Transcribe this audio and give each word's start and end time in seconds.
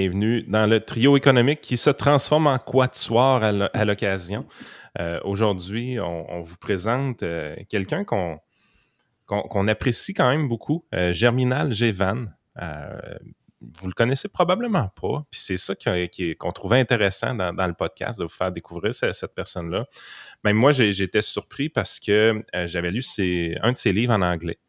Bienvenue 0.00 0.44
dans 0.44 0.68
le 0.68 0.78
trio 0.78 1.16
économique 1.16 1.60
qui 1.60 1.76
se 1.76 1.90
transforme 1.90 2.46
en 2.46 2.58
quatuor 2.58 3.42
à 3.42 3.84
l'occasion. 3.84 4.46
Euh, 5.00 5.18
aujourd'hui, 5.24 5.98
on, 5.98 6.40
vous 6.40 6.56
présente 6.56 7.24
euh, 7.24 7.56
quelqu'un 7.68 8.04
qu'on 8.04 8.38
apprécie 9.66 10.14
quand 10.14 10.28
même 10.28 10.46
beaucoup, 10.46 10.84
euh, 10.94 11.12
Germinal 11.12 11.72
Gévan. 11.72 12.26
vous 13.60 13.88
le 13.88 13.92
connaissez 13.92 14.28
probablement 14.28 14.86
pas. 14.90 15.26
Puis 15.32 15.40
c'est 15.40 15.56
ça 15.56 15.74
qu'on 15.74 16.52
trouvait 16.52 16.78
intéressant 16.78 17.34
dans, 17.34 17.66
le 17.66 17.74
podcast, 17.74 18.20
de 18.20 18.24
vous 18.24 18.30
faire 18.30 18.52
découvrir 18.52 18.94
cette, 18.94 19.34
personne-là. 19.34 19.84
Même 20.44 20.56
moi, 20.56 20.70
j'étais 20.70 21.22
surpris 21.22 21.70
parce 21.70 21.98
que 21.98 22.40
j'avais 22.66 22.92
lu 22.92 23.02
un 23.62 23.72
de 23.72 23.76
ses 23.76 23.92
livres 23.92 24.12
en 24.12 24.22
anglais. 24.22 24.60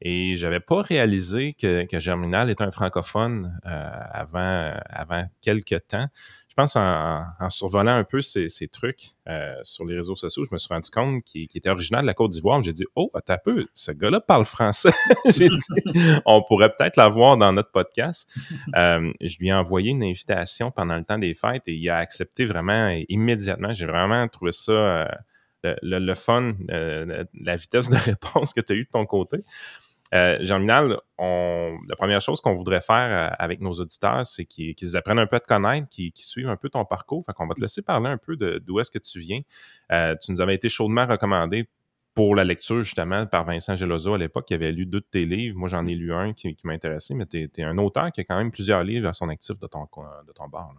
Et 0.00 0.36
j'avais 0.36 0.60
pas 0.60 0.82
réalisé 0.82 1.54
que, 1.54 1.86
Germinal 1.98 2.50
était 2.50 2.62
un 2.62 2.70
francophone 2.70 3.58
euh, 3.66 3.90
avant, 4.12 4.72
avant 4.88 5.24
quelques 5.40 5.86
temps. 5.88 6.06
Je 6.48 6.54
pense 6.54 6.76
en, 6.76 7.50
survolant 7.50 7.94
un 7.94 8.04
peu 8.04 8.20
ces, 8.20 8.48
trucs 8.72 9.12
euh, 9.28 9.54
sur 9.62 9.84
les 9.84 9.96
réseaux 9.96 10.16
sociaux, 10.16 10.44
je 10.44 10.50
me 10.52 10.58
suis 10.58 10.72
rendu 10.72 10.90
compte 10.90 11.22
qu'il 11.22 11.42
était 11.42 11.68
originaire 11.68 12.02
de 12.02 12.06
la 12.06 12.14
Côte 12.14 12.32
d'Ivoire. 12.32 12.62
J'ai 12.62 12.72
dit, 12.72 12.84
oh, 12.96 13.12
t'as 13.24 13.38
peu, 13.38 13.66
ce 13.74 13.92
gars-là 13.92 14.20
parle 14.20 14.44
français. 14.44 14.90
Dit, 15.36 15.48
on 16.26 16.42
pourrait 16.42 16.70
peut-être 16.70 16.96
l'avoir 16.96 17.36
dans 17.36 17.52
notre 17.52 17.70
podcast. 17.70 18.28
Euh, 18.74 19.12
je 19.20 19.38
lui 19.38 19.48
ai 19.48 19.52
envoyé 19.52 19.90
une 19.90 20.02
invitation 20.02 20.72
pendant 20.72 20.96
le 20.96 21.04
temps 21.04 21.18
des 21.18 21.34
fêtes 21.34 21.68
et 21.68 21.74
il 21.74 21.90
a 21.90 21.96
accepté 21.96 22.44
vraiment 22.44 22.90
immédiatement. 23.08 23.72
J'ai 23.72 23.86
vraiment 23.86 24.26
trouvé 24.26 24.50
ça 24.50 25.08
le, 25.62 26.14
fun, 26.14 26.54
la 26.68 27.56
vitesse 27.56 27.88
de 27.88 27.96
réponse 27.96 28.52
que 28.52 28.60
tu 28.60 28.72
as 28.72 28.76
eue 28.76 28.84
de 28.84 28.90
ton 28.90 29.06
côté. 29.06 29.44
Euh, 30.14 30.38
Germinal, 30.40 30.98
la 31.18 31.96
première 31.96 32.20
chose 32.20 32.40
qu'on 32.40 32.54
voudrait 32.54 32.80
faire 32.80 33.30
euh, 33.30 33.34
avec 33.38 33.60
nos 33.60 33.72
auditeurs, 33.72 34.24
c'est 34.24 34.46
qu'ils 34.46 34.96
apprennent 34.96 35.18
un 35.18 35.26
peu 35.26 35.36
à 35.36 35.40
te 35.40 35.46
connaître, 35.46 35.88
qu'ils 35.88 36.12
suivent 36.16 36.48
un 36.48 36.56
peu 36.56 36.70
ton 36.70 36.84
parcours. 36.84 37.24
Fait 37.26 37.32
qu'on 37.32 37.46
va 37.46 37.54
te 37.54 37.60
laisser 37.60 37.82
parler 37.82 38.08
un 38.08 38.18
peu 38.18 38.36
d'où 38.36 38.80
est-ce 38.80 38.90
que 38.90 38.98
tu 38.98 39.20
viens. 39.20 39.40
Euh, 39.92 40.14
tu 40.20 40.32
nous 40.32 40.40
avais 40.40 40.54
été 40.54 40.68
chaudement 40.68 41.06
recommandé 41.06 41.68
pour 42.14 42.34
la 42.34 42.44
lecture, 42.44 42.82
justement, 42.82 43.26
par 43.26 43.44
Vincent 43.44 43.76
Gelozo 43.76 44.14
à 44.14 44.18
l'époque, 44.18 44.46
qui 44.46 44.54
avait 44.54 44.72
lu 44.72 44.86
deux 44.86 45.00
de 45.00 45.06
tes 45.08 45.24
livres. 45.24 45.56
Moi, 45.56 45.68
j'en 45.68 45.86
ai 45.86 45.94
lu 45.94 46.12
un 46.12 46.32
qui, 46.32 46.56
m'a 46.64 46.72
intéressé, 46.72 47.14
mais 47.14 47.26
tu 47.26 47.48
es, 47.56 47.62
un 47.62 47.78
auteur 47.78 48.10
qui 48.10 48.22
a 48.22 48.24
quand 48.24 48.36
même 48.36 48.50
plusieurs 48.50 48.82
livres 48.82 49.06
à 49.06 49.12
son 49.12 49.28
actif 49.28 49.58
de 49.60 49.66
ton, 49.66 49.82
de 49.82 50.50
bar. 50.50 50.74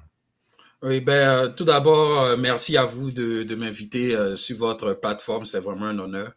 Oui, 0.81 1.01
ben, 1.01 1.53
tout 1.55 1.65
d'abord, 1.65 2.37
merci 2.37 2.77
à 2.77 2.85
vous 2.85 3.11
de 3.11 3.55
m'inviter 3.55 4.35
sur 4.35 4.57
votre 4.57 4.93
plateforme. 4.93 5.45
C'est 5.45 5.59
vraiment 5.59 5.85
un 5.85 5.99
honneur. 5.99 6.33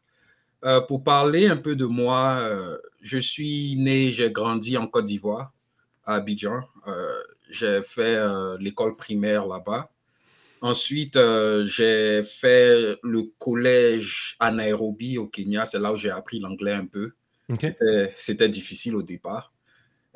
Euh, 0.64 0.80
pour 0.80 1.02
parler 1.02 1.46
un 1.46 1.56
peu 1.56 1.74
de 1.74 1.86
moi, 1.86 2.38
euh, 2.40 2.78
je 3.00 3.18
suis 3.18 3.74
né, 3.76 4.12
j'ai 4.12 4.30
grandi 4.30 4.76
en 4.76 4.86
Côte 4.86 5.06
d'Ivoire, 5.06 5.52
à 6.04 6.14
Abidjan. 6.14 6.60
Euh, 6.86 7.18
j'ai 7.50 7.82
fait 7.82 8.18
l'école 8.58 8.96
primaire 8.96 9.46
là-bas. 9.46 9.90
Ensuite, 10.62 11.18
j'ai 11.66 12.22
fait 12.22 12.96
le 13.02 13.24
collège 13.38 14.36
à 14.38 14.50
Nairobi, 14.50 15.18
au 15.18 15.26
Kenya. 15.26 15.64
C'est 15.64 15.80
là 15.80 15.92
où 15.92 15.96
j'ai 15.96 16.10
appris 16.10 16.38
l'anglais 16.38 16.72
un 16.72 16.86
peu. 16.86 17.12
C'était 18.16 18.48
difficile 18.48 18.96
au 18.96 19.02
départ. 19.02 19.52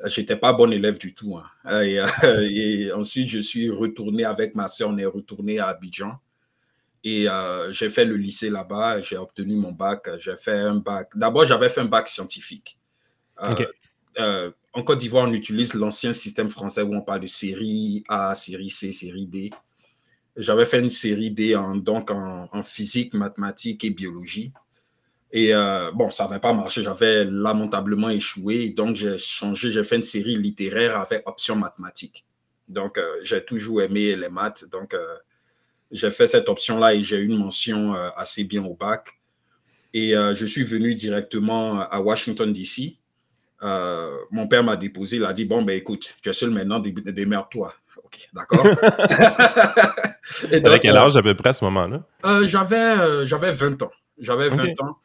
J'étais 0.05 0.37
pas 0.37 0.53
bon 0.53 0.71
élève 0.71 0.97
du 0.97 1.13
tout. 1.13 1.37
Hein. 1.37 1.81
Et, 1.83 2.01
et, 2.49 2.91
ensuite, 2.91 3.27
je 3.27 3.39
suis 3.39 3.69
retourné 3.69 4.23
avec 4.23 4.55
ma 4.55 4.67
soeur, 4.67 4.89
on 4.89 4.97
est 4.97 5.05
retourné 5.05 5.59
à 5.59 5.67
Abidjan. 5.67 6.17
Et 7.03 7.29
euh, 7.29 7.71
j'ai 7.71 7.89
fait 7.89 8.05
le 8.05 8.15
lycée 8.15 8.49
là-bas, 8.49 9.01
j'ai 9.01 9.17
obtenu 9.17 9.55
mon 9.55 9.71
bac. 9.71 10.09
J'ai 10.19 10.35
fait 10.37 10.59
un 10.59 10.75
bac. 10.75 11.09
D'abord, 11.15 11.45
j'avais 11.45 11.69
fait 11.69 11.81
un 11.81 11.85
bac 11.85 12.07
scientifique. 12.07 12.77
Euh, 13.43 13.55
euh, 14.19 14.51
en 14.73 14.83
Côte 14.83 14.99
d'Ivoire, 14.99 15.27
on 15.27 15.33
utilise 15.33 15.73
l'ancien 15.73 16.13
système 16.13 16.49
français 16.49 16.81
où 16.81 16.93
on 16.93 17.01
parle 17.01 17.21
de 17.21 17.27
série 17.27 18.03
A, 18.07 18.33
série 18.35 18.69
C, 18.69 18.91
série 18.91 19.27
D. 19.27 19.51
J'avais 20.35 20.65
fait 20.65 20.79
une 20.79 20.89
série 20.89 21.31
D 21.31 21.55
en, 21.55 21.75
donc 21.75 22.11
en, 22.11 22.63
physique, 22.63 23.13
mathématiques 23.13 23.83
et 23.83 23.89
biologie. 23.89 24.51
Et 25.31 25.51
bon, 25.93 26.09
ça 26.09 26.25
n'avait 26.25 26.39
pas 26.39 26.53
marché. 26.53 26.83
J'avais 26.83 27.25
lamentablement 27.25 28.09
échoué. 28.09 28.69
Donc, 28.69 28.95
j'ai 28.95 29.17
changé. 29.17 29.71
J'ai 29.71 29.83
fait 29.83 29.97
une 29.97 30.03
série 30.03 30.35
littéraire 30.35 30.99
avec 30.99 31.27
option 31.27 31.55
mathématiques. 31.55 32.25
Donc, 32.67 32.99
j'ai 33.23 33.43
toujours 33.43 33.81
aimé 33.81 34.15
les 34.15 34.29
maths. 34.29 34.65
Donc, 34.71 34.95
j'ai 35.91 36.11
fait 36.11 36.27
cette 36.27 36.49
option-là 36.49 36.93
et 36.93 37.03
j'ai 37.03 37.17
eu 37.17 37.25
une 37.25 37.37
mention 37.37 37.95
euh, 37.95 38.09
assez 38.15 38.43
bien 38.43 38.63
au 38.63 38.73
bac. 38.73 39.19
Et 39.93 40.15
euh, 40.15 40.33
je 40.35 40.45
suis 40.45 40.63
venu 40.63 40.95
directement 40.95 41.79
à 41.81 41.99
Washington, 41.99 42.51
D.C. 42.51 42.97
Euh, 43.63 44.15
mon 44.29 44.47
père 44.47 44.63
m'a 44.63 44.75
déposé, 44.75 45.17
il 45.17 45.25
a 45.25 45.33
dit 45.33 45.45
Bon, 45.45 45.61
ben 45.63 45.75
écoute, 45.75 46.15
tu 46.21 46.29
es 46.29 46.33
seul 46.33 46.51
maintenant, 46.51 46.79
démerde-toi. 46.79 47.73
Ok, 48.03 48.29
d'accord. 48.33 48.65
Avec 50.51 50.81
quel 50.81 50.95
âge 50.95 51.15
à 51.15 51.21
peu 51.21 51.33
près 51.33 51.49
à 51.49 51.53
ce 51.53 51.65
moment-là? 51.65 52.03
J'avais 52.45 53.25
j'avais 53.25 53.51
20 53.51 53.81
ans. 53.83 53.91
J'avais 54.19 54.49
20 54.49 54.81
ans. 54.81 54.99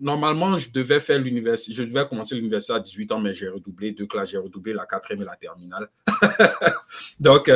normalement, 0.00 0.56
je 0.56 0.70
devais 0.70 1.00
faire 1.00 1.18
l'université, 1.18 1.72
je 1.72 1.84
devais 1.84 2.06
commencer 2.06 2.34
l'université 2.34 2.74
à 2.74 2.80
18 2.80 3.12
ans, 3.12 3.20
mais 3.20 3.32
j'ai 3.32 3.48
redoublé 3.48 3.92
deux 3.92 4.06
classes, 4.06 4.30
j'ai 4.30 4.38
redoublé 4.38 4.72
la 4.72 4.84
quatrième 4.84 5.22
et 5.22 5.26
la 5.26 5.36
terminale. 5.36 5.88
Donc, 7.20 7.50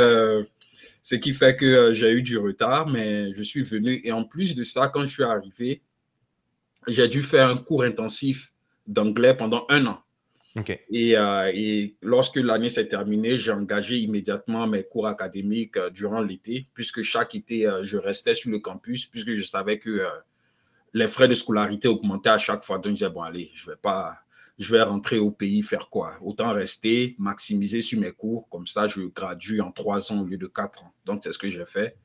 ce 1.02 1.16
qui 1.16 1.32
fait 1.32 1.56
que 1.56 1.66
euh, 1.66 1.92
j'ai 1.92 2.12
eu 2.12 2.22
du 2.22 2.38
retard, 2.38 2.86
mais 2.86 3.32
je 3.34 3.42
suis 3.42 3.62
venu. 3.62 4.00
Et 4.04 4.12
en 4.12 4.24
plus 4.24 4.54
de 4.54 4.62
ça, 4.62 4.88
quand 4.88 5.04
je 5.04 5.12
suis 5.12 5.24
arrivé, 5.24 5.82
j'ai 6.86 7.08
dû 7.08 7.22
faire 7.22 7.48
un 7.48 7.56
cours 7.56 7.82
intensif 7.82 8.52
d'anglais 8.86 9.34
pendant 9.34 9.66
un 9.68 9.86
an. 9.86 10.00
Et, 10.90 11.16
euh, 11.16 11.50
et, 11.54 11.96
lorsque 12.02 12.36
l'année 12.36 12.68
s'est 12.68 12.86
terminée, 12.86 13.38
j'ai 13.38 13.52
engagé 13.52 13.96
immédiatement 13.98 14.66
mes 14.66 14.84
cours 14.84 15.06
académiques 15.06 15.78
euh, 15.78 15.88
durant 15.88 16.20
l'été, 16.20 16.68
puisque 16.74 17.02
chaque 17.02 17.34
été, 17.34 17.68
je 17.82 17.96
restais 17.96 18.34
sur 18.34 18.50
le 18.50 18.58
campus, 18.58 19.06
puisque 19.06 19.34
je 19.34 19.42
savais 19.42 19.78
que 19.78 20.06
les 20.92 21.08
frais 21.08 21.26
de 21.26 21.34
scolarité 21.34 21.88
augmentaient 21.88 22.30
à 22.30 22.38
chaque 22.38 22.62
fois. 22.62 22.76
Donc, 22.76 22.90
je 22.90 22.96
disais, 22.96 23.08
bon, 23.08 23.22
allez, 23.22 23.50
je 23.54 23.66
ne 23.66 23.72
vais 23.72 23.78
pas 23.80 24.21
je 24.58 24.70
vais 24.70 24.82
rentrer 24.82 25.18
au 25.18 25.30
pays 25.30 25.62
faire 25.62 25.88
quoi? 25.88 26.16
Autant 26.20 26.52
rester, 26.52 27.16
maximiser 27.18 27.82
sur 27.82 28.00
mes 28.00 28.12
cours, 28.12 28.48
comme 28.48 28.66
ça 28.66 28.86
je 28.86 29.02
gradue 29.02 29.60
en 29.60 29.72
trois 29.72 30.12
ans 30.12 30.20
au 30.20 30.24
lieu 30.24 30.36
de 30.36 30.46
quatre 30.46 30.84
ans. 30.84 30.92
Donc 31.04 31.20
c'est 31.24 31.32
ce 31.32 31.38
que 31.38 31.48
j'ai 31.48 31.66
fait. 31.66 31.96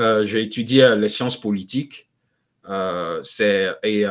Euh, 0.00 0.24
j'ai 0.24 0.42
étudié 0.42 0.82
euh, 0.82 0.96
les 0.96 1.08
sciences 1.08 1.38
politiques. 1.38 2.08
Euh, 2.68 3.22
et 3.82 4.04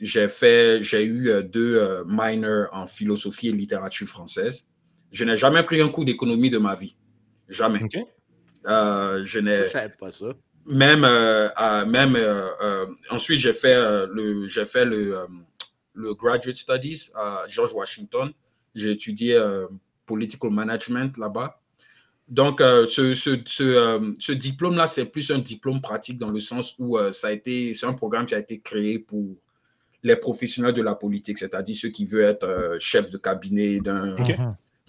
j'ai 0.00 0.28
fait, 0.28 0.82
j'ai 0.82 1.04
eu 1.04 1.42
deux 1.44 2.04
minors 2.06 2.68
en 2.72 2.86
philosophie 2.86 3.48
et 3.48 3.52
littérature 3.52 4.06
française. 4.06 4.68
Je 5.10 5.24
n'ai 5.24 5.36
jamais 5.36 5.62
pris 5.64 5.82
un 5.82 5.88
cours 5.88 6.04
d'économie 6.04 6.50
de 6.50 6.58
ma 6.58 6.76
vie, 6.76 6.96
jamais. 7.48 7.80
je 8.64 9.38
n'ai 9.38 9.64
pas 9.98 10.10
ça. 10.12 10.26
Même, 10.66 11.00
même 11.88 12.16
ensuite 13.10 13.40
j'ai 13.40 13.52
fait 13.52 13.76
le, 14.06 14.46
j'ai 14.46 14.64
fait 14.64 14.84
le 14.84 15.26
le 15.94 16.14
Graduate 16.14 16.56
Studies 16.56 17.10
à 17.14 17.44
George 17.48 17.72
Washington. 17.72 18.32
J'ai 18.74 18.92
étudié 18.92 19.34
euh, 19.34 19.66
Political 20.06 20.50
Management 20.50 21.16
là-bas. 21.16 21.60
Donc, 22.28 22.60
euh, 22.60 22.86
ce, 22.86 23.12
ce, 23.14 23.40
ce, 23.44 23.64
euh, 23.64 24.12
ce 24.18 24.32
diplôme-là, 24.32 24.86
c'est 24.86 25.06
plus 25.06 25.30
un 25.32 25.38
diplôme 25.38 25.80
pratique 25.80 26.16
dans 26.16 26.30
le 26.30 26.38
sens 26.38 26.76
où 26.78 26.96
ça 27.10 27.28
a 27.28 27.32
été, 27.32 27.74
c'est 27.74 27.86
un 27.86 27.92
programme 27.92 28.26
qui 28.26 28.34
a 28.34 28.38
été 28.38 28.60
créé 28.60 29.00
pour 29.00 29.36
les 30.02 30.16
professionnels 30.16 30.72
de 30.72 30.82
la 30.82 30.94
politique, 30.94 31.38
c'est-à-dire 31.38 31.76
ceux 31.76 31.88
qui 31.88 32.06
veulent 32.06 32.30
être 32.30 32.76
chef 32.78 33.10
de 33.10 33.18
cabinet 33.18 33.80
d'un 33.80 34.16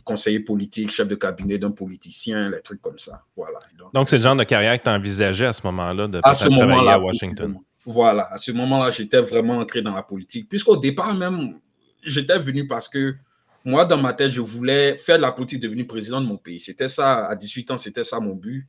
conseiller 0.03 0.39
politique, 0.39 0.91
chef 0.91 1.07
de 1.07 1.16
cabinet 1.16 1.57
d'un 1.57 1.72
politicien, 1.72 2.50
les 2.50 2.62
trucs 2.62 2.81
comme 2.81 2.97
ça. 2.97 3.23
Voilà. 3.35 3.59
Donc, 3.94 4.09
c'est 4.09 4.18
le 4.18 4.23
genre 4.23 4.35
de 4.35 4.44
carrière 4.44 4.78
que 4.78 4.83
tu 4.83 4.89
envisageais 4.89 5.47
à 5.47 5.53
ce 5.53 5.66
moment-là 5.68 6.07
de 6.07 6.19
à 6.24 6.33
ce 6.33 6.48
moment 6.48 6.88
à 6.88 6.98
Washington. 6.98 7.57
Voilà, 7.86 8.31
à 8.31 8.38
ce 8.38 8.51
moment-là, 8.51 8.92
j'étais 8.92 9.22
vraiment 9.22 9.57
entré 9.57 9.81
dans 9.81 9.94
la 9.95 10.04
politique. 10.04 10.48
Puisqu'au 10.48 10.78
départ 10.78 11.13
même, 11.13 11.60
j'étais 12.04 12.38
venu 12.38 12.68
parce 12.68 12.88
que 12.88 13.16
moi, 13.63 13.86
dans 13.86 13.98
ma 13.98 14.13
tête, 14.13 14.31
je 14.31 14.42
voulais 14.42 14.98
faire 14.98 15.18
de 15.18 15.22
la 15.22 15.31
politique, 15.31 15.60
devenir 15.60 15.88
président 15.88 16.22
de 16.22 16.25
mon 16.25 16.38
pays. 16.38 16.60
C'était 16.60 16.88
ça, 16.88 17.28
à 17.28 17.36
18 17.36 17.72
ans, 17.72 17.78
c'était 17.78 18.04
ça 18.04 18.19
mon 18.19 18.36
but. 18.36 18.68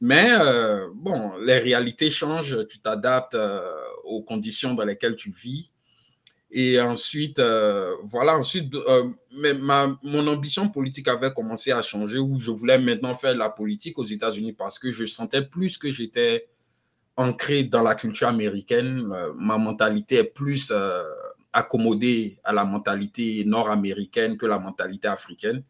Mais 0.00 0.30
euh, 0.30 0.88
bon, 0.94 1.36
les 1.38 1.58
réalités 1.58 2.10
changent, 2.10 2.56
tu 2.68 2.78
t'adaptes 2.78 3.34
euh, 3.34 3.68
aux 4.04 4.22
conditions 4.22 4.74
dans 4.74 4.84
lesquelles 4.84 5.16
tu 5.16 5.30
vis. 5.30 5.70
Et 6.50 6.80
ensuite, 6.80 7.40
euh, 7.40 7.94
voilà, 8.04 8.36
ensuite, 8.36 8.72
ma, 9.32 9.98
mon 10.02 10.26
ambition 10.28 10.68
politique 10.68 11.08
avait 11.08 11.32
commencé 11.32 11.72
à 11.72 11.82
changer 11.82 12.18
où 12.18 12.38
je 12.38 12.50
voulais 12.50 12.78
maintenant 12.78 13.12
faire 13.12 13.34
de 13.34 13.38
la 13.38 13.50
politique 13.50 13.98
aux 13.98 14.04
États-Unis 14.04 14.52
parce 14.52 14.78
que 14.78 14.90
je 14.90 15.04
sentais 15.04 15.42
plus 15.42 15.76
que 15.76 15.90
j'étais 15.90 16.48
ancré 17.18 17.64
dans 17.64 17.82
la 17.82 17.94
culture 17.94 18.28
américaine. 18.28 19.10
Euh, 19.12 19.32
ma 19.36 19.58
mentalité 19.58 20.18
est 20.18 20.32
plus 20.32 20.70
euh, 20.70 21.02
accommodée 21.52 22.38
à 22.44 22.52
la 22.52 22.64
mentalité 22.64 23.44
nord-américaine 23.44 24.38
que 24.38 24.46
la 24.46 24.58
mentalité 24.58 25.08
africaine. 25.08 25.62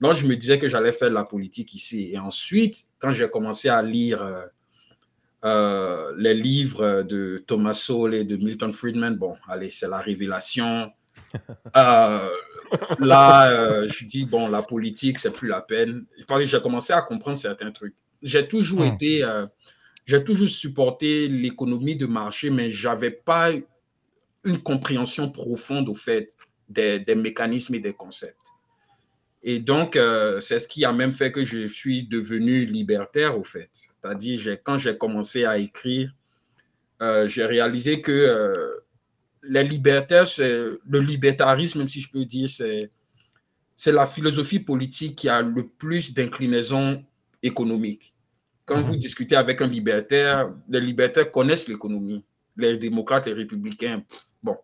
Donc, 0.00 0.14
je 0.14 0.26
me 0.26 0.34
disais 0.36 0.58
que 0.58 0.68
j'allais 0.68 0.92
faire 0.92 1.10
de 1.10 1.14
la 1.14 1.24
politique 1.24 1.74
ici. 1.74 2.10
Et 2.12 2.18
ensuite, 2.18 2.88
quand 2.98 3.12
j'ai 3.12 3.28
commencé 3.28 3.68
à 3.68 3.82
lire 3.82 4.48
euh, 5.44 6.12
les 6.16 6.34
livres 6.34 7.02
de 7.02 7.44
Thomas 7.46 7.74
Sowell 7.74 8.14
et 8.14 8.24
de 8.24 8.36
Milton 8.36 8.72
Friedman, 8.72 9.16
bon, 9.16 9.36
allez, 9.48 9.70
c'est 9.70 9.88
la 9.88 9.98
révélation. 9.98 10.90
là, 11.74 12.30
je 13.86 14.04
dis, 14.04 14.24
bon, 14.24 14.48
la 14.48 14.62
politique, 14.62 15.18
c'est 15.18 15.32
plus 15.32 15.48
la 15.48 15.60
peine. 15.60 16.04
J'ai 16.44 16.60
commencé 16.60 16.92
à 16.92 17.02
comprendre 17.02 17.38
certains 17.38 17.70
trucs. 17.70 17.94
J'ai 18.22 18.48
toujours 18.48 18.80
hmm. 18.80 18.94
été, 18.94 19.24
j'ai 20.06 20.22
toujours 20.22 20.48
supporté 20.48 21.26
l'économie 21.26 21.96
de 21.96 22.06
marché, 22.06 22.48
mais 22.48 22.70
je 22.70 22.88
n'avais 22.88 23.10
pas 23.10 23.50
une 24.44 24.58
compréhension 24.62 25.28
profonde 25.30 25.88
au 25.88 25.94
fait 25.94 26.30
des, 26.68 27.04
mécanismes 27.16 27.74
et 27.74 27.80
des 27.80 27.92
concepts. 27.92 28.36
Et 29.42 29.58
donc, 29.58 29.96
euh, 29.96 30.40
c'est 30.40 30.60
ce 30.60 30.68
qui 30.68 30.84
a 30.84 30.92
même 30.92 31.12
fait 31.12 31.32
que 31.32 31.42
je 31.42 31.66
suis 31.66 32.04
devenu 32.04 32.64
libertaire, 32.64 33.38
au 33.38 33.44
fait. 33.44 33.68
C'est-à-dire, 33.72 34.58
quand 34.62 34.78
j'ai 34.78 34.96
commencé 34.96 35.44
à 35.44 35.58
écrire, 35.58 36.14
euh, 37.02 37.28
j'ai 37.28 37.44
réalisé 37.44 38.00
que 38.00 38.12
euh, 38.12 38.84
les 39.42 39.64
libertaires, 39.64 40.26
le 40.38 41.00
libertarisme, 41.00 41.86
si 41.88 42.00
je 42.00 42.10
peux 42.10 42.24
dire, 42.24 42.48
c'est 42.48 43.92
la 43.92 44.06
philosophie 44.06 44.60
politique 44.60 45.16
qui 45.16 45.28
a 45.28 45.42
le 45.42 45.66
plus 45.66 46.14
d'inclinaison 46.14 47.04
économique. 47.42 48.15
Quand 48.66 48.80
vous 48.80 48.94
mhm. 48.94 48.98
discutez 48.98 49.36
avec 49.36 49.62
un 49.62 49.68
libertaire, 49.68 50.52
les 50.68 50.80
libertaires 50.80 51.30
connaissent 51.30 51.68
l'économie. 51.68 52.24
Les 52.56 52.76
démocrates, 52.76 53.26
les 53.26 53.32
républicains, 53.32 54.02
bon, 54.42 54.56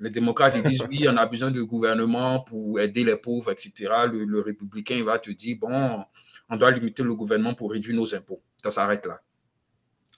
les 0.00 0.10
démocrates 0.10 0.54
ils 0.56 0.62
disent 0.62 0.84
oui, 0.88 1.06
on 1.08 1.16
a 1.16 1.26
besoin 1.26 1.50
de 1.50 1.60
gouvernement 1.62 2.40
pour 2.40 2.80
aider 2.80 3.04
les 3.04 3.16
pauvres, 3.16 3.50
etc. 3.50 3.72
Le, 4.10 4.40
républicain 4.40 4.94
il 4.94 5.04
va 5.04 5.18
te 5.18 5.30
dire 5.30 5.58
bon, 5.60 6.02
on 6.48 6.56
doit 6.56 6.70
limiter 6.70 7.02
le 7.02 7.14
gouvernement 7.14 7.54
pour 7.54 7.72
réduire 7.72 7.96
nos 7.96 8.14
impôts. 8.14 8.40
Ça 8.62 8.70
s'arrête 8.70 9.04
là. 9.06 9.20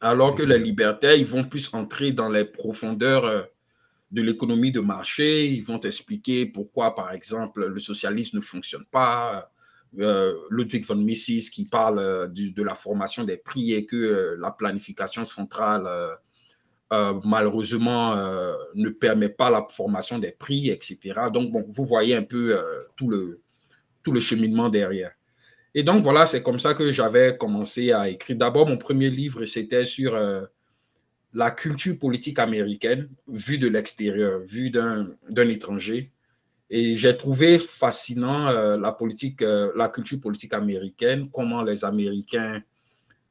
Alors 0.01 0.37
que 0.37 0.45
les 0.45 0.59
libertaires, 0.59 1.17
ils 1.17 1.27
vont 1.27 1.43
plus 1.43 1.75
entrer 1.75 2.13
dans 2.13 2.29
les 2.29 2.45
profondeurs 2.45 3.25
euh, 3.25 3.43
de 4.13 4.23
l'économie 4.23 4.71
de 4.71 4.79
marché. 4.79 5.49
Ils 5.49 5.65
vont 5.65 5.81
t'expliquer 5.81 6.47
pourquoi, 6.47 6.95
par 6.95 7.11
exemple, 7.11 7.67
le 7.67 7.81
socialisme 7.81 8.37
ne 8.37 8.43
fonctionne 8.43 8.85
pas. 8.85 9.51
Euh, 9.99 10.35
Ludwig 10.51 10.85
von 10.85 10.97
Mises 10.97 11.51
qui 11.51 11.65
parle 11.65 11.99
euh, 11.99 12.29
de 12.29 12.63
la 12.63 12.75
formation 12.75 13.25
des 13.25 13.37
prix 13.37 13.73
et 13.73 13.85
que 13.85 14.37
la 14.39 14.53
planification 14.53 15.25
centrale 15.25 16.19
euh, 16.91 17.21
malheureusement 17.23 18.17
euh, 18.17 18.55
ne 18.75 18.89
permet 18.89 19.29
pas 19.29 19.51
la 19.51 19.67
formation 19.69 20.19
des 20.19 20.33
prix, 20.33 20.71
etc. 20.71 20.99
Donc, 21.33 21.53
bon, 21.53 21.63
vous 21.69 21.85
voyez 21.85 22.15
un 22.17 22.23
peu 22.23 22.57
euh, 22.57 22.81
tout, 22.97 23.11
le, 23.11 23.43
tout 24.03 24.11
le 24.11 24.21
cheminement 24.21 24.71
derrière. 24.71 25.13
Et 25.75 25.83
donc, 25.83 26.03
voilà, 26.03 26.25
c'est 26.25 26.43
comme 26.43 26.59
ça 26.59 26.73
que 26.73 26.91
j'avais 26.91 27.37
commencé 27.37 27.93
à 27.93 28.09
écrire. 28.09 28.37
D'abord, 28.37 28.67
mon 28.67 28.79
premier 28.79 29.11
livre, 29.11 29.45
c'était 29.45 29.85
sur 29.85 30.19
la 31.35 31.51
culture 31.51 31.99
politique 31.99 32.39
américaine 32.39 33.11
vue 33.29 33.59
de 33.59 33.69
l'extérieur, 33.69 34.41
vue 34.41 34.71
d'un 34.71 35.09
étranger. 35.37 36.11
Et 36.71 36.95
j'ai 36.95 37.17
trouvé 37.17 37.59
fascinant 37.59 38.51
la 38.77 38.93
politique, 38.93 39.41
la 39.41 39.89
culture 39.89 40.21
politique 40.21 40.53
américaine, 40.53 41.31
comment 41.31 41.63
les 41.63 41.85
Américains 41.85 42.63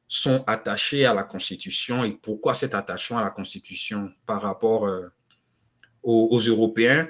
sont 0.08 0.42
attachés 0.46 1.04
à 1.04 1.12
la 1.12 1.22
Constitution 1.22 2.02
et 2.02 2.12
pourquoi 2.12 2.54
cet 2.54 2.74
attachement 2.74 3.18
à 3.18 3.24
la 3.24 3.30
Constitution 3.30 4.10
par 4.24 4.40
rapport 4.40 4.86
euh, 4.86 5.06
aux, 6.02 6.38
Européens. 6.38 7.08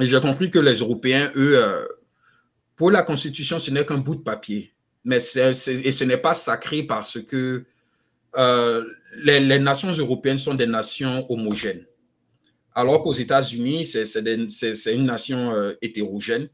Et 0.00 0.06
j'ai 0.06 0.20
compris 0.20 0.50
que 0.50 0.58
les 0.58 0.78
Européens, 0.78 1.30
eux, 1.36 1.62
euh, 1.62 1.86
pour 2.74 2.90
la 2.90 3.02
Constitution, 3.02 3.58
ce 3.58 3.70
n'est 3.70 3.84
qu'un 3.84 3.98
bout 3.98 4.14
de 4.14 4.22
papier. 4.22 4.72
Mais 5.04 5.18
et 5.18 5.54
ce 5.92 6.04
n'est 6.04 6.16
pas 6.16 6.32
sacré 6.32 6.82
parce 6.82 7.20
que 7.20 7.66
euh, 8.36 8.84
les, 9.16 9.58
nations 9.58 9.92
européennes 9.92 10.38
sont 10.38 10.54
des 10.54 10.66
nations 10.66 11.30
homogènes. 11.30 11.84
Alors 12.78 13.02
qu'aux 13.02 13.12
États-Unis, 13.12 13.84
c'est 13.84 14.94
une 14.94 15.04
nation 15.04 15.74
hétérogène. 15.82 16.48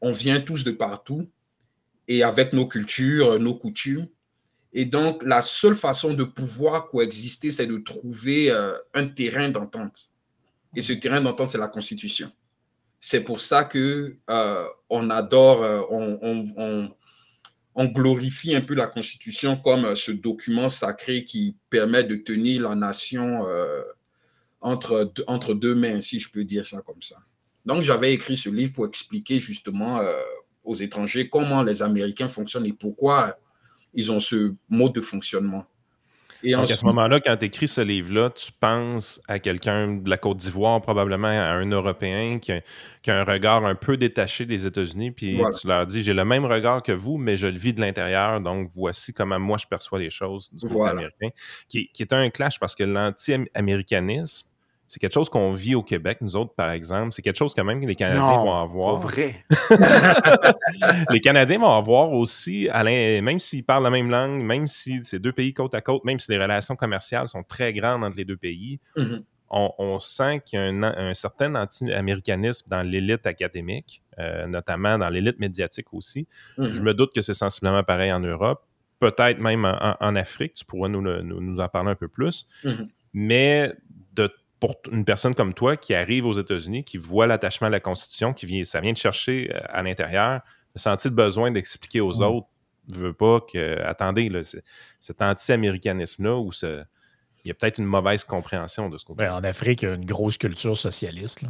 On 0.00 0.10
vient 0.10 0.40
tous 0.40 0.64
de 0.64 0.70
partout 0.70 1.28
et 2.08 2.22
avec 2.22 2.54
nos 2.54 2.66
cultures, 2.66 3.38
nos 3.38 3.54
coutumes. 3.54 4.08
Et 4.72 4.86
donc, 4.86 5.22
la 5.22 5.42
seule 5.42 5.74
façon 5.74 6.14
de 6.14 6.24
pouvoir 6.24 6.86
coexister, 6.86 7.50
c'est 7.50 7.66
de 7.66 7.76
trouver 7.76 8.50
euh, 8.50 8.72
un 8.94 9.06
terrain 9.06 9.50
d'entente. 9.50 10.12
Et 10.74 10.80
ce 10.80 10.94
terrain 10.94 11.20
d'entente, 11.20 11.50
c'est 11.50 11.58
la 11.58 11.68
Constitution. 11.68 12.32
C'est 12.98 13.22
pour 13.22 13.42
ça 13.42 13.64
que 13.64 14.16
euh, 14.30 14.66
on 14.88 15.10
adore, 15.10 15.62
euh, 15.62 15.82
on, 17.74 17.84
glorifie 17.86 18.54
un 18.54 18.62
peu 18.62 18.74
la 18.74 18.86
Constitution 18.86 19.58
comme 19.58 19.94
ce 19.94 20.12
document 20.12 20.70
sacré 20.70 21.24
qui 21.26 21.58
permet 21.68 22.04
de 22.04 22.14
tenir 22.14 22.62
la 22.62 22.74
nation 22.74 23.44
entre, 24.62 25.12
entre 25.26 25.54
deux 25.54 25.74
mains, 25.74 26.00
si 26.00 26.18
je 26.20 26.30
peux 26.30 26.44
dire 26.44 26.64
ça 26.64 26.80
comme 26.80 27.02
ça. 27.02 27.16
Donc, 27.66 27.82
j'avais 27.82 28.12
écrit 28.14 28.36
ce 28.36 28.48
livre 28.48 28.72
pour 28.72 28.86
expliquer 28.86 29.38
justement 29.38 30.00
aux 30.64 30.74
étrangers 30.74 31.28
comment 31.28 31.62
les 31.62 31.82
Américains 31.82 32.28
fonctionnent 32.28 32.66
et 32.66 32.72
pourquoi 32.72 33.38
ils 33.94 34.10
ont 34.10 34.20
ce 34.20 34.54
mode 34.68 34.94
de 34.94 35.00
fonctionnement. 35.00 35.66
Et 36.44 36.52
Donc, 36.52 36.70
à 36.70 36.76
ce 36.76 36.84
moment-là, 36.86 37.20
quand 37.20 37.36
tu 37.36 37.44
écris 37.44 37.68
ce 37.68 37.80
livre-là, 37.80 38.30
tu 38.30 38.50
penses 38.50 39.22
à 39.28 39.38
quelqu'un 39.38 39.94
de 39.94 40.10
la 40.10 40.16
Côte 40.16 40.38
d'Ivoire, 40.38 40.80
probablement 40.80 41.28
à 41.28 41.52
un 41.52 41.70
Européen 41.70 42.40
qui 42.40 42.50
a, 42.52 42.62
un 43.06 43.24
regard 43.24 43.64
un 43.64 43.76
peu 43.76 43.96
détaché 43.96 44.44
des 44.44 44.66
États-Unis, 44.66 45.12
puis 45.12 45.38
tu 45.60 45.66
leur 45.68 45.86
dis 45.86 46.02
J'ai 46.02 46.14
le 46.14 46.24
même 46.24 46.44
regard 46.44 46.82
que 46.82 46.90
vous, 46.90 47.16
mais 47.16 47.36
je 47.36 47.46
le 47.46 47.56
vis 47.56 47.74
de 47.74 47.80
l'intérieur, 47.80 48.40
donc 48.40 48.70
voici 48.72 49.14
comment 49.14 49.38
moi 49.38 49.56
je 49.58 49.66
perçois 49.66 50.00
les 50.00 50.10
choses 50.10 50.52
du 50.52 50.66
côté 50.66 50.90
américain, 50.90 51.28
qui, 51.68 51.88
qui 51.92 52.02
est 52.02 52.12
un 52.12 52.28
clash 52.30 52.58
parce 52.58 52.74
que 52.74 52.82
l'anti-américanisme, 52.82 54.48
c'est 54.92 55.00
quelque 55.00 55.14
chose 55.14 55.30
qu'on 55.30 55.54
vit 55.54 55.74
au 55.74 55.82
Québec, 55.82 56.18
nous 56.20 56.36
autres, 56.36 56.52
par 56.54 56.70
exemple. 56.70 57.12
C'est 57.12 57.22
quelque 57.22 57.38
chose 57.38 57.54
quand 57.54 57.64
même 57.64 57.80
que 57.80 57.86
les 57.86 57.94
Canadiens 57.94 58.42
vont 58.44 58.60
avoir. 58.60 59.00
vrai. 59.00 59.42
les 61.10 61.20
Canadiens 61.20 61.60
vont 61.60 61.74
avoir 61.74 62.12
aussi, 62.12 62.68
même 62.74 63.38
s'ils 63.38 63.64
parlent 63.64 63.84
la 63.84 63.90
même 63.90 64.10
langue, 64.10 64.42
même 64.42 64.66
si 64.66 65.00
c'est 65.02 65.18
deux 65.18 65.32
pays 65.32 65.54
côte 65.54 65.74
à 65.74 65.80
côte, 65.80 66.04
même 66.04 66.18
si 66.18 66.30
les 66.30 66.36
relations 66.36 66.76
commerciales 66.76 67.26
sont 67.26 67.42
très 67.42 67.72
grandes 67.72 68.04
entre 68.04 68.18
les 68.18 68.26
deux 68.26 68.36
pays, 68.36 68.80
mm-hmm. 68.98 69.22
on, 69.48 69.98
sent 69.98 70.42
qu'il 70.44 70.58
y 70.58 70.62
a 70.62 70.66
un, 70.66 71.14
certain 71.14 71.54
anti-américanisme 71.54 72.68
dans 72.68 72.82
l'élite 72.82 73.26
académique, 73.26 74.02
euh, 74.18 74.46
notamment 74.46 74.98
dans 74.98 75.08
l'élite 75.08 75.38
médiatique 75.38 75.94
aussi. 75.94 76.28
Mm-hmm. 76.58 76.70
Je 76.70 76.82
me 76.82 76.92
doute 76.92 77.14
que 77.14 77.22
c'est 77.22 77.32
sensiblement 77.32 77.82
pareil 77.82 78.12
en 78.12 78.20
Europe, 78.20 78.62
peut-être 78.98 79.40
même 79.40 79.64
en, 79.64 80.16
Afrique. 80.16 80.52
Tu 80.52 80.66
pourras 80.66 80.90
nous, 80.90 81.00
nous, 81.00 81.60
en 81.60 81.68
parler 81.68 81.92
un 81.92 81.96
peu 81.96 82.08
plus. 82.08 82.46
Mm-hmm. 82.62 82.88
Mais 83.14 83.72
pour 84.62 84.76
une 84.92 85.04
personne 85.04 85.34
comme 85.34 85.54
toi 85.54 85.76
qui 85.76 85.92
arrive 85.92 86.24
aux 86.24 86.34
États-Unis, 86.34 86.84
qui 86.84 86.96
voit 86.96 87.26
l'attachement 87.26 87.66
à 87.66 87.70
la 87.70 87.80
Constitution, 87.80 88.32
qui 88.32 88.46
vient, 88.46 88.64
ça 88.64 88.80
vient 88.80 88.92
de 88.92 88.96
chercher 88.96 89.50
euh, 89.52 89.58
à 89.68 89.82
l'intérieur, 89.82 90.40
de 90.76 90.80
sentir 90.80 91.10
le 91.10 91.16
besoin 91.16 91.50
d'expliquer 91.50 92.00
aux 92.00 92.18
mm. 92.18 92.22
autres, 92.22 92.46
ne 92.92 92.96
veut 92.96 93.12
pas 93.12 93.40
que, 93.40 93.82
attendez, 93.82 94.30
cet 95.00 95.20
anti-américanisme-là, 95.20 96.36
où 96.36 96.50
il 96.62 96.84
y 97.44 97.50
a 97.50 97.54
peut-être 97.54 97.78
une 97.78 97.86
mauvaise 97.86 98.22
compréhension 98.22 98.88
de 98.88 98.98
ce 98.98 99.04
qu'on 99.04 99.14
ben, 99.14 99.32
En 99.32 99.42
Afrique, 99.42 99.82
il 99.82 99.88
y 99.88 99.88
a 99.88 99.94
une 99.94 100.04
grosse 100.04 100.38
culture 100.38 100.76
socialiste. 100.76 101.42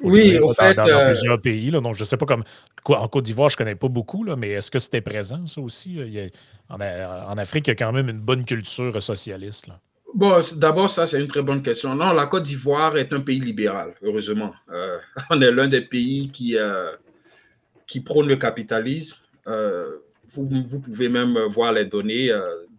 Oui, 0.00 0.36
au 0.38 0.52
fait. 0.52 0.74
Dans, 0.74 0.88
euh, 0.88 1.12
plusieurs 1.12 1.40
pays. 1.40 1.70
donc, 1.70 1.94
je 1.94 2.00
ne 2.00 2.04
sais 2.04 2.16
pas 2.16 2.26
comme. 2.26 2.42
En 2.84 3.06
Côte 3.06 3.24
d'Ivoire, 3.24 3.48
je 3.48 3.54
ne 3.54 3.58
connais 3.58 3.76
pas 3.76 3.88
beaucoup, 3.88 4.24
là, 4.24 4.34
mais 4.34 4.50
est-ce 4.50 4.72
que 4.72 4.80
c'était 4.80 5.02
présent, 5.02 5.46
ça 5.46 5.60
aussi? 5.60 6.00
en, 6.68 6.80
en, 6.80 7.38
Afrique, 7.38 7.68
il 7.68 7.70
y 7.70 7.72
a 7.72 7.76
quand 7.76 7.92
même 7.92 8.08
une 8.08 8.20
bonne 8.20 8.44
culture 8.44 9.00
socialiste. 9.00 9.68
Là. 9.68 9.78
Bon, 10.14 10.40
d'abord, 10.56 10.88
ça, 10.88 11.06
c'est 11.06 11.20
une 11.20 11.26
très 11.26 11.42
bonne 11.42 11.62
question. 11.62 11.94
Non, 11.94 12.12
la 12.12 12.26
Côte 12.26 12.44
d'Ivoire 12.44 12.96
est 12.96 13.12
un 13.12 13.20
pays 13.20 13.40
libéral, 13.40 13.94
heureusement. 14.02 14.54
Euh, 14.70 14.98
on 15.30 15.40
est 15.40 15.50
l'un 15.52 15.68
des 15.68 15.82
pays 15.82 16.28
qui, 16.28 16.56
euh, 16.56 16.92
qui 17.86 18.00
prône 18.00 18.28
le 18.28 18.36
capitalisme. 18.36 19.18
Euh, 19.46 19.98
vous, 20.30 20.48
vous, 20.64 20.80
pouvez 20.80 21.08
même 21.08 21.38
voir 21.48 21.72
les 21.72 21.84
données. 21.84 22.30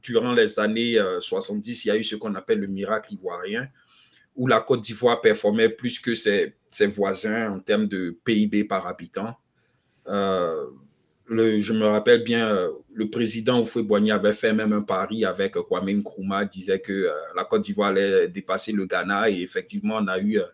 durant 0.01 0.34
les 0.34 0.60
années 0.60 0.98
70, 1.19 1.86
il 1.86 1.88
y 1.88 1.91
a 1.91 1.98
eu 1.98 2.03
ce 2.03 2.15
qu'on 2.15 2.36
appelle 2.36 2.60
le 2.60 2.67
miracle 2.67 3.13
ivoirien, 3.13 3.67
où 4.36 4.48
la 4.48 4.62
Côte 4.62 4.81
d'Ivoire 4.81 5.22
performait 5.22 5.69
plus 5.69 6.00
que 6.00 6.13
ses, 6.13 6.55
ses, 6.69 6.88
voisins 6.88 7.51
en 7.51 7.60
termes 7.60 7.88
de 7.88 8.17
PIB 8.24 8.65
par 8.65 8.88
habitant 8.88 9.36
je 11.29 11.74
me 11.74 11.86
rappelle 11.86 12.24
bien, 12.24 12.48
euh, 12.48 12.72
le 12.93 13.10
président 13.10 13.62
Oufoué-Boigny 13.62 14.12
avait 14.12 14.34
fait 14.34 14.53
même 14.53 14.74
un 14.74 14.81
pari 14.81 15.25
avec 15.25 15.53
Kwame 15.53 15.89
Nkrumah, 15.89 16.46
disait 16.46 16.79
que 16.79 16.93
euh, 16.93 17.12
la 17.36 17.46
Côte 17.46 17.63
d'Ivoire 17.63 17.89
allait 17.89 18.27
dépasser 18.27 18.72
le 18.72 18.86
Ghana 18.86 19.29
et 19.29 19.41
effectivement, 19.41 19.98
on 19.98 20.07
a 20.07 20.19
eu 20.19 20.39
euh, 20.39 20.46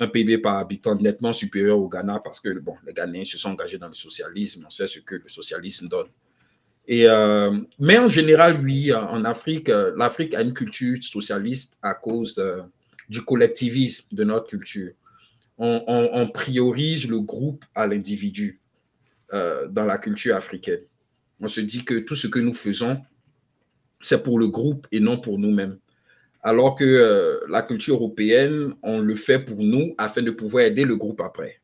un 0.00 0.08
PIB 0.08 0.38
par 0.38 0.56
habitant 0.56 0.96
nettement 0.96 1.32
supérieur 1.32 1.78
au 1.78 1.88
Ghana 1.88 2.20
parce 2.24 2.40
que 2.40 2.58
bon, 2.58 2.74
les 2.86 2.92
Ghanéens 2.92 3.24
se 3.24 3.38
sont 3.38 3.50
engagés 3.50 3.78
dans 3.78 3.88
le 3.88 3.94
socialisme, 3.94 4.64
on 4.66 4.70
sait 4.70 4.86
ce 4.86 5.00
que 5.00 5.16
le 5.16 5.28
socialisme 5.28 5.88
donne. 5.88 6.08
Mais 7.78 7.98
en 7.98 8.08
général, 8.08 8.58
oui, 8.60 8.92
en 8.92 9.24
Afrique, 9.24 9.70
l'Afrique 9.96 10.34
a 10.34 10.40
une 10.42 10.54
culture 10.54 10.96
socialiste 11.04 11.78
à 11.82 11.94
cause 11.94 12.42
du 13.08 13.22
collectivisme 13.22 14.08
de 14.10 14.24
notre 14.24 14.48
culture. 14.48 14.92
on 15.58 16.30
priorise 16.32 17.08
le 17.08 17.20
groupe 17.20 17.64
à 17.76 17.86
l'individu. 17.86 18.59
Euh, 19.32 19.68
dans 19.68 19.84
la 19.84 19.96
culture 19.96 20.34
africaine. 20.34 20.80
On 21.38 21.46
se 21.46 21.60
dit 21.60 21.84
que 21.84 22.00
tout 22.00 22.16
ce 22.16 22.26
que 22.26 22.40
nous 22.40 22.52
faisons, 22.52 23.00
c'est 24.00 24.24
pour 24.24 24.40
le 24.40 24.48
groupe 24.48 24.88
et 24.90 24.98
non 24.98 25.20
pour 25.20 25.38
nous-mêmes. 25.38 25.78
Alors 26.42 26.74
que 26.74 26.84
euh, 26.84 27.38
la 27.48 27.62
culture 27.62 27.94
européenne, 27.94 28.74
on 28.82 28.98
le 28.98 29.14
fait 29.14 29.38
pour 29.38 29.62
nous 29.62 29.94
afin 29.98 30.22
de 30.22 30.32
pouvoir 30.32 30.64
aider 30.64 30.84
le 30.84 30.96
groupe 30.96 31.20
après. 31.20 31.60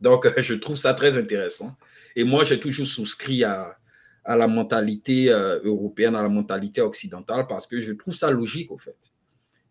Donc, 0.00 0.26
je 0.40 0.54
trouve 0.54 0.76
ça 0.76 0.94
très 0.94 1.18
intéressant. 1.18 1.76
Et 2.16 2.24
moi, 2.24 2.42
j'ai 2.42 2.58
toujours 2.58 2.86
souscrit 2.86 3.44
à, 3.44 3.76
la 4.26 4.46
mentalité 4.46 5.30
euh, 5.30 5.60
européenne, 5.62 6.16
à 6.16 6.22
la 6.22 6.30
mentalité 6.30 6.80
occidentale, 6.80 7.46
parce 7.46 7.66
que 7.66 7.80
je 7.80 7.92
trouve 7.92 8.14
ça 8.14 8.30
logique, 8.30 8.70
au 8.72 8.78
fait. 8.78 8.96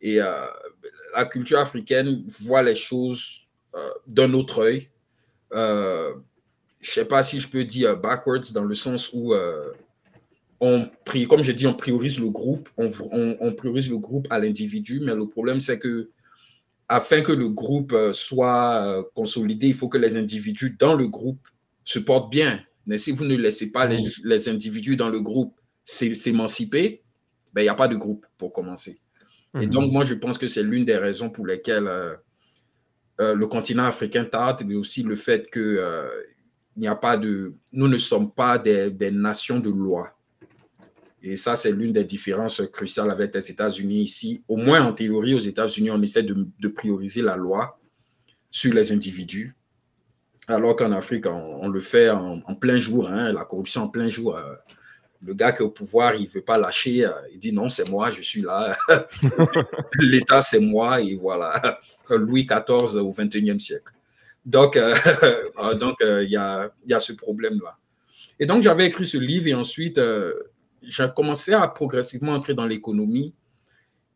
Et 0.02 0.18
la 0.18 1.26
culture 1.32 1.58
africaine 1.58 2.26
voit 2.28 2.62
les 2.62 2.76
choses 2.76 3.48
d'un 4.06 4.34
autre 4.34 4.60
œil. 4.60 4.90
Je 6.84 6.90
ne 6.90 6.94
sais 6.94 7.06
pas 7.06 7.24
si 7.24 7.40
je 7.40 7.48
peux 7.48 7.64
dire 7.64 7.98
backwards, 7.98 8.52
dans 8.54 8.64
le 8.64 8.76
sens 8.76 9.12
où 9.14 9.34
on 10.60 10.90
comme 11.28 11.44
je 11.44 11.52
dis, 11.52 11.68
on 11.68 11.74
priorise 11.74 12.20
le 12.20 12.30
groupe, 12.30 12.70
on, 12.78 12.90
on 13.40 13.54
priorise 13.54 13.90
le 13.90 13.98
groupe 13.98 14.28
à 14.30 14.40
l'individu, 14.40 15.02
mais 15.02 15.16
le 15.16 15.28
problème, 15.28 15.60
c'est 15.60 15.80
que 15.80 16.10
afin 16.88 17.22
que 17.22 17.32
le 17.32 17.50
groupe 17.50 17.96
soit 18.14 19.10
consolidé, 19.16 19.68
il 19.68 19.74
faut 19.74 19.90
que 19.90 19.98
les 19.98 20.16
individus 20.16 20.76
dans 20.78 20.94
le 20.94 21.08
groupe 21.08 21.40
se 21.84 22.00
portent 22.00 22.30
bien, 22.30 22.64
mais 22.86 22.98
si 22.98 23.12
vous 23.12 23.26
ne 23.26 23.36
laissez 23.36 23.72
pas 23.72 23.86
les, 23.88 24.02
mm. 24.24 24.50
individus 24.50 24.98
dans 24.98 25.10
le 25.10 25.22
groupe 25.22 25.56
s'émanciper, 25.84 27.02
ben, 27.54 27.62
il 27.62 27.66
n'y 27.66 27.70
a 27.70 27.76
pas 27.76 27.88
de 27.88 27.96
groupe 27.96 28.26
pour 28.38 28.54
commencer. 28.54 29.00
Et 29.54 29.60
mm-hmm. 29.60 29.70
donc, 29.70 29.92
moi, 29.92 30.06
je 30.06 30.14
pense 30.14 30.38
que 30.38 30.48
c'est 30.48 30.64
l'une 30.64 30.86
des 30.86 30.98
raisons 30.98 31.30
pour 31.30 31.46
lesquelles 31.46 31.88
euh, 31.88 32.16
euh, 33.22 33.36
le 33.36 33.48
continent 33.48 33.86
africain 33.86 34.26
tarde, 34.26 34.64
mais 34.66 34.76
aussi 34.76 35.04
le 35.04 35.16
fait 35.16 35.50
que 35.50 35.60
euh, 35.60 36.08
il 36.76 36.82
n'y 36.82 36.88
a 36.88 36.96
pas 36.96 37.18
de. 37.18 37.54
Nous 37.72 37.88
ne 37.88 37.98
sommes 37.98 38.32
pas 38.32 38.58
des, 38.58 39.12
nations 39.12 39.60
de 39.60 39.70
loi. 39.70 40.18
Et 41.22 41.38
ça, 41.38 41.56
c'est 41.56 41.72
l'une 41.72 41.94
des 41.94 42.04
différences 42.04 42.62
cruciales 42.72 43.10
avec 43.10 43.34
les 43.34 43.52
États-Unis 43.52 44.02
ici. 44.02 44.44
Au 44.48 44.58
moins, 44.58 44.82
en 44.82 44.94
théorie, 44.94 45.34
aux 45.34 45.40
États-Unis, 45.40 45.90
on 45.92 46.02
essaie 46.02 46.24
de, 46.24 46.48
de 46.60 46.68
prioriser 46.68 47.22
la 47.22 47.38
loi 47.38 47.80
sur 48.52 48.74
les 48.74 48.92
individus 48.92 49.56
alors 50.48 50.76
qu'en 50.76 50.92
Afrique, 50.92 51.26
on, 51.28 51.68
le 51.68 51.80
fait 51.80 52.10
en, 52.10 52.40
plein 52.56 52.78
jour, 52.78 53.08
hein, 53.08 53.32
la 53.32 53.46
corruption 53.46 53.84
en 53.84 53.88
plein 53.88 54.10
jour. 54.10 54.36
Euh, 54.36 54.56
le 55.22 55.34
gars 55.34 55.54
qui 55.54 55.60
est 55.60 55.66
au 55.66 55.70
pouvoir, 55.70 56.16
il 56.16 56.24
ne 56.24 56.30
veut 56.30 56.42
pas 56.42 56.58
lâcher. 56.58 57.06
Euh, 57.06 57.12
il 57.32 57.40
dit 57.40 57.54
non, 57.54 57.70
c'est 57.70 57.90
moi, 57.90 58.12
je 58.12 58.22
suis 58.22 58.42
là. 58.42 58.76
L'État, 60.00 60.42
c'est 60.42 60.60
moi. 60.60 61.02
Et 61.02 61.16
voilà. 61.16 61.80
Louis 62.10 62.46
XIV 62.46 62.98
au 62.98 63.12
XXIe 63.12 63.60
siècle. 63.60 63.94
Donc, 64.46 64.76
euh, 64.76 64.94
donc 65.80 65.98
il 66.02 66.30
y, 66.30 66.38
a, 66.38 66.72
y, 66.88 66.94
a, 66.94 67.00
ce 67.00 67.14
problème-là. 67.14 67.78
Et 68.40 68.46
donc, 68.46 68.62
j'avais 68.62 68.88
écrit 68.88 69.06
ce 69.06 69.18
livre 69.18 69.48
et 69.48 69.54
ensuite, 69.54 70.00
j'ai 70.82 71.08
commencé 71.16 71.54
à 71.54 71.68
progressivement 71.68 72.34
entrer 72.34 72.54
dans 72.54 72.66
l'économie 72.66 73.34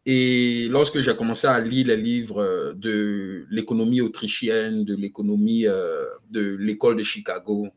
et 0.10 0.69
lorsque 0.69 1.01
j'ai 1.01 1.13
commencé 1.17 1.48
à 1.48 1.60
lire 1.60 1.88
les 1.88 1.98
livres 1.98 2.41
euh, 2.41 2.74
de 2.74 3.46
l'économie 3.51 4.00
autrichienne, 4.00 4.86
de 4.86 4.96
l'économie 4.96 5.67
euh, 5.67 6.05
de 6.31 6.55
l'école 6.55 6.96
de 6.96 7.03
Chicago, 7.03 7.67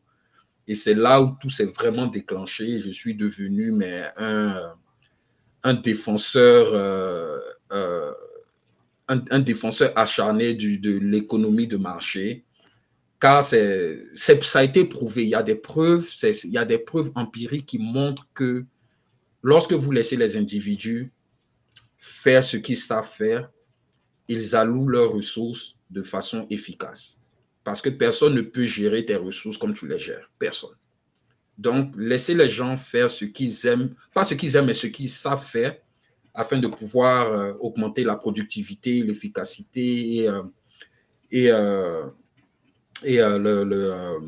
et 0.65 0.75
c'est 0.75 0.93
là 0.93 1.21
où 1.21 1.35
tout 1.41 1.49
s'est 1.49 1.65
vraiment 1.65 2.07
déclenché. 2.07 2.79
Je 2.79 2.89
suis 2.89 3.15
devenu 3.15 3.73
mais, 3.73 4.05
un, 4.15 4.61
un 5.63 5.73
défenseur, 5.73 6.71
un, 9.29 9.39
défenseur 9.39 9.91
acharné 9.97 10.53
de 10.53 10.97
l'économie 10.97 11.67
de 11.67 11.77
marché, 11.77 12.45
car 13.19 13.43
ça 13.43 13.57
a 14.59 14.63
été 14.63 14.85
prouvé. 14.85 15.23
Il 15.23 15.29
y 15.29 15.35
a 15.35 15.43
des 15.43 15.55
preuves, 15.55 16.09
il 16.23 16.51
y 16.51 16.57
a 16.57 16.65
des 16.65 16.79
preuves 16.79 17.11
empiriques 17.15 17.65
qui 17.65 17.77
montrent 17.77 18.27
que 18.33 18.65
lorsque 19.43 19.73
vous 19.73 19.91
laissez 19.91 20.15
les 20.15 20.37
individus 20.37 21.11
faire 21.97 22.43
ce 22.43 22.57
qu'ils 22.57 22.77
savent 22.77 23.07
faire, 23.07 23.49
ils 24.27 24.55
allouent 24.55 24.87
leurs 24.87 25.11
ressources 25.11 25.77
de 25.89 26.01
façon 26.01 26.47
efficace. 26.49 27.21
Parce 27.63 27.81
que 27.81 27.89
personne 27.89 28.33
ne 28.33 28.41
peut 28.41 28.63
gérer 28.63 29.05
tes 29.05 29.15
ressources 29.15 29.57
comme 29.57 29.73
tu 29.73 29.87
les 29.87 29.99
gères. 29.99 30.31
Personne. 30.39 30.75
Donc, 31.57 31.93
laissez 31.95 32.33
les 32.33 32.49
gens 32.49 32.75
faire 32.75 33.09
ce 33.09 33.25
qu'ils 33.25 33.67
aiment, 33.67 33.93
pas 34.13 34.23
ce 34.23 34.33
qu'ils 34.33 34.55
aiment, 34.55 34.65
mais 34.65 34.73
ce 34.73 34.87
qu'ils 34.87 35.09
savent 35.09 35.45
faire, 35.45 35.75
afin 36.33 36.57
de 36.57 36.67
pouvoir 36.67 37.27
euh, 37.27 37.53
augmenter 37.59 38.03
la 38.03 38.15
productivité, 38.15 39.03
l'efficacité 39.03 40.15
et, 40.15 40.29
euh, 40.29 40.43
et, 41.31 41.51
euh, 41.51 42.07
et, 43.03 43.17
le, 43.17 44.19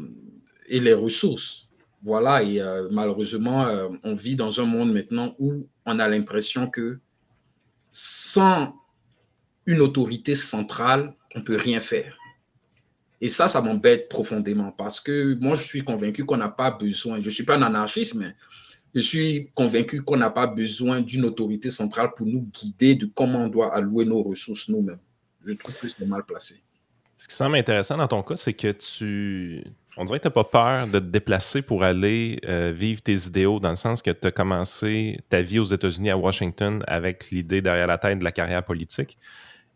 et, 0.68 0.80
les 0.80 0.94
ressources. 0.94 1.68
Voilà, 2.02 2.44
et 2.44 2.62
malheureusement, 2.92 3.66
on 4.04 4.14
vit 4.14 4.36
dans 4.36 4.60
un 4.60 4.66
monde 4.66 4.92
maintenant 4.92 5.36
où 5.40 5.70
on 5.86 6.00
a 6.00 6.10
l'impression 6.10 6.70
que 6.70 7.00
sans 7.94 8.76
une 9.66 9.80
autorité 9.80 10.36
centrale, 10.36 11.16
on 11.34 11.40
ne 11.40 11.44
peut 11.46 11.56
rien 11.56 11.80
faire. 11.80 12.18
Et 13.22 13.30
ça, 13.30 13.48
ça 13.48 13.62
m'embête 13.62 14.10
profondément 14.10 14.74
parce 14.74 15.00
que 15.00 15.36
moi, 15.36 15.56
je 15.56 15.64
suis 15.64 15.86
convaincu 15.86 16.26
qu'on 16.26 16.36
n'a 16.36 16.50
pas 16.50 16.72
besoin, 16.72 17.22
je 17.22 17.28
ne 17.28 17.32
suis 17.32 17.46
pas 17.46 17.56
un 17.56 17.62
anarchiste, 17.62 18.16
mais 18.16 18.36
je 18.94 19.02
suis 19.02 19.50
convaincu 19.54 20.02
qu'on 20.04 20.18
n'a 20.18 20.30
pas 20.30 20.48
besoin 20.48 21.02
d'une 21.02 21.26
autorité 21.26 21.70
centrale 21.70 22.12
pour 22.16 22.28
nous 22.28 22.48
guider 22.54 22.96
de 22.96 23.06
comment 23.06 23.46
on 23.46 23.48
doit 23.48 23.76
allouer 23.76 24.06
nos 24.06 24.22
ressources 24.22 24.70
nous-mêmes. 24.70 25.00
Je 25.46 25.54
trouve 25.54 25.76
que 25.78 25.88
c'est 25.88 26.06
mal 26.06 26.24
placé. 26.24 26.62
Ce 27.18 27.28
qui 27.28 27.36
semble 27.36 27.56
intéressant 27.56 27.98
dans 27.98 28.08
ton 28.08 28.22
cas, 28.22 28.36
c'est 28.36 28.54
que 28.54 28.72
tu, 28.72 29.64
on 29.98 30.06
dirait 30.06 30.20
que 30.20 30.24
tu 30.24 30.28
n'as 30.28 30.32
pas 30.32 30.44
peur 30.44 30.88
de 30.88 31.00
te 31.00 31.06
déplacer 31.06 31.62
pour 31.62 31.84
aller 31.84 32.40
euh, 32.48 32.72
vivre 32.76 33.02
tes 33.02 33.28
idéaux, 33.28 33.60
dans 33.60 33.70
le 33.70 33.76
sens 33.76 34.02
que 34.02 34.12
tu 34.12 34.28
as 34.28 34.32
commencé 34.32 35.20
ta 35.30 35.42
vie 35.42 35.60
aux 35.60 35.66
États-Unis, 35.66 36.10
à 36.10 36.18
Washington, 36.18 36.84
avec 36.88 37.32
l'idée 37.32 37.62
derrière 37.62 37.88
la 37.88 37.98
tête 37.98 38.20
de 38.20 38.24
la 38.24 38.32
carrière 38.32 38.64
politique. 38.64 39.18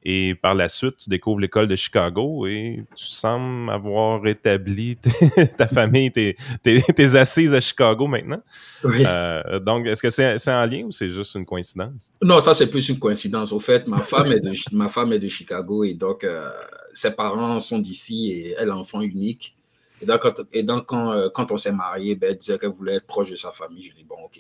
Et 0.10 0.36
par 0.36 0.56
la 0.56 0.70
suite, 0.70 0.96
tu 0.96 1.10
découvres 1.10 1.42
l'école 1.42 1.68
de 1.68 1.76
Chicago 1.76 2.48
et 2.48 2.82
tu 2.96 3.06
sembles 3.08 3.70
avoir 3.70 4.26
établi 4.26 4.98
ta 5.58 5.68
famille, 5.68 6.14
tes, 6.14 7.16
assises 7.18 7.54
à 7.54 7.60
Chicago 7.60 8.08
maintenant. 8.08 8.42
Euh, 8.86 9.60
donc, 9.60 9.86
est-ce 9.86 10.02
que 10.02 10.10
c'est 10.10 10.54
en 10.54 10.66
lien 10.66 10.84
ou 10.86 10.94
c'est 10.94 11.10
juste 11.10 11.36
une 11.36 11.46
coïncidence? 11.46 12.14
Non, 12.22 12.40
ça, 12.40 12.54
c'est 12.54 12.68
plus 12.70 12.88
une 12.88 13.00
coïncidence. 13.00 13.52
Au 13.52 13.60
fait, 13.60 13.86
ma 13.86 14.00
femme 14.00 14.32
est 14.32 14.40
de, 14.40 14.54
ma 14.72 14.88
femme 14.88 15.12
est 15.12 15.20
de 15.20 15.28
Chicago 15.28 15.84
et 15.84 15.94
donc 15.94 16.24
euh, 16.24 16.50
ses 16.94 17.14
parents 17.14 17.60
sont 17.60 17.80
d'ici 17.80 18.32
et 18.32 18.56
elle 18.58 18.70
est 18.70 18.72
enfant 18.72 19.02
unique. 19.02 19.58
Et 20.02 20.06
donc, 20.06 20.22
quand, 20.22 20.36
et 20.54 20.64
donc, 20.64 20.86
quand, 20.86 21.12
euh, 21.12 21.28
quand 21.28 21.52
on 21.52 21.58
s'est 21.58 21.74
marié, 21.74 22.16
ben, 22.16 22.30
elle 22.30 22.38
disait 22.38 22.58
qu'elle 22.58 22.70
voulait 22.70 22.96
être 22.96 23.08
proche 23.08 23.30
de 23.32 23.36
sa 23.36 23.52
famille. 23.52 23.84
Je 23.84 23.94
dis, 23.94 24.06
bon, 24.06 24.16
OK. 24.24 24.40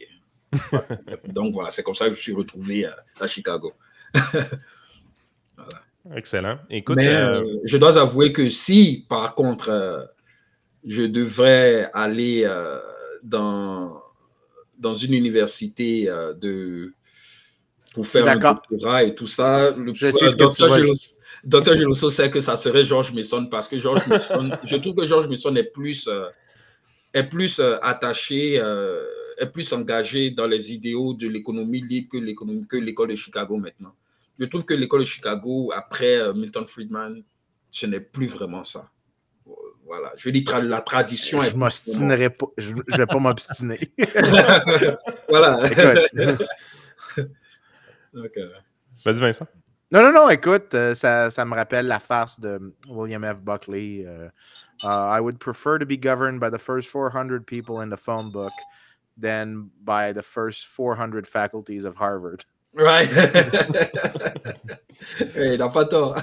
donc, 1.28 1.52
voilà, 1.52 1.72
c'est 1.72 1.84
comme 1.84 1.94
ça 1.94 2.08
que 2.08 2.16
je 2.16 2.22
suis 2.22 2.34
retrouvé 2.34 2.86
à, 2.86 2.96
à 3.20 3.28
Chicago. 3.28 3.74
Excellent. 6.16 6.60
Écoute, 6.70 6.96
Mais 6.98 7.08
euh, 7.08 7.42
euh, 7.42 7.60
je 7.66 7.78
dois 7.78 7.98
avouer 8.00 8.32
que 8.32 8.50
si, 8.50 9.06
par 9.10 9.36
contre, 9.36 10.10
je 10.86 11.04
devrais 11.04 11.90
aller 11.94 12.50
dans, 13.24 14.02
dans 14.78 14.94
une 14.94 15.14
université 15.14 16.06
de, 16.40 16.94
pour 17.94 18.08
faire 18.08 18.28
un 18.28 18.38
doctorat 18.38 19.04
et 19.04 19.16
tout 19.16 19.28
ça, 19.28 19.72
le, 19.72 19.94
je 19.94 20.12
sais 20.12 20.30
ce 20.30 20.36
que 20.36 21.76
Geloso 21.76 22.10
sait 22.10 22.30
que 22.30 22.40
ça 22.40 22.56
serait 22.56 22.86
Georges 22.86 23.14
Mason 23.14 23.46
parce 23.48 23.68
que 23.68 23.78
Georges 23.78 24.08
Mason, 24.08 24.52
je 24.64 24.76
trouve 24.78 24.96
que 24.96 25.06
Georges 25.06 25.28
Mason 25.28 25.56
est 25.56 25.72
plus, 25.72 26.08
euh, 26.08 26.28
est 27.14 27.24
plus 27.24 27.60
euh, 27.60 27.78
attaché, 27.82 28.60
euh, 28.60 29.04
est 29.38 29.48
plus 29.48 29.72
engagé 29.74 30.32
dans 30.32 30.48
les 30.48 30.74
idéaux 30.74 31.14
de 31.14 31.28
l'économie 31.28 31.82
libre 31.82 32.10
que 32.12 32.18
l'économie 32.18 32.66
que 32.68 32.78
l'école 32.78 33.10
de 33.10 33.16
Chicago 33.16 33.58
maintenant. 33.58 33.94
Je 34.40 34.46
trouve 34.46 34.66
que 34.66 34.74
l'école 34.74 35.02
de 35.02 35.06
Chicago, 35.06 35.72
après 35.76 36.34
Milton 36.34 36.68
Friedman, 36.68 37.24
ce 37.72 37.86
n'est 37.86 38.02
plus 38.02 38.28
vraiment 38.28 38.64
ça. 38.64 38.90
Voilà, 39.86 40.12
je 40.18 40.30
dis 40.30 40.46
la 40.64 40.82
tradition. 40.82 41.42
Je 41.42 41.56
m'obstinerai 41.56 42.30
pas, 42.30 42.48
je 42.58 42.74
ne 42.74 42.98
vais 42.98 43.06
pas 43.06 43.20
m'obstiner. 43.20 43.80
voilà. 45.30 45.58
Vas-y, 49.06 49.20
Vincent. 49.20 49.48
Non, 49.90 50.04
non, 50.04 50.12
non, 50.12 50.30
écoute, 50.30 50.74
euh, 50.74 50.94
ça, 50.94 51.32
ça, 51.32 51.46
me 51.46 51.56
rappelle 51.56 51.88
la 51.88 52.00
farce 52.00 52.38
de 52.42 52.60
William 52.90 53.24
F. 53.24 53.42
Buckley. 53.42 54.06
Uh, 54.06 54.30
uh, 54.84 55.18
I 55.18 55.22
would 55.22 55.40
prefer 55.40 55.78
to 55.80 55.86
be 55.86 55.96
governed 55.96 56.42
by 56.42 56.50
the 56.50 56.60
first 56.60 56.90
400 56.90 57.48
people 57.48 57.80
in 57.80 57.90
the 57.90 57.96
phone 57.96 58.30
book 58.30 58.52
than 59.16 59.70
by 59.86 60.12
the 60.12 60.22
first 60.22 60.68
400 60.68 61.26
faculties 61.26 61.86
of 61.86 61.96
Harvard. 61.96 62.44
Right. 62.78 63.10
il 65.36 65.58
n'a 65.58 65.70
pas 65.70 65.86
tort. 65.86 66.16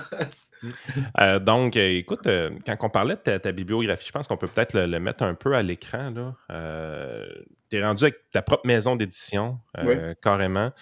Euh, 1.20 1.38
donc, 1.38 1.76
euh, 1.76 1.98
écoute, 1.98 2.26
euh, 2.26 2.50
quand 2.66 2.76
on 2.80 2.88
parlait 2.88 3.16
de 3.16 3.36
ta, 3.36 3.52
bibliographie, 3.52 4.06
je 4.06 4.12
pense 4.12 4.28
qu'on 4.28 4.36
peut 4.36 4.48
peut-être 4.48 4.78
le, 4.78 4.98
mettre 4.98 5.24
un 5.24 5.34
peu 5.34 5.54
à 5.54 5.62
l'écran. 5.62 6.34
Euh, 6.50 7.26
tu 7.70 7.76
es 7.76 7.84
rendu 7.84 8.04
avec 8.04 8.30
ta 8.30 8.40
propre 8.40 8.66
maison 8.66 8.96
d'édition, 8.96 9.58
oui. 9.82 9.94
carrément 10.22 10.72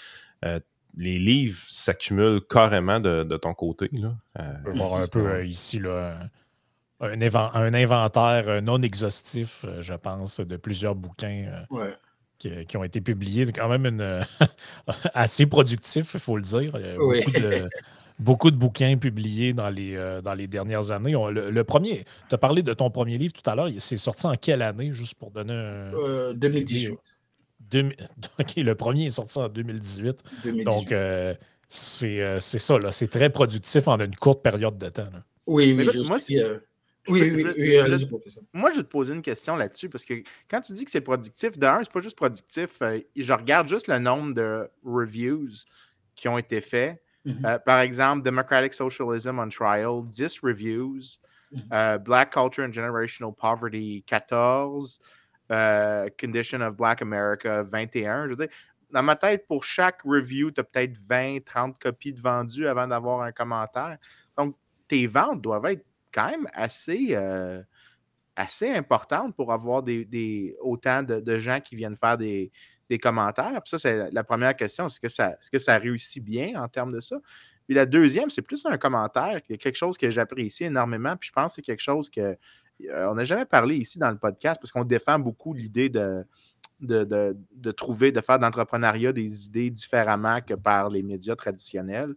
les 0.97 1.19
livres 1.19 1.61
s'accumulent 1.69 2.43
carrément 2.49 3.00
de, 3.00 3.37
ton 3.37 3.55
côté. 3.55 3.88
Là. 3.93 4.14
Euh, 4.38 4.52
On 4.61 4.64
peut 4.64 4.76
voir 4.76 4.95
un 4.95 5.07
peu 5.11 5.26
euh, 5.26 5.45
ici 5.45 5.79
là, 5.79 6.19
un, 7.00 7.21
un, 7.21 7.75
inventaire 7.75 8.62
non 8.62 8.81
exhaustif, 8.83 9.64
je 9.81 9.95
pense, 9.95 10.41
de 10.41 10.57
plusieurs 10.57 10.95
bouquins 10.95 11.64
qui, 12.67 12.77
ont 12.77 12.85
été 12.85 13.01
publiés. 13.01 13.47
Quand 13.53 13.69
même 13.69 13.87
une, 13.87 14.27
assez 15.15 15.47
productif, 15.47 16.11
il 16.15 16.21
faut 16.21 16.37
le 16.37 16.43
dire. 16.43 16.73
beaucoup 18.19 18.51
de 18.51 18.57
bouquins 18.57 18.97
publiés 18.97 19.53
dans 19.53 19.71
les, 19.71 19.97
dans 20.23 20.35
les 20.35 20.47
dernières 20.47 20.93
années. 20.93 21.13
le, 21.13 21.63
premier, 21.63 22.05
tu 22.29 22.35
as 22.35 22.39
parlé 22.39 22.63
de 22.63 22.73
ton 22.75 22.91
premier 22.91 23.17
livre 23.17 23.33
tout 23.33 23.49
à 23.49 23.55
l'heure. 23.55 23.69
C'est 23.79 23.97
sorti 23.97 24.27
en 24.27 24.35
quelle 24.35 24.63
année, 24.63 24.93
juste 24.93 25.15
pour 25.15 25.31
donner 25.31 25.55
un. 25.55 26.33
2018. 26.35 26.99
le 28.57 28.75
premier 28.75 29.07
est 29.07 29.11
sorti 29.11 29.39
en 29.39 29.49
2018. 29.49 30.23
Donc, 30.65 30.95
c'est 31.69 32.39
ça, 32.41 32.79
c'est 32.91 33.11
très 33.11 33.31
productif 33.31 33.89
en 33.89 33.99
une 33.99 34.15
courte 34.15 34.43
période 34.43 34.77
de 34.77 34.89
temps. 34.89 35.09
Oui, 35.47 35.75
mais 35.75 35.87
je 35.93 36.01
moi, 36.01 36.19
oui, 37.09 37.32
oui, 37.35 37.47
oui, 37.56 38.06
Moi, 38.52 38.71
je 38.71 38.76
vais 38.76 38.82
te 38.82 38.88
poser 38.88 39.14
une 39.14 39.23
question 39.23 39.56
là-dessus 39.56 39.88
parce 39.88 40.04
que 40.04 40.23
quand 40.49 40.61
tu 40.61 40.73
dis 40.73 40.85
que 40.85 40.90
c'est 40.90 41.00
productif, 41.00 41.59
d'un, 41.59 41.80
c'est 41.82 41.92
pas 41.92 42.00
juste 42.00 42.16
productif. 42.16 42.80
Euh, 42.82 43.00
je 43.16 43.32
regarde 43.32 43.68
juste 43.68 43.88
le 43.88 43.99
nombre 43.99 44.35
de 44.35 44.71
reviews 44.85 45.64
qui 46.14 46.28
ont 46.28 46.38
été 46.38 46.61
faits. 46.61 47.02
Mm-hmm. 47.26 47.47
Euh, 47.47 47.59
par 47.59 47.80
exemple, 47.80 48.23
Democratic 48.23 48.73
Socialism 48.73 49.38
on 49.38 49.49
Trial, 49.49 50.02
10 50.06 50.40
reviews. 50.42 51.18
Mm-hmm. 51.52 51.61
Euh, 51.73 51.99
Black 51.99 52.32
Culture 52.32 52.64
and 52.64 52.73
Generational 52.73 53.32
Poverty, 53.35 54.04
14. 54.06 55.00
Condition 56.18 56.62
of 56.62 56.76
Black 56.76 57.02
America, 57.02 57.62
21. 57.62 58.25
Je 58.25 58.28
veux 58.30 58.37
dire, 58.37 58.49
dans 58.90 59.02
ma 59.02 59.16
tête, 59.16 59.47
pour 59.47 59.64
chaque 59.64 60.02
review, 60.02 60.50
tu 60.50 60.61
as 60.61 60.64
peut-être 60.64 60.97
20, 61.09 61.44
30 61.44 61.78
copies 61.78 62.12
de 62.12 62.21
vendues 62.21 62.66
avant 62.66 62.87
d'avoir 62.87 63.23
un 63.23 63.32
commentaire. 63.32 63.99
Donc, 64.37 64.56
tes 64.88 65.06
ventes 65.06 65.42
doivent 65.42 65.66
être 65.66 65.85
quand 66.12 66.31
même 66.31 66.47
assez, 66.52 67.09
euh, 67.12 67.62
assez 68.37 68.71
importante 68.71 69.35
pour 69.37 69.52
avoir 69.52 69.83
des, 69.83 70.57
autant 70.61 71.02
de, 71.02 71.38
gens 71.38 71.61
qui 71.61 71.76
viennent 71.76 71.97
faire 71.97 72.19
des, 72.19 72.50
commentaires. 73.00 73.62
Puis 73.62 73.71
ça, 73.71 73.78
c'est 73.78 74.11
la 74.11 74.23
première 74.23 74.54
question. 74.54 74.85
Est-ce 74.85 75.00
que, 75.00 75.09
ça, 75.09 75.35
que 75.50 75.59
ça 75.59 75.78
réussit 75.78 76.23
bien 76.23 76.62
en 76.62 76.69
termes 76.69 76.92
de 76.92 77.00
ça? 77.00 77.16
Puis 77.66 77.75
la 77.75 77.87
deuxième, 77.87 78.28
c'est 78.28 78.42
plus 78.42 78.66
un 78.66 78.76
commentaire, 78.76 79.40
quelque 79.42 79.75
chose 79.75 79.97
que 79.97 80.11
j'apprécie 80.11 80.64
énormément. 80.64 81.16
Puis 81.16 81.28
je 81.28 81.33
pense 81.33 81.52
que 81.52 81.54
c'est 81.57 81.62
quelque 81.62 81.81
chose 81.81 82.11
que 82.11 82.21
euh, 82.90 83.09
on 83.11 83.14
n'a 83.14 83.25
jamais 83.25 83.47
parlé 83.47 83.76
ici 83.76 83.99
dans 83.99 84.11
le 84.11 84.19
podcast 84.19 84.61
parce 84.61 84.73
qu'on 84.73 84.85
défend 84.85 85.19
beaucoup 85.19 85.54
l'idée 85.54 85.88
de, 85.88 86.26
de, 86.81 87.71
trouver, 87.71 88.12
de 88.12 88.21
faire 88.21 88.38
d'entrepreneuriat 88.38 89.12
des 89.12 89.47
idées 89.47 89.71
différemment 89.71 90.40
que 90.40 90.54
par 90.54 90.90
les 90.90 91.02
médias 91.02 91.37
traditionnels. 91.37 92.14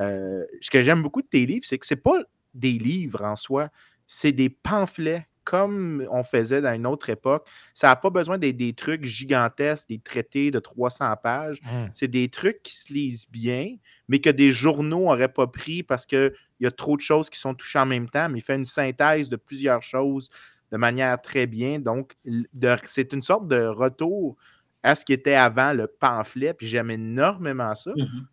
Euh, 0.00 0.44
ce 0.60 0.70
que 0.70 0.82
j'aime 0.82 1.02
beaucoup 1.02 1.22
de 1.22 1.28
tes 1.28 1.46
livres, 1.46 1.64
c'est 1.66 1.78
que 1.78 1.86
c'est 1.86 1.96
pas 1.96 2.18
des 2.56 2.72
livres 2.72 3.22
en 3.22 3.36
soi, 3.36 3.68
c'est 4.06 4.32
des 4.32 4.48
pamphlets 4.48 5.26
comme 5.46 6.04
on 6.10 6.24
faisait 6.24 6.60
dans 6.60 6.74
une 6.74 6.88
autre 6.88 7.08
époque. 7.08 7.46
Ça 7.72 7.86
n'a 7.86 7.96
pas 7.96 8.10
besoin 8.10 8.36
d'être 8.36 8.56
des 8.56 8.72
trucs 8.72 9.04
gigantesques, 9.04 9.88
des 9.88 10.00
traités 10.00 10.50
de 10.50 10.58
300 10.58 11.14
pages. 11.22 11.60
Mmh. 11.62 11.90
C'est 11.94 12.08
des 12.08 12.28
trucs 12.28 12.64
qui 12.64 12.74
se 12.74 12.92
lisent 12.92 13.30
bien, 13.30 13.76
mais 14.08 14.18
que 14.18 14.30
des 14.30 14.50
journaux 14.50 15.04
n'auraient 15.04 15.32
pas 15.32 15.46
pris 15.46 15.84
parce 15.84 16.04
qu'il 16.04 16.32
y 16.58 16.66
a 16.66 16.70
trop 16.72 16.96
de 16.96 17.00
choses 17.00 17.30
qui 17.30 17.38
sont 17.38 17.54
touchées 17.54 17.78
en 17.78 17.86
même 17.86 18.08
temps. 18.08 18.28
Mais 18.28 18.40
il 18.40 18.42
fait 18.42 18.56
une 18.56 18.64
synthèse 18.64 19.28
de 19.28 19.36
plusieurs 19.36 19.84
choses 19.84 20.30
de 20.72 20.76
manière 20.78 21.22
très 21.22 21.46
bien. 21.46 21.78
Donc, 21.78 22.16
c'est 22.84 23.12
une 23.12 23.22
sorte 23.22 23.46
de 23.46 23.66
retour 23.66 24.36
à 24.82 24.96
ce 24.96 25.04
qui 25.04 25.12
était 25.12 25.34
avant 25.34 25.72
le 25.72 25.86
pamphlet, 25.86 26.54
puis 26.54 26.66
j'aime 26.66 26.90
énormément 26.90 27.74
ça. 27.76 27.92
Mmh 27.96 28.26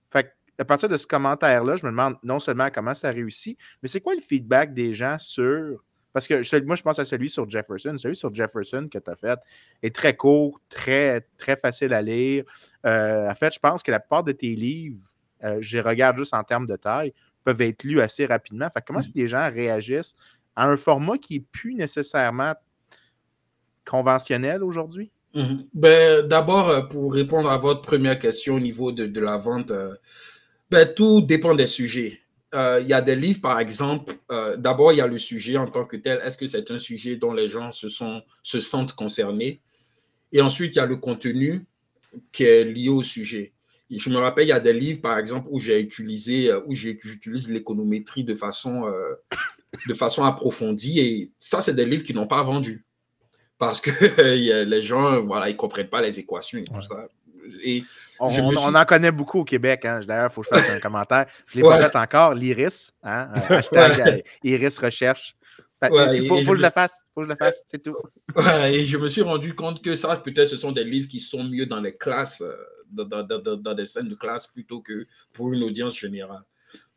à 0.60 0.66
partir 0.66 0.90
de 0.90 0.98
ce 0.98 1.08
commentaire-là, 1.08 1.76
je 1.76 1.86
me 1.86 1.92
demande 1.92 2.16
non 2.24 2.40
seulement 2.40 2.70
comment 2.70 2.94
ça 2.94 3.10
réussit, 3.12 3.58
mais 3.82 3.88
c'est 3.90 4.02
quoi 4.02 4.14
le 4.14 4.22
feedback 4.22 4.74
des 4.74 4.94
gens 4.94 5.18
sur. 5.18 5.84
Parce 6.12 6.28
que 6.28 6.64
moi, 6.64 6.76
je 6.76 6.84
pense 6.84 7.00
à 7.00 7.06
celui 7.06 7.28
sur 7.28 7.50
Jefferson. 7.50 7.96
Celui 7.98 8.16
sur 8.16 8.34
Jefferson 8.34 8.88
que 8.92 9.00
tu 9.00 9.10
as 9.10 9.16
fait 9.16 9.40
est 9.82 9.96
très 9.96 10.16
court, 10.16 10.62
très, 10.70 11.22
très 11.40 11.58
facile 11.58 11.92
à 11.92 12.04
lire. 12.04 12.44
Euh, 12.86 13.28
en 13.28 13.34
fait, 13.34 13.52
je 13.52 13.60
pense 13.60 13.82
que 13.82 13.90
la 13.90 14.00
plupart 14.00 14.24
de 14.24 14.32
tes 14.32 14.56
livres, 14.56 15.02
euh, 15.44 15.58
je 15.60 15.78
les 15.78 15.82
regarde 15.82 16.18
juste 16.18 16.36
en 16.36 16.44
termes 16.44 16.68
de 16.68 16.76
taille, 16.76 17.14
peuvent 17.44 17.62
être 17.62 17.84
lus 17.84 18.00
assez 18.00 18.28
rapidement. 18.28 18.70
Fait 18.70 18.84
comment 18.86 19.00
est-ce 19.00 19.10
que 19.10 19.18
les 19.18 19.28
gens 19.28 19.50
réagissent 19.52 20.16
à 20.56 20.68
un 20.68 20.78
format 20.78 21.18
qui 21.18 21.40
n'est 21.40 21.46
plus 21.52 21.74
nécessairement 21.74 22.54
conventionnel 23.84 24.64
aujourd'hui? 24.64 25.12
Mhm. 25.34 25.64
Ben, 25.74 26.28
D'abord, 26.28 26.70
euh, 26.70 26.82
pour 26.82 27.12
répondre 27.12 27.50
à 27.50 27.58
votre 27.58 27.82
première 27.82 28.20
question 28.20 28.54
au 28.54 28.60
niveau 28.60 28.92
de, 28.92 29.08
de 29.08 29.20
la 29.20 29.38
vente, 29.38 29.72
ben, 30.74 30.92
tout 30.92 31.22
dépend 31.22 31.54
des 31.54 31.68
sujets. 31.68 32.20
Euh, 32.56 32.80
il 32.82 32.88
y 32.88 32.94
a 32.94 33.02
des 33.02 33.16
livres, 33.16 33.42
par 33.42 33.60
exemple, 33.60 34.16
euh, 34.32 34.58
d'abord, 34.58 34.92
il 34.92 34.98
y 34.98 35.02
a 35.02 35.08
le 35.08 35.20
sujet 35.20 35.56
en 35.56 35.68
tant 35.68 35.86
que 35.86 35.98
tel. 35.98 36.20
Est-ce 36.24 36.36
que 36.36 36.48
c'est 36.48 36.72
un 36.72 36.80
sujet 36.80 37.16
dont 37.16 37.32
les 37.32 37.48
gens 37.48 37.72
se, 37.72 37.88
sont, 37.88 38.24
se 38.42 38.60
sentent 38.60 38.94
concernés? 38.94 39.62
Et 40.32 40.42
ensuite, 40.42 40.74
il 40.76 40.78
y 40.78 40.82
a 40.82 40.88
le 40.88 40.98
contenu 40.98 41.68
qui 42.32 42.44
est 42.44 42.64
lié 42.64 42.90
au 42.90 43.04
sujet. 43.04 43.54
je 43.92 44.10
me 44.10 44.18
rappelle, 44.18 44.46
il 44.46 44.50
y 44.50 44.54
a 44.54 44.60
des 44.60 44.74
livres, 44.74 45.02
par 45.02 45.20
exemple, 45.20 45.48
où 45.52 45.60
j'ai 45.60 45.80
utilisé, 45.80 46.50
euh, 46.50 46.62
où 46.66 46.74
j'utilise 46.74 47.50
l'économétrie 47.50 48.24
de 48.24 48.34
façon, 48.34 48.92
de 49.88 49.94
façon 49.94 50.24
approfondie. 50.24 51.00
Et 51.00 51.32
ça, 51.38 51.62
c'est 51.62 51.76
des 51.76 51.86
livres 51.86 52.04
qui 52.04 52.16
n'ont 52.16 52.28
pas 52.28 52.42
vendu. 52.42 52.84
Parce 53.60 53.80
que 53.80 53.92
les 54.64 54.82
gens, 54.82 55.22
voilà, 55.22 55.50
ils 55.50 55.54
ne 55.54 55.58
comprennent 55.58 55.90
pas 55.90 56.02
les 56.02 56.20
équations 56.20 56.58
et 56.58 56.64
tout 56.64 56.82
ça 56.82 57.08
on, 58.20 58.76
en 58.76 58.86
connaît 58.86 59.12
beaucoup 59.12 59.40
au 59.40 59.44
Québec. 59.44 59.86
Hein. 59.86 60.02
D'ailleurs, 60.06 60.30
il 60.32 60.34
faut 60.34 60.42
que 60.42 60.48
je 60.52 60.56
fasse 60.56 60.70
un 60.70 60.80
commentaire. 60.82 61.26
Je 61.48 61.60
ne 61.60 61.64
l'ai 61.64 61.70
pas 61.70 61.90
fait 61.90 61.98
encore. 61.98 62.34
L'Iris. 62.34 62.92
Hein? 63.04 63.30
Euh, 63.36 63.58
hashtag 63.58 64.02
euh, 64.08 64.22
Iris 64.44 64.78
Recherche. 64.80 65.36
il 65.82 66.28
faut, 66.28 66.38
que 66.38 66.56
je 66.56 66.62
le 66.62 66.70
fasse. 66.70 67.06
faut 67.14 67.22
que 67.22 67.28
je 67.28 67.32
le 67.32 67.38
fasse. 67.38 67.64
C'est 67.68 67.82
tout. 67.82 67.96
et 68.68 68.86
je 68.86 68.98
me 68.98 69.08
suis 69.08 69.22
rendu 69.22 69.56
compte 69.56 69.82
que 69.82 69.96
ça, 69.96 70.16
peut-être, 70.18 70.48
ce 70.48 70.58
sont 70.58 70.72
des 70.72 70.84
livres 70.84 71.08
qui 71.08 71.20
sont 71.20 71.44
mieux 71.44 71.66
dans 71.66 71.82
les 71.82 71.96
classes, 71.96 72.42
euh, 72.42 73.04
dans, 73.04 73.74
des 73.74 73.86
scènes 73.86 74.10
de 74.10 74.16
classe, 74.16 74.48
plutôt 74.48 74.82
que 74.82 75.06
pour 75.34 75.52
une 75.52 75.64
audience 75.64 75.98
générale. 75.98 76.44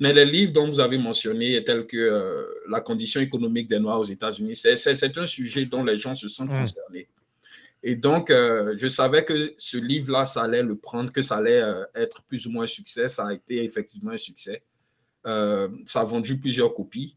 Mais 0.00 0.12
les 0.12 0.24
livres 0.24 0.52
dont 0.52 0.66
vous 0.66 0.80
avez 0.80 0.96
mentionné, 0.96 1.62
tels 1.62 1.86
que 1.86 2.48
La 2.70 2.80
condition 2.80 3.20
économique 3.20 3.68
des 3.68 3.78
Noirs 3.78 4.00
aux 4.00 4.04
États-Unis, 4.04 4.56
c'est 4.56 5.18
un 5.18 5.26
sujet 5.26 5.66
dont 5.66 5.84
les 5.84 5.98
gens 5.98 6.14
se 6.14 6.28
sentent 6.28 6.50
mmh. 6.50 6.60
concernés. 6.60 7.08
Et 7.88 7.94
donc, 7.94 8.30
euh, 8.30 8.74
je 8.76 8.88
savais 8.88 9.24
que 9.24 9.54
ce 9.56 9.76
livre-là, 9.76 10.26
ça 10.26 10.42
allait 10.42 10.64
le 10.64 10.76
prendre, 10.76 11.12
que 11.12 11.22
ça 11.22 11.36
allait 11.36 11.62
euh, 11.62 11.84
être 11.94 12.24
plus 12.24 12.44
ou 12.44 12.50
moins 12.50 12.64
un 12.64 12.66
succès. 12.66 13.06
Ça 13.06 13.28
a 13.28 13.32
été 13.32 13.62
effectivement 13.62 14.10
un 14.10 14.16
succès. 14.16 14.64
Euh, 15.24 15.68
ça 15.84 16.00
a 16.00 16.04
vendu 16.04 16.40
plusieurs 16.40 16.74
copies. 16.74 17.16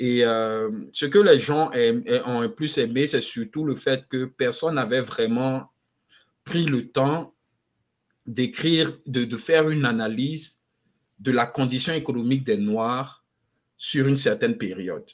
Et 0.00 0.22
ce 0.22 1.04
que 1.06 1.18
les 1.18 1.38
gens 1.38 1.70
ont 2.24 2.40
le 2.40 2.52
plus 2.52 2.78
aimé, 2.78 3.06
c'est 3.06 3.20
surtout 3.20 3.64
le 3.64 3.76
fait 3.76 4.08
que 4.08 4.24
personne 4.24 4.76
n'avait 4.76 5.02
vraiment 5.02 5.70
pris 6.42 6.64
le 6.64 6.88
temps 6.88 7.34
d'écrire, 8.26 8.90
de, 9.06 9.24
de, 9.24 9.36
faire 9.36 9.68
une 9.68 9.84
analyse 9.84 10.58
de 11.18 11.30
la 11.30 11.46
condition 11.46 11.92
économique 11.92 12.44
des 12.44 12.56
Noirs 12.56 13.24
sur 13.76 14.08
une 14.08 14.16
certaine 14.16 14.56
période. 14.56 15.04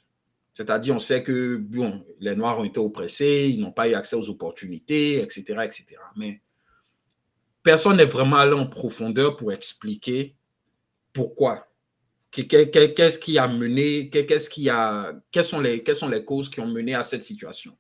C'est-à-dire, 0.57 0.95
on 0.95 0.99
sait 0.99 1.23
que 1.23 1.63
les 2.19 2.35
Noirs 2.35 2.59
ont 2.59 2.65
été 2.65 2.81
oppressés, 2.81 3.51
ils 3.53 3.61
n'ont 3.61 3.73
pas 3.73 3.91
eu 3.91 3.93
accès 3.93 4.17
aux 4.17 4.31
opportunités, 4.31 5.21
etc. 5.21 5.43
etc. 5.65 5.85
Mais 6.17 6.41
personne 7.63 7.99
n'est 7.99 8.07
vraiment 8.07 8.37
allé 8.37 8.55
en 8.55 8.67
profondeur 8.67 9.37
pour 9.37 9.53
expliquer 9.53 10.35
pourquoi. 11.13 11.69
Qu'est-ce 12.31 13.19
qui 13.19 13.37
a 13.37 13.47
mené, 13.47 14.09
qu'est-ce 14.09 14.49
qui 14.49 14.71
a, 14.71 15.21
quelles 15.31 15.45
sont, 15.45 15.61
les, 15.61 15.85
sont 15.93 16.09
les 16.09 16.25
causes 16.25 16.49
qui 16.49 16.61
ont 16.61 16.67
mené 16.67 16.95
à 16.95 17.03
cette 17.03 17.25
situation? 17.25 17.77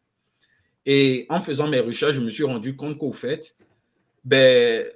Et 0.85 1.25
en 1.31 1.41
faisant 1.41 1.69
mes 1.69 1.81
recherches, 1.81 2.17
je 2.17 2.21
me 2.21 2.29
suis 2.29 2.45
rendu 2.45 2.77
compte 2.77 2.99
qu'au 2.99 3.13
fait, 3.13 3.57
ben, 4.23 4.87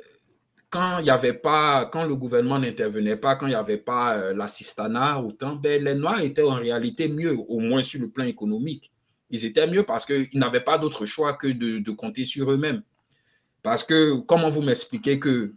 quand 0.71 2.05
le 2.09 2.15
gouvernement 2.15 2.59
n'intervenait 2.59 3.17
pas, 3.17 3.35
quand 3.35 3.47
il 3.47 3.51
n'y 3.51 3.55
avait 3.57 3.77
pas 3.77 4.17
euh, 4.17 4.35
l'assistanat 4.35 5.21
autant, 5.21 5.57
ben, 5.57 5.83
les 5.83 5.95
Noirs 5.95 6.21
étaient 6.21 6.43
en 6.43 6.55
réalité 6.55 7.09
mieux, 7.09 7.37
au 7.49 7.59
moins 7.59 7.83
sur 7.83 8.01
le 8.01 8.09
plan 8.09 8.25
économique. 8.25 8.93
Ils 9.31 9.45
étaient 9.45 9.67
mieux 9.67 9.83
parce 9.83 10.07
qu'ils 10.07 10.29
n'avaient 10.35 10.61
pas 10.61 10.79
d'autre 10.79 11.07
choix 11.07 11.35
que 11.35 11.49
de, 11.49 11.91
compter 11.91 12.25
sur 12.25 12.51
eux-mêmes. 12.51 12.83
Parce 13.63 13.85
que, 13.85 14.21
comment 14.21 14.49
vous 14.49 14.63
m'expliquez 14.63 15.19
que 15.19 15.55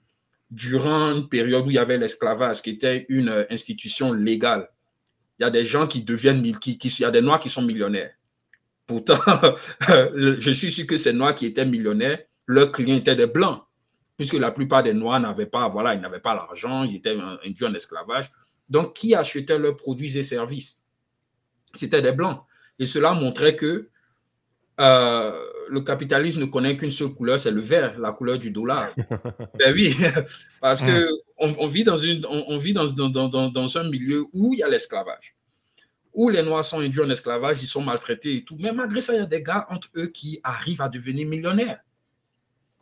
durant 0.51 1.11
une 1.15 1.29
période 1.29 1.65
où 1.65 1.69
il 1.69 1.75
y 1.75 1.79
avait 1.79 1.97
l'esclavage, 1.97 2.61
qui 2.61 2.71
était 2.71 3.05
une 3.09 3.29
euh, 3.29 3.45
institution 3.51 4.13
légale, 4.13 4.69
il 5.39 5.43
y 5.43 5.45
a 5.45 5.49
des 5.49 5.65
gens 5.65 5.87
qui 5.87 6.01
deviennent, 6.03 6.57
qui, 6.59 6.73
il 6.73 7.01
y 7.01 7.05
a 7.05 7.11
des 7.11 7.21
Noirs 7.21 7.39
qui 7.39 7.49
sont 7.49 7.61
millionnaires. 7.61 8.11
Pourtant, 8.85 9.17
je 9.87 10.51
suis 10.51 10.71
sûr 10.71 10.85
que 10.85 10.97
ces 10.97 11.13
Noirs 11.13 11.35
qui 11.35 11.45
étaient 11.45 11.65
millionnaires, 11.65 12.19
leurs 12.45 12.71
clients 12.71 12.97
étaient 12.97 13.15
des 13.15 13.27
Blancs 13.27 13.63
puisque 14.17 14.33
la 14.33 14.51
plupart 14.51 14.83
des 14.83 14.93
Noirs 14.93 15.19
n'avaient 15.19 15.45
pas, 15.45 15.67
voilà, 15.67 15.93
ils 15.93 16.01
n'avaient 16.01 16.19
pas 16.19 16.35
l'argent, 16.35 16.83
ils 16.83 16.95
étaient 16.95 17.17
induits 17.45 17.65
en 17.65 17.73
esclavage. 17.73 18.31
Donc, 18.69 18.95
qui 18.95 19.15
achetait 19.15 19.57
leurs 19.57 19.75
produits 19.75 20.17
et 20.17 20.23
services? 20.23 20.81
C'était 21.73 22.01
des 22.01 22.11
Blancs. 22.11 22.43
Et 22.79 22.85
cela 22.85 23.13
montrait 23.13 23.55
que 23.55 23.89
euh, 24.79 25.39
le 25.69 25.81
capitalisme 25.81 26.41
ne 26.41 26.45
connaît 26.45 26.77
qu'une 26.77 26.91
seule 26.91 27.13
couleur, 27.13 27.39
c'est 27.39 27.51
le 27.51 27.61
vert, 27.61 27.99
la 27.99 28.11
couleur 28.11 28.39
du 28.39 28.51
dollar. 28.51 28.89
ben 29.59 29.73
oui, 29.73 29.95
parce 30.61 30.81
que 30.81 31.07
on, 31.37 31.67
vit 31.67 31.83
dans 31.83 31.97
une, 31.97 32.25
on, 32.25 32.57
vit 32.57 32.73
dans, 32.73 32.87
dans, 32.87 33.09
dans, 33.09 33.49
dans, 33.49 33.77
un 33.77 33.89
milieu 33.89 34.25
où 34.33 34.53
il 34.53 34.59
y 34.59 34.63
a 34.63 34.69
l'esclavage, 34.69 35.35
où 36.13 36.29
les 36.29 36.41
Noirs 36.41 36.65
sont 36.65 36.79
induits 36.79 37.01
en 37.01 37.09
esclavage, 37.09 37.61
ils 37.61 37.67
sont 37.67 37.81
maltraités 37.81 38.37
et 38.37 38.43
tout. 38.43 38.57
Mais 38.59 38.71
malgré 38.71 39.01
ça, 39.01 39.13
il 39.13 39.19
y 39.19 39.21
a 39.21 39.25
des 39.25 39.43
gars 39.43 39.67
entre 39.69 39.89
eux 39.95 40.07
qui 40.07 40.39
arrivent 40.43 40.81
à 40.81 40.89
devenir 40.89 41.27
millionnaires. 41.27 41.81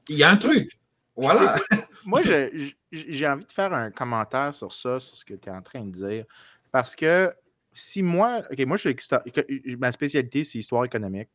Il 0.08 0.18
y 0.18 0.24
a 0.24 0.30
un 0.30 0.38
truc. 0.38 0.78
Voilà. 1.22 1.56
Moi, 2.06 2.22
j'ai 2.24 3.28
envie 3.28 3.46
de 3.46 3.52
faire 3.52 3.74
un 3.74 3.92
commentaire 3.92 4.54
sur 4.54 4.72
ça, 4.72 5.00
sur 5.00 5.16
ce 5.16 5.24
que 5.24 5.36
tu 5.36 5.50
es 5.50 5.52
en 5.52 5.62
train 5.62 5.86
de 5.86 5.92
dire. 5.92 6.26
Parce 6.72 6.96
que 6.96 7.32
si 7.74 8.02
moi, 8.02 8.42
OK, 8.52 8.60
moi, 8.66 8.78
je 8.78 8.90
suis 8.90 9.76
ma 9.78 9.92
spécialité, 9.92 10.44
c'est 10.44 10.58
histoire 10.58 10.84
économique. 10.84 11.30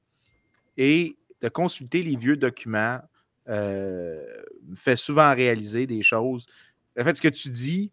Et 0.76 1.16
de 1.40 1.48
consulter 1.48 2.02
les 2.02 2.16
vieux 2.16 2.36
documents 2.36 3.00
euh, 3.48 4.24
me 4.66 4.74
fait 4.74 4.96
souvent 4.96 5.34
réaliser 5.34 5.86
des 5.86 6.02
choses. 6.02 6.46
En 6.98 7.04
fait, 7.04 7.14
ce 7.14 7.22
que 7.22 7.28
tu 7.28 7.48
dis 7.48 7.92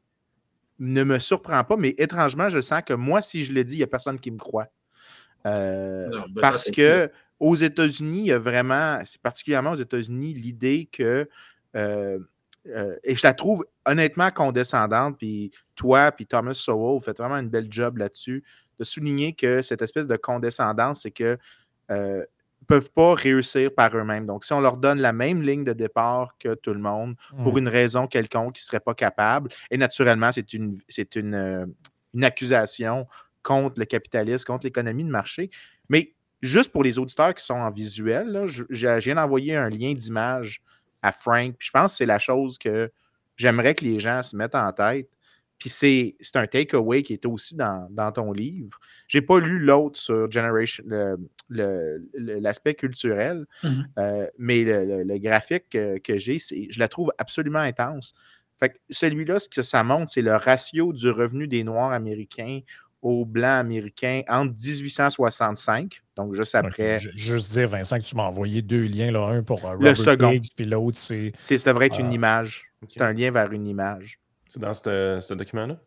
ne 0.79 1.03
me 1.03 1.19
surprend 1.19 1.63
pas, 1.63 1.77
mais 1.77 1.89
étrangement, 1.97 2.49
je 2.49 2.59
sens 2.59 2.81
que 2.85 2.93
moi, 2.93 3.21
si 3.21 3.45
je 3.45 3.53
le 3.53 3.63
dis, 3.63 3.75
il 3.75 3.77
n'y 3.77 3.83
a 3.83 3.87
personne 3.87 4.19
qui 4.19 4.31
me 4.31 4.37
croit. 4.37 4.67
Euh, 5.45 6.09
ben 6.29 6.41
parce 6.41 6.71
que 6.71 7.11
aux 7.39 7.55
États-Unis, 7.55 8.19
il 8.19 8.27
y 8.27 8.31
a 8.31 8.39
vraiment, 8.39 8.99
c'est 9.05 9.21
particulièrement 9.21 9.71
aux 9.71 9.75
États-Unis, 9.75 10.33
l'idée 10.33 10.89
que, 10.91 11.29
euh, 11.75 12.19
et 13.03 13.15
je 13.15 13.21
la 13.23 13.33
trouve 13.33 13.65
honnêtement 13.85 14.31
condescendante, 14.31 15.17
puis 15.17 15.51
toi, 15.75 16.11
puis 16.11 16.25
Thomas 16.25 16.53
Sowell, 16.53 16.97
vous 16.97 17.03
faites 17.03 17.17
vraiment 17.17 17.37
une 17.37 17.49
belle 17.49 17.67
job 17.69 17.97
là-dessus, 17.97 18.43
de 18.79 18.83
souligner 18.83 19.33
que 19.33 19.61
cette 19.61 19.81
espèce 19.81 20.07
de 20.07 20.15
condescendance, 20.15 21.01
c'est 21.01 21.11
que 21.11 21.37
peuvent 22.63 22.91
pas 22.91 23.13
réussir 23.13 23.73
par 23.73 23.95
eux-mêmes. 23.95 24.25
Donc, 24.25 24.43
si 24.43 24.53
on 24.53 24.61
leur 24.61 24.77
donne 24.77 24.99
la 24.99 25.13
même 25.13 25.41
ligne 25.41 25.63
de 25.63 25.73
départ 25.73 26.35
que 26.39 26.55
tout 26.55 26.73
le 26.73 26.79
monde, 26.79 27.15
pour 27.43 27.57
une 27.57 27.67
raison 27.67 28.07
quelconque, 28.07 28.57
ils 28.57 28.61
ne 28.61 28.65
seraient 28.65 28.79
pas 28.79 28.93
capables, 28.93 29.49
et 29.69 29.77
naturellement, 29.77 30.31
c'est 30.31 30.53
une, 30.53 30.77
c'est 30.87 31.15
une, 31.15 31.35
euh, 31.35 31.65
une 32.13 32.23
accusation 32.23 33.07
contre 33.41 33.79
le 33.79 33.85
capitalisme, 33.85 34.45
contre 34.45 34.65
l'économie 34.65 35.03
de 35.03 35.09
marché. 35.09 35.49
Mais 35.89 36.13
juste 36.41 36.71
pour 36.71 36.83
les 36.83 36.97
auditeurs 36.97 37.33
qui 37.33 37.43
sont 37.43 37.53
en 37.53 37.71
visuel, 37.71 38.43
je, 38.47 38.63
je, 38.69 38.99
viens 38.99 39.15
d'envoyer 39.15 39.55
un 39.55 39.69
lien 39.69 39.93
d'image 39.93 40.61
à 41.03 41.11
Frank. 41.11 41.55
je 41.59 41.69
pense 41.69 41.91
que 41.93 41.97
c'est 41.97 42.05
la 42.07 42.17
chose 42.17 42.57
que 42.57 42.91
j'aimerais 43.37 43.75
que 43.75 43.85
les 43.85 43.99
gens 43.99 44.23
se 44.23 44.35
mettent 44.35 44.55
en 44.55 44.71
tête. 44.71 45.09
Puis 45.59 45.69
c'est, 45.69 46.15
un 46.35 46.47
takeaway 46.47 47.03
qui 47.03 47.13
est 47.13 47.25
aussi 47.25 47.55
dans, 47.55 48.11
ton 48.13 48.33
livre. 48.33 48.77
Je 49.07 49.17
n'ai 49.17 49.21
pas 49.21 49.39
lu 49.39 49.59
l'autre 49.59 49.97
sur 49.97 50.29
Generation, 50.29 50.83
l'aspect 51.49 52.73
culturel, 52.73 53.45
mmh 53.63 53.69
euh, 53.97 54.27
mais 54.37 54.63
le, 54.63 55.17
graphique 55.19 55.69
que, 55.69 56.17
j'ai, 56.17 56.37
je 56.37 56.79
la 56.79 56.87
trouve 56.87 57.13
absolument 57.17 57.59
intense. 57.59 58.13
Fait 58.59 58.79
celui-là, 58.89 59.39
ce 59.39 59.47
que 59.47 59.61
ça 59.61 59.83
montre, 59.83 60.11
c'est 60.11 60.21
le 60.21 60.35
ratio 60.35 60.91
du 60.91 61.09
revenu 61.09 61.47
des 61.47 61.63
Noirs 61.63 61.91
américains 61.91 62.59
aux 63.03 63.25
Blancs 63.25 63.59
américains 63.59 64.21
entre 64.29 64.53
1865, 64.53 66.01
donc 66.15 66.33
juste 66.33 66.55
après. 66.55 66.99
juste 67.15 67.51
dire, 67.51 67.67
Vincent, 67.67 67.99
que 67.99 68.03
tu 68.03 68.15
m'as 68.15 68.23
envoyé 68.23 68.61
deux 68.61 68.85
liens, 68.85 69.11
là, 69.11 69.27
un 69.27 69.43
pour 69.43 69.63
euh, 69.65 69.73
Robert 69.73 69.89
le 69.91 69.95
second. 69.95 70.39
puis 70.55 70.65
l'autre, 70.65 70.97
c'est. 70.97 71.33
Ça 71.37 71.71
devrait 71.71 71.87
être 71.87 71.99
une 71.99 72.07
euh, 72.07 72.13
image. 72.13 72.65
C'est 72.87 73.01
un 73.01 73.11
lien 73.11 73.29
vers 73.29 73.51
une 73.51 73.67
image. 73.67 74.19
C'est 74.47 74.59
dans 74.59 74.73
ce 74.73 75.33
document-là? 75.33 75.77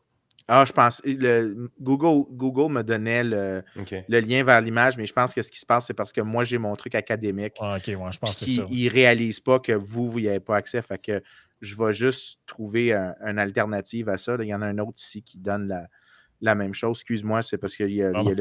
Ah, 0.48 0.64
je 0.64 0.72
pense. 0.72 1.02
Le, 1.05 1.70
Google, 1.81 2.26
Google 2.31 2.72
me 2.72 2.83
donnait 2.83 3.24
le, 3.24 3.64
le 3.74 4.20
lien 4.20 4.44
vers 4.44 4.61
l'image, 4.61 4.96
mais 4.96 5.07
je 5.07 5.12
pense 5.12 5.35
que 5.35 5.42
ce 5.42 5.50
qui 5.50 5.59
se 5.59 5.66
passe, 5.66 5.87
c'est 5.87 5.94
parce 5.94 6.12
que 6.12 6.20
moi, 6.20 6.44
j'ai 6.44 6.59
mon 6.59 6.76
truc 6.76 6.94
académique. 6.94 7.55
Ah, 7.61 7.79
ok, 7.79 7.96
moi, 7.96 8.11
je 8.12 8.18
pense 8.18 8.38
que 8.38 8.44
c'est 8.44 8.52
ça. 8.52 8.66
Ils 8.70 8.85
ne 8.85 8.90
réalisent 8.90 9.40
pas 9.40 9.59
que 9.59 9.72
vous, 9.72 10.11
vous 10.11 10.20
n'y 10.20 10.29
avez 10.29 10.40
pas 10.40 10.57
accès. 10.57 10.83
Fait 10.83 10.98
que 10.98 11.22
je 11.62 11.74
vais 11.76 11.92
juste 11.94 12.40
trouver 12.46 12.92
une 12.92 13.38
alternative 13.38 14.11
à 14.11 14.18
ça. 14.18 14.37
Il 14.38 14.46
y 14.46 14.55
en 14.55 14.61
a 14.61 14.66
un 14.66 14.79
autre 14.79 15.00
ici 15.00 15.22
qui 15.22 15.38
donne 15.38 15.66
la, 15.66 15.88
la 16.40 16.55
même 16.55 16.75
chose. 16.75 16.99
Excuse-moi, 16.99 17.42
c'est 17.42 17.59
parce 17.59 17.77
qu'il 17.77 17.90
y 17.90 18.03
a, 18.03 18.12
le 18.12 18.35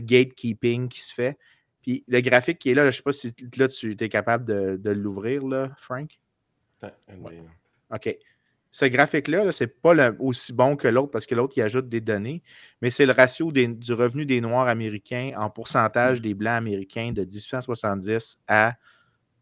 gatekeeping 0.00 0.88
qui 0.88 1.00
se 1.00 1.14
fait. 1.14 1.38
Puis 1.82 2.04
le 2.06 2.20
graphique 2.20 2.58
qui 2.58 2.70
est 2.70 2.74
là, 2.74 2.82
je 2.82 2.86
ne 2.86 2.92
sais 2.92 3.02
pas 3.02 3.12
si 3.12 3.34
là, 3.56 3.68
tu 3.68 3.96
es 3.98 4.08
capable 4.08 4.44
de, 4.44 4.76
de 4.76 4.90
l'ouvrir, 4.90 5.46
là, 5.46 5.70
Frank? 5.78 6.10
OK. 7.90 8.16
Ce 8.74 8.86
graphique-là, 8.86 9.44
-là, 9.44 9.52
c'est 9.52 9.66
pas 9.66 9.94
aussi 10.18 10.52
bon 10.52 10.76
que 10.76 10.88
l'autre 10.88 11.10
parce 11.10 11.26
que 11.26 11.34
l'autre, 11.34 11.52
il 11.56 11.62
ajoute 11.62 11.90
des 11.90 12.00
données, 12.00 12.42
mais 12.80 12.88
c'est 12.88 13.04
le 13.04 13.12
ratio 13.12 13.52
du 13.52 13.92
revenu 13.92 14.24
des 14.24 14.40
Noirs 14.40 14.66
américains 14.66 15.32
en 15.36 15.50
pourcentage 15.50 16.20
mmh. 16.20 16.22
des 16.22 16.34
Blancs 16.34 16.56
américains 16.56 17.12
de 17.12 17.22
1870 17.22 18.38
à 18.48 18.74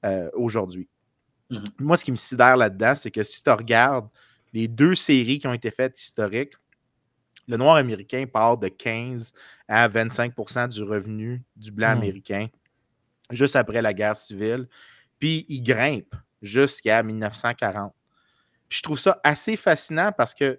euh, 0.04 0.28
aujourd'hui. 0.34 0.88
Mmh 1.50 1.58
Moi, 1.78 1.96
ce 1.96 2.04
qui 2.04 2.10
me 2.10 2.16
sidère 2.16 2.56
là-dedans, 2.56 2.96
c'est 2.96 3.12
que 3.12 3.22
si 3.22 3.42
tu 3.42 3.50
regardes 3.50 4.08
les 4.52 4.68
deux 4.68 4.94
séries 4.94 5.38
qui 5.38 5.46
ont 5.46 5.52
été 5.52 5.70
faites 5.70 6.00
historiques, 6.00 6.54
le 7.48 7.56
Noir 7.56 7.76
américain 7.76 8.24
part 8.26 8.58
de 8.58 8.68
15 8.68 9.32
à 9.68 9.88
25% 9.88 10.68
du 10.68 10.82
revenu 10.82 11.42
du 11.56 11.70
Blanc 11.70 11.94
mmh. 11.94 11.98
américain 11.98 12.46
juste 13.30 13.56
après 13.56 13.80
la 13.80 13.92
guerre 13.92 14.16
civile, 14.16 14.68
puis 15.18 15.46
il 15.48 15.62
grimpe 15.62 16.14
jusqu'à 16.42 17.02
1940 17.02 17.92
je 18.70 18.82
trouve 18.82 18.98
ça 18.98 19.20
assez 19.22 19.56
fascinant 19.56 20.12
parce 20.16 20.32
que 20.32 20.58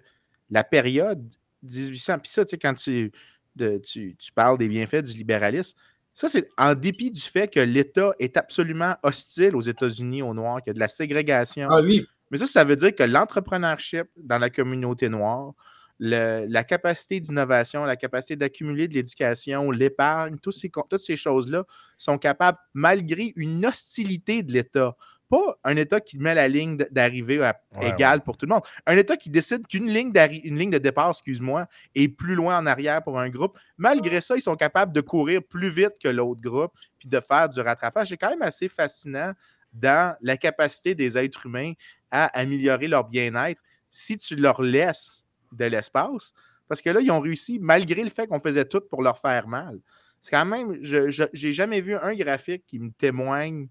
la 0.50 0.62
période 0.62 1.34
1800, 1.62 2.18
puis 2.18 2.30
ça, 2.30 2.44
tu 2.44 2.50
sais, 2.50 2.58
quand 2.58 2.74
tu, 2.74 3.10
tu, 3.56 4.32
parles 4.34 4.58
des 4.58 4.68
bienfaits 4.68 5.02
du 5.02 5.14
libéralisme, 5.14 5.76
ça, 6.12 6.28
c'est 6.28 6.46
en 6.58 6.74
dépit 6.74 7.10
du 7.10 7.20
fait 7.20 7.48
que 7.48 7.60
l'État 7.60 8.12
est 8.18 8.36
absolument 8.36 8.94
hostile 9.02 9.56
aux 9.56 9.62
États-Unis 9.62 10.20
aux 10.20 10.34
Noirs, 10.34 10.60
qu'il 10.60 10.68
y 10.68 10.72
a 10.72 10.74
de 10.74 10.78
la 10.78 10.88
ségrégation. 10.88 11.68
Ah 11.70 11.80
oui. 11.80 12.06
Mais 12.32 12.38
ça, 12.38 12.46
ça 12.46 12.64
veut 12.64 12.76
dire 12.76 12.94
que 12.94 13.02
l'entrepreneurship 13.04 14.06
dans 14.16 14.38
la 14.38 14.50
communauté 14.50 15.08
noire, 15.08 15.52
la 16.00 16.64
capacité 16.64 17.20
d'innovation, 17.20 17.84
la 17.84 17.94
capacité 17.96 18.34
d'accumuler 18.34 18.88
de 18.88 18.94
l'éducation, 18.94 19.70
l'épargne, 19.70 20.38
toutes 20.38 20.54
ces, 20.54 20.70
toutes 20.70 20.98
ces 20.98 21.16
choses-là 21.16 21.64
sont 21.96 22.18
capables, 22.18 22.58
malgré 22.74 23.32
une 23.36 23.64
hostilité 23.64 24.42
de 24.42 24.52
l'État, 24.52 24.96
pas 25.28 25.58
un 25.64 25.76
État 25.76 26.00
qui 26.00 26.18
met 26.18 26.34
la 26.34 26.48
ligne 26.48 26.76
d'arrivée 26.90 27.40
égale 27.80 28.22
pour 28.22 28.36
tout 28.36 28.46
le 28.46 28.54
monde. 28.54 28.62
Un 28.86 28.96
État 28.96 29.16
qui 29.16 29.30
décide 29.30 29.66
qu'une 29.66 29.88
ligne, 29.88 30.12
une 30.44 30.58
ligne 30.58 30.70
de 30.70 30.78
départ, 30.78 31.10
excuse-moi, 31.10 31.66
est 31.94 32.08
plus 32.08 32.34
loin 32.34 32.58
en 32.58 32.66
arrière 32.66 33.02
pour 33.02 33.18
un 33.18 33.30
groupe. 33.30 33.58
Malgré 33.78 34.20
ça, 34.20 34.36
ils 34.36 34.42
sont 34.42 34.56
capables 34.56 34.92
de 34.92 35.00
courir 35.00 35.42
plus 35.42 35.70
vite 35.70 35.94
que 36.02 36.08
l'autre 36.08 36.40
groupe 36.40 36.72
puis 36.98 37.08
de 37.08 37.20
faire 37.20 37.48
du 37.48 37.60
rattrapage. 37.60 38.08
C'est 38.08 38.16
quand 38.16 38.30
même 38.30 38.42
assez 38.42 38.68
fascinant 38.68 39.32
dans 39.72 40.14
la 40.20 40.36
capacité 40.36 40.94
des 40.94 41.16
êtres 41.16 41.46
humains 41.46 41.72
à 42.12 42.26
améliorer 42.38 42.86
leur 42.86 43.08
bien-être 43.08 43.60
si 43.90 44.16
tu 44.16 44.36
leur 44.36 44.62
laisses 44.62 45.24
de 45.50 45.64
l'espace. 45.64 46.32
Parce 46.68 46.80
que 46.80 46.90
là, 46.90 47.00
ils 47.00 47.10
ont 47.10 47.20
réussi, 47.20 47.58
malgré 47.58 48.02
le 48.04 48.10
fait 48.10 48.26
qu'on 48.26 48.40
faisait 48.40 48.64
tout 48.64 48.80
pour 48.80 49.02
leur 49.02 49.18
faire 49.18 49.48
mal. 49.48 49.80
C'est 50.20 50.30
quand 50.36 50.44
même, 50.44 50.78
je 50.82 51.24
n'ai 51.46 51.52
jamais 51.52 51.80
vu 51.80 51.96
un 51.96 52.14
graphique 52.14 52.64
qui 52.66 52.78
me 52.78 52.92
témoigne 52.92 53.66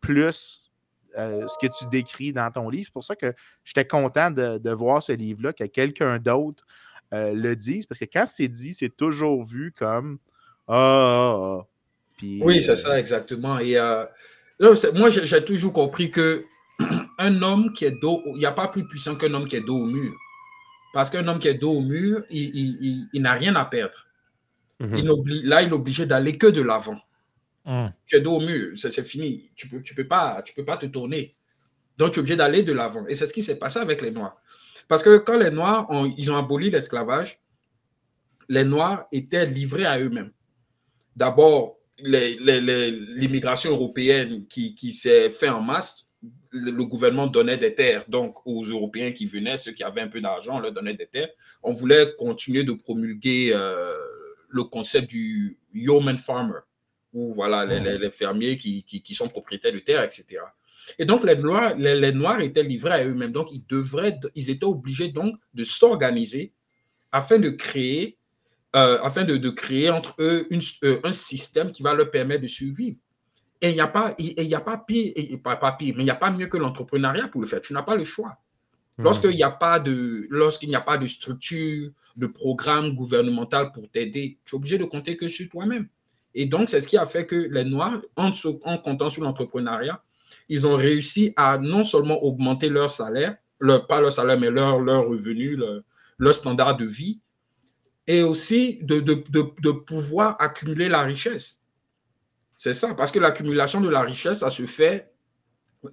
plus 0.00 0.62
euh, 1.18 1.46
ce 1.46 1.58
que 1.60 1.70
tu 1.70 1.86
décris 1.90 2.32
dans 2.32 2.50
ton 2.50 2.70
livre. 2.70 2.86
C'est 2.86 2.92
pour 2.92 3.04
ça 3.04 3.16
que 3.16 3.34
j'étais 3.64 3.86
content 3.86 4.30
de, 4.30 4.70
voir 4.70 5.02
ce 5.02 5.12
livre-là, 5.12 5.52
que 5.52 5.64
quelqu'un 5.64 6.18
d'autre 6.18 6.64
euh, 7.12 7.34
le 7.34 7.56
dise, 7.56 7.84
parce 7.84 7.98
que 7.98 8.06
quand 8.06 8.26
c'est 8.26 8.48
dit, 8.48 8.72
c'est 8.72 8.96
toujours 8.96 9.44
vu 9.44 9.72
comme 9.76 10.18
Ah, 10.68 11.58
ah. 11.58 11.66
oui, 12.22 12.62
c'est 12.62 12.70
euh, 12.70 12.76
ça, 12.76 12.98
exactement. 12.98 13.58
Et 13.58 13.76
moi, 14.94 15.10
j'ai 15.10 15.44
toujours 15.44 15.72
compris 15.72 16.10
que 16.10 16.44
un 17.22 17.42
homme 17.42 17.72
qui 17.72 17.84
est 17.84 17.92
dos, 17.92 18.22
il 18.26 18.38
n'y 18.38 18.46
a 18.46 18.52
pas 18.52 18.68
plus 18.68 18.86
puissant 18.86 19.14
qu'un 19.14 19.32
homme 19.34 19.48
qui 19.48 19.56
est 19.56 19.60
dos 19.60 19.78
au 19.78 19.86
mur. 19.86 20.12
Parce 20.92 21.08
qu'un 21.08 21.26
homme 21.26 21.38
qui 21.38 21.48
est 21.48 21.54
dos 21.54 21.72
au 21.72 21.80
mur, 21.80 22.22
il, 22.30 23.08
n'a 23.14 23.32
rien 23.32 23.54
à 23.56 23.64
perdre. 23.64 24.06
Mm-hmm. 24.80 25.44
là, 25.44 25.62
il 25.62 25.68
est 25.68 25.72
obligé 25.72 26.06
d'aller 26.06 26.36
que 26.36 26.48
de 26.48 26.60
l'avant. 26.60 27.00
Hum. 27.64 27.92
Tu 28.04 28.16
es 28.16 28.20
dos 28.20 28.36
au 28.36 28.40
mur, 28.40 28.72
c'est 28.76 29.02
fini. 29.04 29.50
Tu 29.54 29.66
ne 29.66 29.72
peux, 29.72 29.82
tu 29.82 29.94
peux, 29.94 30.06
pas, 30.06 30.42
tu 30.42 30.52
peux 30.54 30.64
pas 30.64 30.76
te 30.76 30.86
tourner. 30.86 31.36
Donc, 31.96 32.12
tu 32.12 32.18
es 32.18 32.20
obligé 32.20 32.36
d'aller 32.36 32.62
de 32.62 32.72
l'avant. 32.72 33.06
Et 33.06 33.14
c'est 33.14 33.26
ce 33.26 33.32
qui 33.32 33.42
s'est 33.42 33.58
passé 33.58 33.78
avec 33.78 34.02
les 34.02 34.10
Noirs. 34.10 34.36
Parce 34.88 35.02
que 35.02 35.18
quand 35.18 35.38
les 35.38 35.50
Noirs 35.50 35.86
ont, 35.90 36.12
ils 36.16 36.30
ont 36.30 36.36
aboli 36.36 36.70
l'esclavage, 36.70 37.40
les 38.48 38.64
Noirs 38.64 39.06
étaient 39.12 39.46
livrés 39.46 39.86
à 39.86 39.98
eux-mêmes. 39.98 40.32
D'abord, 41.14 41.78
l'immigration 41.98 43.70
européenne 43.70 44.46
qui, 44.48 44.74
qui 44.74 44.92
s'est 44.92 45.30
fait 45.30 45.48
en 45.48 45.62
masse, 45.62 46.08
le, 46.52 46.84
gouvernement 46.84 47.26
donnait 47.26 47.56
des 47.56 47.74
terres. 47.74 48.04
Donc, 48.08 48.46
aux 48.46 48.62
Européens 48.62 49.12
qui 49.12 49.26
venaient, 49.26 49.56
ceux 49.56 49.72
qui 49.72 49.82
avaient 49.82 50.00
un 50.00 50.08
peu 50.08 50.20
d'argent, 50.20 50.56
on 50.56 50.60
leur 50.60 50.72
donnait 50.72 50.94
des 50.94 51.06
terres. 51.06 51.30
On 51.62 51.72
voulait 51.72 52.14
continuer 52.18 52.64
de 52.64 52.72
promulguer 52.72 53.50
euh, 53.54 53.96
le 54.48 54.64
concept 54.64 55.10
du 55.10 55.58
yeoman 55.72 56.18
farmer 56.18 56.60
ou 57.12 57.32
voilà, 57.34 57.66
les, 57.66 58.10
fermiers 58.10 58.56
qui, 58.56 58.84
qui, 58.84 59.14
sont 59.14 59.28
propriétaires 59.28 59.72
de 59.72 59.80
terres, 59.80 60.02
etc. 60.02 60.40
Et 60.98 61.04
donc, 61.04 61.24
les 61.24 61.36
Noirs, 61.36 61.74
les, 61.76 62.12
Noirs 62.12 62.40
étaient 62.40 62.62
livrés 62.62 62.92
à 62.92 63.04
eux-mêmes. 63.04 63.32
Donc, 63.32 63.48
ils, 63.52 63.64
devraient, 63.66 64.18
ils 64.34 64.50
étaient 64.50 64.64
obligés 64.64 65.08
donc 65.08 65.36
de 65.52 65.64
s'organiser 65.64 66.52
afin 67.10 67.38
de 67.38 67.50
créer, 67.50 68.16
euh, 68.74 68.98
afin 69.02 69.24
de, 69.24 69.36
de, 69.36 69.50
créer 69.50 69.90
entre 69.90 70.14
eux 70.20 70.46
une, 70.50 70.62
euh, 70.84 71.00
un 71.04 71.12
système 71.12 71.70
qui 71.70 71.82
va 71.82 71.92
leur 71.92 72.10
permettre 72.10 72.42
de 72.42 72.48
survivre. 72.48 72.96
Et 73.62 73.70
il 73.70 73.74
n'y 73.74 73.80
a 73.80 73.88
pas, 73.88 74.14
il 74.18 74.42
y 74.42 74.54
a 74.54 74.60
pas 74.60 74.76
pire, 74.76 75.14
pas, 75.42 75.56
pas 75.56 75.72
pire, 75.72 75.94
mais 75.96 76.02
il 76.02 76.06
n'y 76.06 76.10
a 76.10 76.16
pas 76.16 76.30
mieux 76.30 76.48
que 76.48 76.58
l'entrepreneuriat 76.58 77.28
pour 77.28 77.40
le 77.40 77.46
faire. 77.46 77.60
Tu 77.60 77.72
n'as 77.72 77.82
pas 77.82 77.94
le 77.94 78.04
choix. 78.04 78.36
Mmh. 78.98 79.04
Lorsqu'il 79.04 79.36
n'y 79.36 79.42
a 79.44 79.50
pas 79.50 79.78
de, 79.78 80.26
lorsqu'il 80.30 80.68
n'y 80.68 80.74
a 80.74 80.80
pas 80.80 80.98
de 80.98 81.06
structure, 81.06 81.90
de 82.16 82.26
programme 82.26 82.94
gouvernemental 82.94 83.72
pour 83.72 83.88
t'aider, 83.88 84.38
tu 84.44 84.54
es 84.54 84.56
obligé 84.56 84.78
de 84.78 84.84
compter 84.84 85.16
que 85.16 85.28
sur 85.28 85.48
toi-même. 85.48 85.88
Et 86.34 86.46
donc, 86.46 86.70
c'est 86.70 86.80
ce 86.80 86.88
qui 86.88 86.96
a 86.96 87.06
fait 87.06 87.26
que 87.26 87.36
les 87.36 87.64
Noirs, 87.64 88.02
en, 88.16 88.32
en 88.64 88.78
comptant 88.78 89.08
sur 89.08 89.22
l'entrepreneuriat, 89.22 90.02
ils 90.48 90.66
ont 90.66 90.76
réussi 90.76 91.32
à 91.36 91.58
non 91.58 91.84
seulement 91.84 92.22
augmenter 92.22 92.68
leur 92.68 92.90
salaire, 92.90 93.36
leur, 93.60 93.86
pas 93.86 94.00
leur 94.00 94.12
salaire, 94.12 94.38
mais 94.38 94.50
leur, 94.50 94.80
leur 94.80 95.06
revenu, 95.06 95.56
leur, 96.18 96.34
standard 96.34 96.76
de 96.76 96.86
vie, 96.86 97.20
et 98.06 98.22
aussi 98.22 98.80
de, 98.82 99.00
de, 99.00 99.22
de, 99.30 99.70
pouvoir 99.70 100.36
accumuler 100.40 100.88
la 100.88 101.02
richesse. 101.02 101.61
C'est 102.62 102.74
ça, 102.74 102.94
parce 102.94 103.10
que 103.10 103.18
l'accumulation 103.18 103.80
de 103.80 103.88
la 103.88 104.02
richesse, 104.02 104.38
ça 104.38 104.48
se 104.48 104.66
fait. 104.66 105.10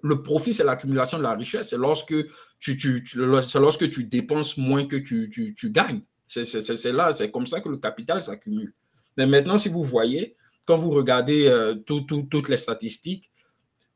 Le 0.04 0.22
profit, 0.22 0.54
c'est 0.54 0.64
l'accumulation 0.64 1.18
de 1.18 1.24
la 1.24 1.34
richesse. 1.34 1.70
C'est 1.72 1.80
lorsque 1.80 2.14
tu, 2.60 4.04
dépenses 4.04 4.56
moins 4.56 4.86
que 4.86 4.98
tu, 4.98 5.32
tu, 5.58 5.72
gagnes. 5.72 6.04
C'est 6.28 6.92
là, 6.92 7.12
c'est 7.12 7.32
comme 7.32 7.48
ça 7.48 7.60
que 7.60 7.70
le 7.70 7.78
capital 7.78 8.22
s'accumule. 8.22 8.76
Mais 9.18 9.26
maintenant, 9.26 9.58
si 9.58 9.68
vous 9.68 9.84
voyez, 9.84 10.36
quand 10.64 10.78
vous 10.78 10.92
regardez 10.92 11.48
euh, 11.48 11.74
toutes 11.74 12.50
les 12.50 12.58
statistiques, 12.58 13.32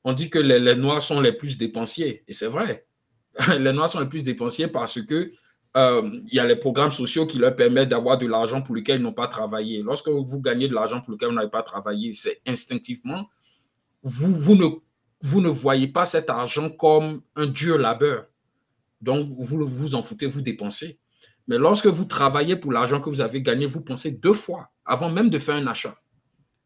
on 0.03 0.13
dit 0.13 0.31
que 0.31 0.39
les, 0.39 0.75
Noirs 0.75 1.03
sont 1.03 1.21
les 1.21 1.33
plus 1.33 1.59
dépensiers. 1.59 2.23
Et 2.27 2.33
c'est 2.33 2.47
vrai. 2.47 2.87
les 3.59 3.71
Noirs 3.71 3.89
sont 3.91 3.99
les 3.99 4.09
plus 4.09 4.23
dépensiers 4.23 4.67
parce 4.67 4.99
que 4.99 5.31
euh, 5.75 6.07
il 6.27 6.35
y 6.35 6.39
a 6.39 6.45
les 6.45 6.55
programmes 6.55 6.91
sociaux 6.91 7.25
qui 7.25 7.39
leur 7.39 7.55
permettent 7.55 7.89
d'avoir 7.89 8.17
de 8.17 8.27
l'argent 8.27 8.61
pour 8.61 8.75
lequel 8.75 8.99
ils 8.99 9.03
n'ont 9.03 9.13
pas 9.13 9.27
travaillé. 9.27 9.81
Lorsque 9.81 10.07
vous 10.07 10.41
gagnez 10.41 10.67
de 10.67 10.73
l'argent 10.73 11.01
pour 11.01 11.11
lequel 11.13 11.29
vous 11.29 11.35
n'avez 11.35 11.49
pas 11.49 11.63
travaillé, 11.63 12.13
c'est 12.13 12.41
instinctivement, 12.45 13.29
vous, 14.03 14.35
vous, 14.35 14.55
ne, 14.55 14.67
vous 15.21 15.41
ne 15.41 15.49
voyez 15.49 15.87
pas 15.87 16.05
cet 16.05 16.29
argent 16.29 16.69
comme 16.69 17.21
un 17.35 17.47
dur 17.47 17.77
labeur. 17.77 18.27
Donc, 19.01 19.29
vous 19.31 19.65
vous 19.65 19.95
en 19.95 20.03
foutez, 20.03 20.27
vous 20.27 20.41
dépensez. 20.41 20.99
Mais 21.47 21.57
lorsque 21.57 21.87
vous 21.87 22.05
travaillez 22.05 22.55
pour 22.55 22.71
l'argent 22.71 23.01
que 23.01 23.09
vous 23.09 23.21
avez 23.21 23.41
gagné, 23.41 23.65
vous 23.65 23.81
pensez 23.81 24.11
deux 24.11 24.33
fois 24.33 24.69
avant 24.85 25.09
même 25.09 25.29
de 25.29 25.39
faire 25.39 25.55
un 25.55 25.67
achat. 25.67 25.97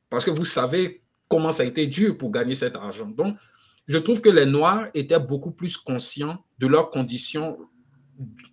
Parce 0.09 0.25
que 0.25 0.31
vous 0.31 0.45
savez 0.45 1.01
comment 1.29 1.51
ça 1.51 1.63
a 1.63 1.65
été 1.65 1.87
dur 1.87 2.17
pour 2.17 2.31
gagner 2.31 2.55
cet 2.55 2.75
argent. 2.75 3.07
Donc, 3.07 3.37
je 3.87 3.97
trouve 3.97 4.21
que 4.21 4.29
les 4.29 4.45
Noirs 4.45 4.87
étaient 4.93 5.19
beaucoup 5.19 5.51
plus 5.51 5.77
conscients 5.77 6.43
de 6.59 6.67
leurs 6.67 6.89
conditions 6.89 7.57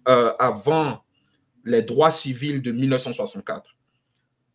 euh, 0.08 0.32
avant 0.38 1.04
les 1.64 1.82
droits 1.82 2.10
civils 2.10 2.62
de 2.62 2.72
1964. 2.72 3.74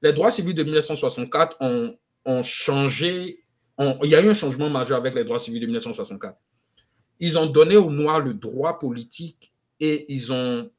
Les 0.02 0.14
droits 0.14 0.32
civils 0.32 0.54
de 0.54 0.64
1964 0.64 1.58
ont, 1.60 1.98
ont 2.26 2.44
changé, 2.44 3.44
il 3.80 4.10
y 4.10 4.16
a 4.16 4.22
eu 4.22 4.30
un 4.30 4.34
changement 4.34 4.70
majeur 4.70 4.98
avec 4.98 5.16
les 5.16 5.24
droits 5.24 5.40
civils 5.40 5.62
de 5.62 5.66
1964. 5.66 6.38
Ils 7.20 7.38
ont 7.38 7.48
donné 7.48 7.76
aux 7.76 7.92
Noirs 7.92 8.20
le 8.20 8.34
droit 8.34 8.80
politique 8.80 9.52
et 9.80 10.06
ils 10.14 10.32
ont, 10.32 10.70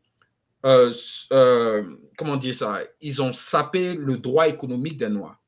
euh, 0.64 0.92
euh, 1.32 1.96
comment 2.16 2.36
dire 2.36 2.54
ça, 2.54 2.80
ils 3.00 3.20
ont 3.20 3.32
sapé 3.32 3.94
le 3.94 4.16
droit 4.16 4.48
économique 4.48 4.96
des 4.96 5.08
Noirs. 5.08 5.40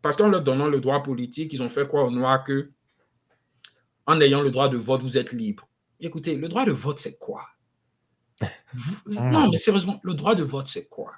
Parce 0.00 0.16
qu'en 0.16 0.28
leur 0.28 0.42
donnant 0.42 0.68
le 0.68 0.80
droit 0.80 1.02
politique, 1.02 1.52
ils 1.52 1.62
ont 1.62 1.68
fait 1.68 1.86
croire 1.86 2.06
aux 2.06 2.10
Noirs 2.10 2.44
que, 2.44 2.70
en 4.06 4.20
ayant 4.20 4.42
le 4.42 4.50
droit 4.50 4.68
de 4.68 4.76
vote, 4.76 5.02
vous 5.02 5.16
êtes 5.16 5.32
libre. 5.32 5.68
Écoutez, 6.00 6.36
le 6.36 6.48
droit 6.48 6.64
de 6.64 6.72
vote, 6.72 6.98
c'est 6.98 7.18
quoi? 7.18 7.44
Non, 9.20 9.50
mais 9.50 9.58
sérieusement, 9.58 10.00
le 10.02 10.14
droit 10.14 10.34
de 10.34 10.42
vote, 10.42 10.66
c'est 10.66 10.88
quoi? 10.88 11.12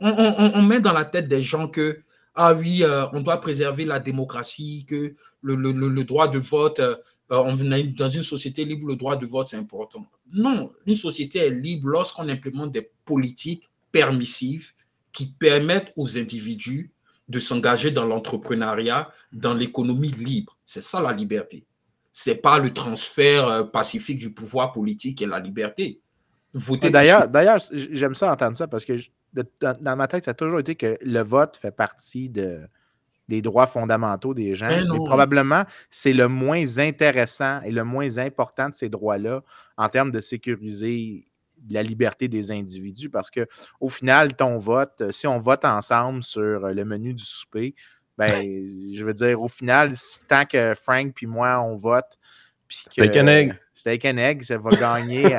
On, 0.00 0.62
met 0.62 0.80
dans 0.80 0.92
la 0.92 1.04
tête 1.04 1.28
des 1.28 1.42
gens 1.42 1.68
que, 1.68 2.00
ah 2.34 2.54
oui, 2.54 2.82
euh, 2.82 3.06
on 3.12 3.20
doit 3.20 3.38
préserver 3.40 3.84
la 3.84 3.98
démocratie, 4.00 4.86
que 4.88 5.14
le, 5.42 6.04
droit 6.04 6.28
de 6.28 6.38
vote, 6.38 6.80
euh, 6.80 6.96
on 7.28 7.72
est 7.72 7.84
dans 7.84 8.08
une 8.08 8.22
société 8.22 8.64
libre, 8.64 8.86
le 8.86 8.96
droit 8.96 9.16
de 9.16 9.26
vote, 9.26 9.48
c'est 9.48 9.56
important. 9.56 10.06
Non, 10.32 10.72
une 10.86 10.94
société 10.94 11.40
est 11.40 11.50
libre 11.50 11.88
lorsqu'on 11.88 12.28
implémente 12.28 12.72
des 12.72 12.90
politiques 13.04 13.68
permissives 13.92 14.72
qui 15.12 15.26
permettent 15.26 15.92
aux 15.96 16.16
individus 16.16 16.92
de 17.28 17.38
s'engager 17.38 17.90
dans 17.90 18.06
l'entrepreneuriat, 18.06 19.10
dans 19.32 19.54
l'économie 19.54 20.10
libre. 20.10 20.56
C'est 20.66 20.82
ça 20.82 21.00
la 21.00 21.12
liberté. 21.12 21.64
C'est 22.12 22.36
pas 22.36 22.58
le 22.58 22.72
transfert 22.74 23.46
euh, 23.46 23.62
pacifique 23.62 24.18
du 24.18 24.32
pouvoir 24.32 24.72
politique 24.72 25.22
et 25.22 25.26
la 25.26 25.38
liberté. 25.38 26.00
D'ailleurs, 26.54 27.28
d'ailleurs, 27.28 27.58
j'aime 27.72 28.14
ça 28.14 28.32
entendre 28.32 28.56
ça 28.56 28.66
parce 28.66 28.84
que 28.84 28.94
dans, 29.60 29.96
ma 29.96 30.08
tête, 30.08 30.24
ça 30.24 30.32
a 30.32 30.34
toujours 30.34 30.58
été 30.58 30.74
que 30.74 30.98
le 31.00 31.20
vote 31.20 31.56
fait 31.56 31.70
partie 31.70 32.28
de, 32.28 32.66
des 33.28 33.40
droits 33.40 33.66
fondamentaux 33.66 34.34
des 34.34 34.54
gens. 34.54 34.68
Et 34.68 34.84
probablement, 34.86 35.64
c'est 35.88 36.12
le 36.12 36.28
moins 36.28 36.78
intéressant 36.78 37.60
et 37.62 37.70
le 37.70 37.84
moins 37.84 38.18
important 38.18 38.68
de 38.68 38.74
ces 38.74 38.88
droits-là 38.88 39.42
en 39.76 39.88
termes 39.88 40.10
de 40.10 40.20
sécuriser 40.20 41.26
la 41.68 41.82
liberté 41.82 42.26
des 42.26 42.50
individus 42.50 43.10
parce 43.10 43.30
que 43.30 43.46
au 43.80 43.88
final, 43.88 44.34
ton 44.34 44.58
vote, 44.58 45.10
si 45.10 45.26
on 45.26 45.38
vote 45.38 45.64
ensemble 45.64 46.22
sur 46.22 46.68
le 46.68 46.84
menu 46.84 47.14
du 47.14 47.24
souper, 47.24 47.74
ben, 48.18 48.28
je 48.94 49.02
veux 49.04 49.14
dire, 49.14 49.40
au 49.40 49.48
final, 49.48 49.94
tant 50.28 50.44
que 50.44 50.74
Frank 50.74 51.12
puis 51.14 51.26
moi, 51.26 51.60
on 51.62 51.76
vote. 51.76 52.18
Steak 52.70 53.16
and 53.16 53.26
egg. 53.26 53.54
Steak 53.74 54.04
and 54.04 54.18
egg, 54.18 54.42
ça 54.42 54.58
va 54.58 54.70
gagner 54.70 55.34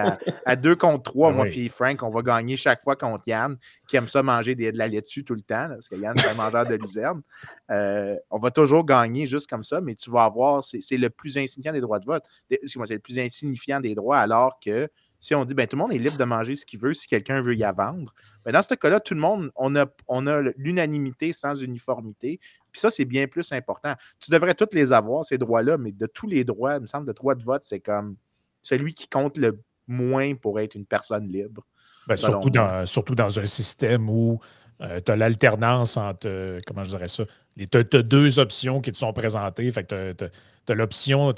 à, 0.46 0.56
deux 0.56 0.76
contre 0.76 1.04
trois. 1.04 1.32
Moi 1.32 1.46
puis 1.46 1.70
Frank, 1.70 2.02
on 2.04 2.10
va 2.10 2.22
gagner 2.22 2.56
chaque 2.56 2.84
fois 2.84 2.96
contre 2.96 3.24
Yann, 3.28 3.58
qui 3.88 3.98
aime 3.98 4.08
ça 4.08 4.24
manger 4.24 4.56
de 4.56 4.72
la 4.76 4.88
laitue 4.88 5.24
tout 5.24 5.36
le 5.36 5.42
temps, 5.42 5.68
parce 5.70 5.88
que 5.88 5.96
Yann, 5.96 6.16
c'est 6.18 6.30
un 6.30 6.34
mangeur 6.34 6.66
de 6.66 6.76
luzerne. 6.76 7.22
Euh, 7.70 8.16
on 8.30 8.40
va 8.40 8.52
toujours 8.52 8.86
gagner 8.86 9.28
juste 9.28 9.48
comme 9.48 9.64
ça, 9.64 9.80
mais 9.80 9.96
tu 9.96 10.10
vas 10.10 10.24
avoir, 10.24 10.64
c'est 10.64 10.98
le 10.98 11.10
plus 11.10 11.38
insignifiant 11.38 11.74
des 11.74 11.82
droits 11.82 12.00
de 12.00 12.06
vote. 12.06 12.24
Excuse-moi, 12.50 12.88
c'est 12.88 12.96
le 12.96 13.00
plus 13.00 13.20
insignifiant 13.20 13.80
des 13.80 13.96
droits, 13.96 14.18
alors 14.18 14.60
que 14.64 14.90
si 15.20 15.36
on 15.36 15.46
dit 15.46 15.54
ben, 15.54 15.68
tout 15.68 15.76
le 15.76 15.84
monde 15.84 15.94
est 15.94 16.00
libre 16.00 16.18
de 16.18 16.24
manger 16.24 16.56
ce 16.56 16.66
qu'il 16.66 16.80
veut 16.80 16.96
si 16.96 17.08
quelqu'un 17.08 17.42
veut 17.42 17.56
y 17.56 17.62
vendre, 17.62 18.12
ben, 18.44 18.52
dans 18.52 18.64
ce 18.64 18.74
cas-là, 18.74 19.00
tout 19.00 19.14
le 19.14 19.20
monde, 19.20 19.52
on 19.56 19.76
a, 19.76 19.86
on 20.08 20.26
a 20.26 20.42
l'unanimité 20.58 21.32
sans 21.32 21.54
uniformité. 21.62 22.40
Puis 22.72 22.80
ça, 22.80 22.90
c'est 22.90 23.06
bien 23.06 23.28
plus 23.28 23.52
important. 23.52 23.94
Tu 24.20 24.32
devrais 24.32 24.54
tous 24.54 24.70
les 24.74 24.92
avoir, 24.92 25.26
ces 25.26 25.38
droits-là, 25.38 25.78
mais 25.78 25.92
de 25.92 26.06
tous 26.06 26.28
les 26.28 26.44
droits, 26.44 26.76
il 26.76 26.82
me 26.82 26.88
semble, 26.88 27.08
le 27.08 27.14
droit 27.14 27.36
de 27.36 27.44
vote, 27.44 27.64
c'est 27.64 27.80
comme 27.80 28.16
celui 28.62 28.94
qui 28.94 29.08
compte 29.08 29.38
le 29.38 29.60
moins 29.88 30.36
pour 30.36 30.60
être 30.60 30.76
une 30.76 30.86
personne 30.86 31.28
libre. 31.28 31.66
Ben, 32.08 32.18
surtout, 32.18 32.50
dans, 32.50 32.86
surtout 32.86 33.16
dans 33.16 33.40
un 33.40 33.46
système 33.46 34.10
où 34.10 34.40
euh, 34.82 35.00
tu 35.06 35.12
as 35.12 35.16
l'alternance 35.16 35.98
entre, 35.98 36.28
euh, 36.28 36.60
comment 36.66 36.84
je 36.84 36.90
dirais 36.90 37.08
ça, 37.08 37.24
tu 37.58 37.78
as, 37.78 38.02
deux 38.02 38.40
options 38.40 38.82
qui 38.82 38.92
te 38.92 38.98
sont 38.98 39.14
présentées. 39.14 39.70
Fait 39.72 39.84
que 39.84 40.14
tu 40.14 40.72
as, 40.72 40.76
l'option, 40.76 41.34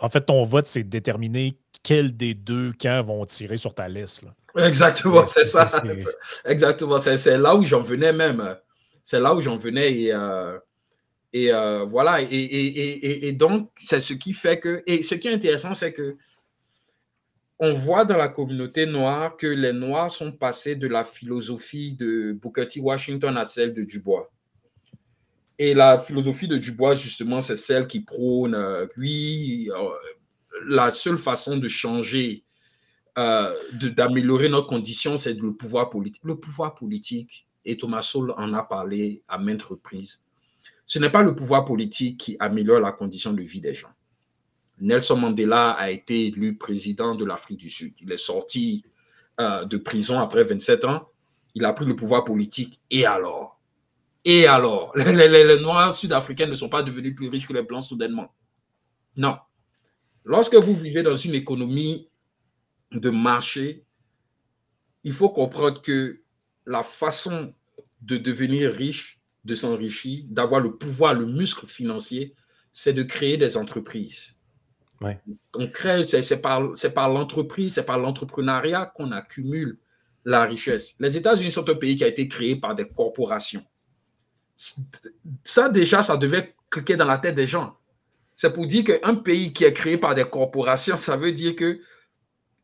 en 0.00 0.08
fait, 0.08 0.20
ton 0.22 0.44
vote, 0.44 0.66
c'est 0.66 0.84
déterminer 0.84 1.58
quels 1.82 2.16
des 2.16 2.34
deux 2.34 2.72
camps 2.72 3.02
vont 3.02 3.24
tirer 3.26 3.56
sur 3.56 3.74
ta 3.74 3.88
liste. 3.88 4.24
Exactement, 4.56 5.26
c'est 5.26 5.46
ça. 5.46 5.66
Exactement, 6.44 6.98
c'est 6.98 7.38
là 7.38 7.54
où 7.54 7.64
j'en 7.64 7.82
venais 7.82 8.12
même. 8.12 8.56
C'est 9.04 9.20
là 9.20 9.34
où 9.34 9.40
j'en 9.40 9.56
venais 9.56 9.92
et, 9.92 10.12
euh, 10.12 10.58
et 11.32 11.52
euh, 11.52 11.84
voilà. 11.84 12.20
Et, 12.22 13.32
donc, 13.32 13.70
c'est 13.80 14.00
ce 14.00 14.14
qui 14.14 14.32
fait 14.32 14.58
que. 14.58 14.82
Et 14.86 15.02
ce 15.02 15.14
qui 15.14 15.28
est 15.28 15.34
intéressant, 15.34 15.74
c'est 15.74 15.92
que 15.92 16.16
on 17.60 17.72
voit 17.72 18.04
dans 18.04 18.16
la 18.16 18.28
communauté 18.28 18.86
noire 18.86 19.36
que 19.36 19.46
les 19.46 19.72
Noirs 19.72 20.12
sont 20.12 20.30
passés 20.30 20.76
de 20.76 20.86
la 20.86 21.02
philosophie 21.04 21.92
de 21.94 22.32
Booker 22.32 22.68
T. 22.68 22.80
Washington 22.80 23.36
à 23.36 23.44
celle 23.44 23.74
de 23.74 23.82
Dubois. 23.82 24.30
Et 25.58 25.74
la 25.74 25.98
philosophie 25.98 26.46
de 26.46 26.56
Dubois, 26.56 26.94
justement, 26.94 27.40
c'est 27.40 27.56
celle 27.56 27.88
qui 27.88 28.00
prône, 28.00 28.54
euh, 28.54 28.86
oui, 28.96 29.68
la 30.66 30.92
seule 30.92 31.18
façon 31.18 31.56
de 31.56 31.66
changer, 31.66 32.44
euh, 33.18 33.52
d'améliorer 33.96 34.48
nos 34.48 34.62
conditions, 34.62 35.16
c'est 35.16 35.34
le 35.34 35.52
pouvoir 35.52 35.90
politique. 35.90 36.22
Le 36.24 36.36
pouvoir 36.36 36.76
politique, 36.76 37.48
et 37.64 37.76
Thomas 37.76 38.02
Sowell 38.02 38.32
en 38.36 38.54
a 38.54 38.62
parlé 38.62 39.22
à 39.26 39.36
maintes 39.38 39.64
reprises, 39.64 40.24
ce 40.88 40.98
n'est 40.98 41.10
pas 41.10 41.22
le 41.22 41.34
pouvoir 41.34 41.66
politique 41.66 42.18
qui 42.18 42.36
améliore 42.40 42.80
la 42.80 42.92
condition 42.92 43.34
de 43.34 43.42
vie 43.42 43.60
des 43.60 43.74
gens. 43.74 43.92
Nelson 44.80 45.18
Mandela 45.18 45.72
a 45.72 45.90
été 45.90 46.28
élu 46.28 46.56
président 46.56 47.14
de 47.14 47.26
l'Afrique 47.26 47.58
du 47.58 47.68
Sud. 47.68 47.92
Il 48.00 48.10
est 48.10 48.16
sorti 48.16 48.86
euh, 49.38 49.66
de 49.66 49.76
prison 49.76 50.18
après 50.18 50.44
27 50.44 50.86
ans. 50.86 51.10
Il 51.54 51.66
a 51.66 51.74
pris 51.74 51.84
le 51.84 51.94
pouvoir 51.94 52.24
politique. 52.24 52.80
Et 52.90 53.04
alors? 53.04 53.60
Et 54.24 54.46
alors? 54.46 54.94
Les, 54.96 55.28
les 55.28 55.60
Noirs 55.60 55.94
sud-africains 55.94 56.46
ne 56.46 56.54
sont 56.54 56.70
pas 56.70 56.82
devenus 56.82 57.14
plus 57.14 57.28
riches 57.28 57.46
que 57.46 57.52
les 57.52 57.62
Blancs 57.62 57.84
soudainement. 57.84 58.34
Non. 59.14 59.36
Lorsque 60.24 60.54
vous 60.54 60.74
vivez 60.74 61.02
dans 61.02 61.16
une 61.16 61.34
économie 61.34 62.08
de 62.92 63.10
marché, 63.10 63.84
il 65.04 65.12
faut 65.12 65.28
comprendre 65.28 65.82
que 65.82 66.22
la 66.64 66.82
façon 66.82 67.52
de 68.00 68.16
devenir 68.16 68.72
riche, 68.72 69.17
de 69.44 69.54
s'enrichir, 69.54 70.24
d'avoir 70.28 70.60
le 70.60 70.76
pouvoir, 70.76 71.14
le 71.14 71.26
muscle 71.26 71.66
financier, 71.66 72.34
c'est 72.72 72.92
de 72.92 73.02
créer 73.02 73.36
des 73.36 73.56
entreprises. 73.56 74.36
On 75.54 75.68
crée, 75.68 76.04
c'est 76.04 76.42
par, 76.42 76.72
par 76.94 77.08
l'entreprise, 77.08 77.74
c'est 77.74 77.86
par 77.86 77.98
l'entrepreneuriat 77.98 78.86
qu'on 78.86 79.12
accumule 79.12 79.78
la 80.24 80.44
richesse. 80.44 80.96
Les 80.98 81.16
États-Unis 81.16 81.52
sont 81.52 81.68
un 81.68 81.74
pays 81.74 81.96
qui 81.96 82.04
a 82.04 82.08
été 82.08 82.26
créé 82.26 82.56
par 82.56 82.74
des 82.74 82.88
corporations. 82.88 83.64
Ça, 85.44 85.68
déjà, 85.68 86.02
ça 86.02 86.16
devait 86.16 86.54
cliquer 86.68 86.96
dans 86.96 87.06
la 87.06 87.18
tête 87.18 87.36
des 87.36 87.46
gens 87.46 87.78
c'est 88.38 88.52
pour 88.52 88.68
dire 88.68 88.84
qu'un 88.84 89.16
pays 89.16 89.52
qui 89.52 89.64
est 89.64 89.72
créé 89.72 89.98
par 89.98 90.14
des 90.14 90.24
corporations, 90.24 90.96
ça 91.00 91.16
veut 91.16 91.32
dire 91.32 91.54
que 91.56 91.80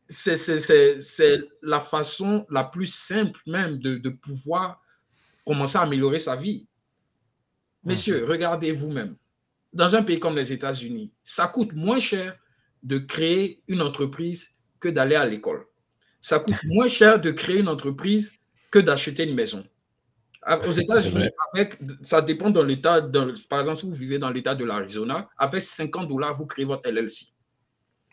c'est 0.07 1.49
la 1.61 1.81
façon 1.81 2.45
la 2.49 2.63
plus 2.63 2.85
simple 2.85 3.41
même 3.45 3.77
de, 3.79 4.09
pouvoir 4.09 4.81
commencer 5.45 5.77
à 5.77 5.81
améliorer 5.81 6.19
sa 6.19 6.35
vie. 6.35 6.67
Messieurs, 7.83 8.25
regardez 8.27 8.71
vous-même. 8.71 9.15
dans 9.71 9.93
un 9.93 10.03
pays 10.03 10.19
comme 10.19 10.35
les 10.37 10.53
États-Unis, 10.53 11.11
ça 11.23 11.47
coûte 11.47 11.73
moins 11.73 11.99
cher 11.99 12.37
de 12.81 12.97
créer 12.97 13.61
une 13.67 13.81
entreprise 13.81 14.53
que 14.79 14.87
d'aller 14.89 15.15
à 15.15 15.25
l'école. 15.25 15.65
Ça 16.21 16.39
coûte 16.39 16.55
moins 16.63 16.87
cher 16.87 17.19
de 17.19 17.31
créer 17.31 17.59
une 17.59 17.67
entreprise 17.67 18.31
que 18.71 18.79
d'acheter 18.79 19.27
une 19.27 19.35
maison. 19.35 19.65
Aux 20.67 20.71
États-Unis, 20.71 21.29
ça 22.03 22.21
dépend 22.21 22.51
de 22.51 22.61
l'État. 22.61 23.01
Par 23.49 23.59
exemple, 23.59 23.77
si 23.77 23.85
vous 23.87 23.93
vivez 23.93 24.19
dans 24.19 24.29
l'État 24.29 24.53
de 24.53 24.63
l'Arizona, 24.63 25.27
avec 25.37 25.63
50 25.63 26.07
dollars, 26.07 26.35
vous 26.35 26.45
créez 26.45 26.65
votre 26.65 26.87
LLC. 26.89 27.27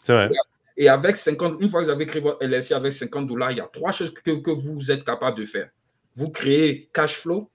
C'est 0.02 0.14
vrai. 0.14 0.30
Et 0.76 0.88
avec 0.88 1.16
50, 1.18 1.60
une 1.60 1.68
fois 1.68 1.80
que 1.80 1.86
vous 1.86 1.90
avez 1.90 2.06
créé 2.06 2.22
votre 2.22 2.42
LLC 2.42 2.72
avec 2.72 2.92
50 2.92 3.26
dollars, 3.26 3.52
il 3.52 3.58
y 3.58 3.60
a 3.60 3.68
trois 3.70 3.92
choses 3.92 4.12
que, 4.14 4.30
que 4.40 4.50
vous 4.50 4.90
êtes 4.90 5.04
capable 5.04 5.38
de 5.38 5.44
faire. 5.44 5.70
Vous 6.14 6.28
créez 6.28 6.90
cash 6.92 7.16
flow? 7.16 7.50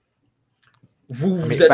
Vous, 1.08 1.40
vous 1.40 1.62
êtes. 1.62 1.72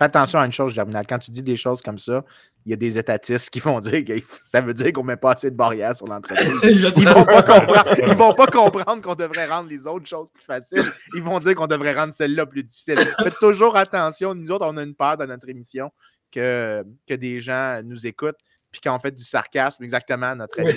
Fais 0.00 0.04
attention 0.06 0.38
à 0.38 0.46
une 0.46 0.52
chose, 0.52 0.72
Germinal. 0.72 1.04
Quand 1.06 1.18
tu 1.18 1.30
dis 1.30 1.42
des 1.42 1.56
choses 1.56 1.82
comme 1.82 1.98
ça, 1.98 2.24
il 2.64 2.70
y 2.70 2.72
a 2.72 2.76
des 2.76 2.96
étatistes 2.96 3.50
qui 3.50 3.58
vont 3.58 3.78
dire 3.80 4.02
que 4.02 4.14
ça 4.48 4.62
veut 4.62 4.72
dire 4.72 4.94
qu'on 4.94 5.02
ne 5.02 5.08
met 5.08 5.16
pas 5.16 5.32
assez 5.32 5.50
de 5.50 5.56
barrières 5.56 5.94
sur 5.94 6.06
l'entreprise. 6.06 6.48
ils 6.62 6.80
ne 6.80 7.12
vont, 7.12 7.24
pas 7.24 7.42
comprendre, 7.42 8.14
vont 8.14 8.32
pas 8.32 8.46
comprendre 8.46 9.02
qu'on 9.02 9.14
devrait 9.14 9.46
rendre 9.46 9.68
les 9.68 9.86
autres 9.86 10.06
choses 10.06 10.28
plus 10.32 10.42
faciles. 10.42 10.90
Ils 11.14 11.22
vont 11.22 11.38
dire 11.38 11.54
qu'on 11.54 11.66
devrait 11.66 11.94
rendre 11.94 12.14
celle-là 12.14 12.46
plus 12.46 12.64
difficile. 12.64 12.98
Faites 12.98 13.38
toujours 13.40 13.76
attention. 13.76 14.34
Nous 14.34 14.50
autres, 14.50 14.66
on 14.66 14.76
a 14.78 14.82
une 14.82 14.94
peur 14.94 15.18
dans 15.18 15.26
notre 15.26 15.48
émission 15.50 15.90
que, 16.32 16.82
que 17.06 17.14
des 17.14 17.40
gens 17.40 17.82
nous 17.84 18.06
écoutent 18.06 18.38
puis 18.70 18.80
quand 18.80 18.94
on 18.94 18.98
fait 18.98 19.10
du 19.10 19.24
sarcasme, 19.24 19.82
exactement, 19.82 20.34
notre 20.36 20.60
ami 20.60 20.72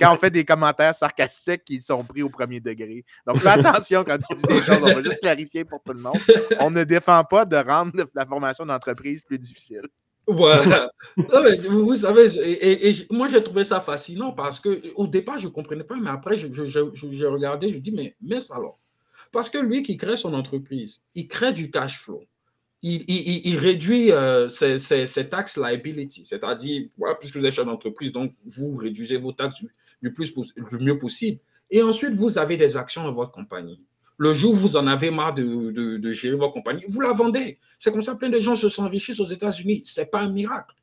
quand 0.00 0.14
on 0.14 0.16
fait 0.16 0.30
des 0.30 0.44
commentaires 0.44 0.94
sarcastiques 0.94 1.64
qui 1.64 1.80
sont 1.80 2.04
pris 2.04 2.22
au 2.22 2.28
premier 2.28 2.60
degré. 2.60 3.04
Donc, 3.26 3.38
fais 3.38 3.48
attention 3.48 4.04
quand 4.04 4.18
tu 4.18 4.34
dis 4.34 4.42
des 4.42 4.62
choses. 4.62 4.78
On 4.82 4.94
va 4.94 5.02
juste 5.02 5.20
clarifier 5.20 5.64
pour 5.64 5.82
tout 5.82 5.92
le 5.92 6.00
monde. 6.00 6.18
On 6.60 6.70
ne 6.70 6.84
défend 6.84 7.24
pas 7.24 7.44
de 7.44 7.56
rendre 7.56 7.92
la 8.14 8.26
formation 8.26 8.64
d'entreprise 8.64 9.22
plus 9.22 9.38
difficile. 9.38 9.82
Voilà. 10.30 10.90
vous 11.16 11.96
savez, 11.96 12.28
et, 12.36 13.06
moi 13.10 13.28
j'ai 13.28 13.42
trouvé 13.42 13.64
ça 13.64 13.80
fascinant 13.80 14.32
parce 14.32 14.60
que 14.60 14.82
au 14.94 15.06
départ 15.06 15.38
je 15.38 15.46
ne 15.46 15.52
comprenais 15.52 15.84
pas, 15.84 15.96
mais 15.96 16.10
après 16.10 16.36
j'ai 16.36 16.52
je, 16.52 17.24
regardé, 17.24 17.72
je 17.72 17.78
dis 17.78 17.92
mais, 17.92 18.14
mais 18.20 18.38
alors. 18.52 18.78
Parce 19.32 19.48
que 19.48 19.58
lui 19.58 19.82
qui 19.82 19.96
crée 19.96 20.18
son 20.18 20.34
entreprise, 20.34 21.02
il 21.14 21.28
crée 21.28 21.54
du 21.54 21.70
cash 21.70 21.98
flow 21.98 22.22
il, 22.82 23.58
réduit 23.58 24.12
euh, 24.12 24.48
ses, 24.48 25.28
taxes 25.28 25.56
liability, 25.56 26.24
c'est-à-dire, 26.24 26.88
puisque 27.18 27.36
vous 27.36 27.46
êtes 27.46 27.54
chef 27.54 27.66
d'entreprise, 27.66 28.12
donc 28.12 28.34
vous 28.46 28.76
réduisez 28.76 29.16
vos 29.16 29.32
taxes 29.32 29.64
du, 30.02 30.12
plus, 30.12 30.32
du 30.34 30.78
mieux 30.78 30.98
possible. 30.98 31.40
Et 31.70 31.82
ensuite, 31.82 32.12
vous 32.12 32.38
avez 32.38 32.56
des 32.56 32.76
actions 32.76 33.02
dans 33.04 33.12
votre 33.12 33.32
compagnie. 33.32 33.82
Le 34.16 34.34
jour 34.34 34.52
où 34.52 34.56
vous 34.56 34.76
en 34.76 34.86
avez 34.86 35.10
marre 35.10 35.34
de, 35.34 36.12
gérer 36.12 36.36
votre 36.36 36.52
compagnie, 36.52 36.84
vous 36.88 37.00
la 37.00 37.12
vendez. 37.12 37.58
C'est 37.78 37.92
comme 37.92 38.02
ça 38.02 38.14
plein 38.14 38.28
de 38.28 38.40
gens 38.40 38.56
se 38.56 38.68
sont 38.68 38.84
enrichis 38.84 39.20
aux 39.20 39.26
États-Unis. 39.26 39.82
Ce 39.84 40.00
n'est 40.00 40.06
pas 40.06 40.20
un 40.20 40.30
miracle. 40.30 40.74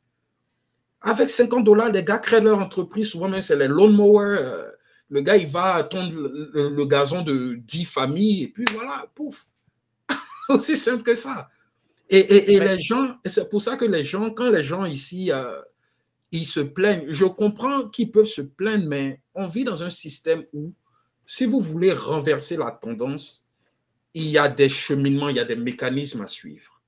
Avec 1.02 1.30
50 1.30 1.64
dollars, 1.64 1.92
les 1.92 2.04
gars 2.04 2.18
créent 2.18 2.42
leur 2.42 2.60
entreprise. 2.60 3.10
Souvent 3.10 3.28
même, 3.28 3.42
c'est 3.42 3.56
les 3.56 3.68
lawnmowers. 3.68 4.38
Euh, 4.40 4.72
le 5.10 5.22
gars, 5.22 5.38
il 5.38 5.48
va 5.48 5.84
tondre 5.84 6.14
le, 6.14 6.70
le, 6.70 6.86
gazon 6.86 7.22
de 7.22 7.56
10 7.56 7.86
familles. 7.86 8.44
Et 8.44 8.48
puis 8.48 8.66
voilà, 8.74 9.06
pouf. 9.14 9.46
Aussi 10.50 10.76
simple 10.76 11.04
que 11.04 11.14
ça. 11.14 11.50
Et, 12.10 12.60
les 12.60 12.80
gens, 12.80 13.16
c'est 13.26 13.50
pour 13.50 13.62
ça 13.62 13.78
que 13.78 13.86
les 13.86 14.04
gens, 14.04 14.30
quand 14.30 14.50
les 14.50 14.64
gens 14.64 14.86
ici, 14.86 15.32
euh, 15.32 15.60
ils 16.32 16.46
se 16.46 16.60
plaignent, 16.60 17.06
je 17.08 17.26
comprends 17.26 17.90
qu'ils 17.90 18.12
peuvent 18.12 18.26
se 18.26 18.42
plaindre, 18.42 18.88
mais 18.88 19.22
on 19.34 19.48
vit 19.48 19.64
dans 19.64 19.84
un 19.84 19.90
système 19.90 20.46
où, 20.54 20.74
si 21.26 21.46
vous 21.46 21.60
voulez 21.60 21.94
renverser 21.94 22.58
la 22.58 22.72
tendance, 22.72 23.46
il 24.14 24.28
y 24.28 24.38
a 24.38 24.48
des 24.48 24.70
cheminements, 24.70 25.30
il 25.30 25.38
y 25.38 25.40
a 25.40 25.46
des 25.46 25.56
mécanismes 25.56 26.22
à 26.22 26.28
suivre. 26.28 26.82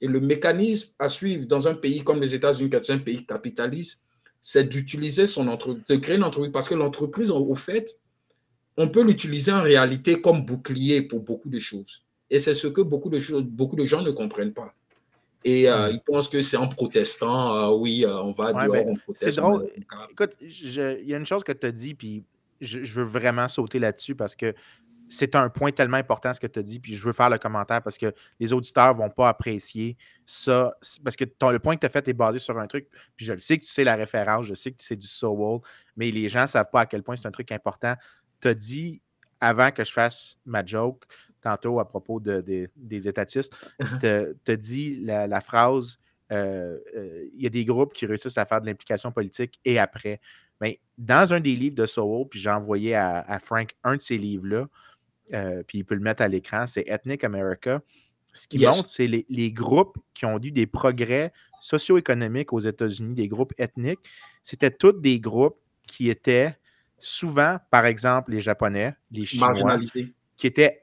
Et 0.00 0.06
le 0.06 0.20
mécanisme 0.20 0.92
à 0.98 1.08
suivre 1.08 1.46
dans 1.46 1.66
un 1.66 1.74
pays 1.74 2.04
comme 2.04 2.20
les 2.20 2.34
États-Unis, 2.34 2.68
qui 2.68 2.76
est 2.76 2.90
un 2.90 2.98
pays 2.98 3.24
capitaliste, 3.24 4.02
c'est 4.40 4.68
d'utiliser 4.68 5.26
son 5.26 5.48
entreprise, 5.48 5.84
de 5.88 5.96
créer 5.96 6.16
une 6.16 6.24
entreprise, 6.24 6.52
parce 6.52 6.68
que 6.68 6.74
l'entreprise, 6.74 7.30
au 7.30 7.54
fait, 7.54 7.98
on 8.76 8.88
peut 8.88 9.02
l'utiliser 9.02 9.52
en 9.52 9.62
réalité 9.62 10.20
comme 10.20 10.44
bouclier 10.44 11.02
pour 11.02 11.20
beaucoup 11.20 11.48
de 11.48 11.58
choses. 11.58 12.04
Et 12.30 12.38
c'est 12.38 12.54
ce 12.54 12.66
que 12.66 12.80
beaucoup 12.80 13.10
de, 13.10 13.40
beaucoup 13.40 13.76
de 13.76 13.84
gens 13.84 14.02
ne 14.02 14.10
comprennent 14.10 14.52
pas. 14.52 14.74
Et 15.44 15.68
euh, 15.68 15.90
ils 15.90 16.00
pensent 16.00 16.28
que 16.28 16.40
c'est 16.40 16.56
en 16.56 16.68
protestant, 16.68 17.54
euh, 17.54 17.76
oui, 17.76 18.04
euh, 18.04 18.22
on 18.22 18.32
va 18.32 18.52
dehors, 18.52 18.86
on 18.86 18.96
proteste. 18.96 19.30
C'est 19.30 19.40
drôle. 19.40 19.68
Écoute, 20.10 20.32
il 20.40 21.06
y 21.06 21.14
a 21.14 21.18
une 21.18 21.26
chose 21.26 21.44
que 21.44 21.52
tu 21.52 21.66
as 21.66 21.72
dit, 21.72 21.94
puis 21.94 22.24
je, 22.62 22.78
veux 22.94 23.04
vraiment 23.04 23.46
sauter 23.46 23.78
là-dessus 23.78 24.14
parce 24.14 24.34
que 24.34 24.54
c'est 25.06 25.34
un 25.34 25.50
point 25.50 25.70
tellement 25.70 25.98
important 25.98 26.32
ce 26.32 26.40
que 26.40 26.46
tu 26.46 26.60
as 26.60 26.62
dit, 26.62 26.80
puis 26.80 26.96
je 26.96 27.04
veux 27.04 27.12
faire 27.12 27.28
le 27.28 27.36
commentaire 27.36 27.82
parce 27.82 27.98
que 27.98 28.14
les 28.40 28.54
auditeurs 28.54 28.94
ne 28.94 29.00
vont 29.00 29.10
pas 29.10 29.28
apprécier 29.28 29.98
ça. 30.24 30.74
Parce 31.04 31.14
que 31.14 31.24
le 31.24 31.58
point 31.58 31.74
que 31.74 31.80
tu 31.80 31.86
as 31.86 31.90
fait 31.90 32.08
est 32.08 32.14
basé 32.14 32.38
sur 32.38 32.58
un 32.58 32.66
truc, 32.66 32.88
puis 33.14 33.26
je 33.26 33.34
le 33.34 33.40
sais 33.40 33.58
que 33.58 33.64
tu 33.64 33.70
sais 33.70 33.84
la 33.84 33.96
référence, 33.96 34.46
je 34.46 34.54
sais 34.54 34.70
que 34.70 34.82
c'est 34.82 34.96
du 34.96 35.06
soul, 35.06 35.60
mais 35.94 36.10
les 36.10 36.30
gens 36.30 36.42
ne 36.42 36.46
savent 36.46 36.70
pas 36.72 36.80
à 36.80 36.86
quel 36.86 37.02
point 37.02 37.16
c'est 37.16 37.28
un 37.28 37.32
truc 37.32 37.52
important. 37.52 37.94
Tu 38.40 38.48
as 38.48 38.54
dit, 38.54 39.02
avant 39.40 39.70
que 39.70 39.84
je 39.84 39.92
fasse 39.92 40.36
ma 40.44 40.64
joke, 40.64 41.04
tantôt 41.42 41.78
à 41.78 41.88
propos 41.88 42.20
des 42.20 43.08
étatistes, 43.08 43.54
te, 44.00 44.52
dit 44.52 44.96
la, 45.04 45.40
phrase 45.40 45.98
euh, 46.32 46.78
euh, 46.96 47.26
il 47.34 47.42
y 47.42 47.46
a 47.46 47.50
des 47.50 47.64
groupes 47.64 47.92
qui 47.92 48.06
réussissent 48.06 48.38
à 48.38 48.46
faire 48.46 48.60
de 48.60 48.66
l'implication 48.66 49.12
politique 49.12 49.60
et 49.64 49.78
après. 49.78 50.20
Mais 50.60 50.80
dans 50.96 51.32
un 51.34 51.40
des 51.40 51.54
livres 51.54 51.76
de 51.76 51.86
Sowell, 51.86 52.26
puis 52.28 52.40
j'ai 52.40 52.50
envoyé 52.50 52.94
à, 52.94 53.38
Frank 53.40 53.74
un 53.84 53.96
de 53.96 54.00
ces 54.00 54.16
livres-là, 54.16 54.66
euh, 55.32 55.62
puis 55.66 55.78
il 55.78 55.84
peut 55.84 55.94
le 55.94 56.00
mettre 56.00 56.22
à 56.22 56.28
l'écran, 56.28 56.66
c'est 56.66 56.88
Ethnic 56.88 57.24
America. 57.24 57.82
Ce 58.32 58.48
qui 58.48 58.58
montre, 58.58 58.88
c'est 58.88 59.06
les, 59.06 59.26
les, 59.28 59.52
groupes 59.52 59.96
qui 60.12 60.24
ont 60.26 60.40
eu 60.42 60.50
des 60.50 60.66
progrès 60.66 61.32
socio-économiques 61.60 62.52
aux 62.52 62.58
États-Unis, 62.58 63.14
des 63.14 63.28
groupes 63.28 63.52
ethniques. 63.58 64.00
C'était 64.42 64.72
tous 64.72 64.92
des 64.92 65.20
groupes 65.20 65.58
qui 65.86 66.08
étaient 66.08 66.56
souvent, 67.04 67.58
par 67.70 67.84
exemple, 67.86 68.32
les 68.32 68.40
Japonais, 68.40 68.94
les 69.10 69.26
Chinois, 69.26 69.78
qui 70.36 70.46
étaient 70.46 70.82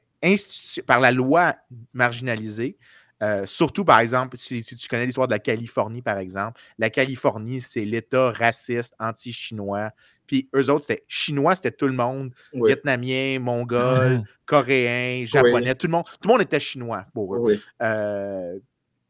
par 0.86 1.00
la 1.00 1.10
loi 1.10 1.56
marginalisée. 1.92 2.78
Euh, 3.22 3.46
surtout, 3.46 3.84
par 3.84 4.00
exemple, 4.00 4.36
si, 4.36 4.64
tu 4.64 4.88
connais 4.88 5.06
l'histoire 5.06 5.28
de 5.28 5.32
la 5.32 5.38
Californie, 5.38 6.02
par 6.02 6.18
exemple, 6.18 6.60
la 6.78 6.90
Californie, 6.90 7.60
c'est 7.60 7.84
l'État 7.84 8.30
raciste, 8.32 8.94
anti-chinois. 8.98 9.90
Puis 10.26 10.48
eux 10.56 10.70
autres, 10.70 10.86
c'était 10.86 11.04
chinois, 11.08 11.54
c'était 11.54 11.72
tout 11.72 11.86
le 11.86 11.92
monde, 11.92 12.32
vietnamien, 12.52 13.38
mongol, 13.38 14.22
coréen, 14.46 15.24
japonais, 15.24 15.74
tout, 15.74 15.86
le 15.86 15.92
monde, 15.92 16.04
tout 16.04 16.28
le 16.28 16.32
monde 16.32 16.42
était 16.42 16.60
chinois 16.60 17.04
pour 17.12 17.36
eux. 17.36 17.60
Euh, 17.80 18.58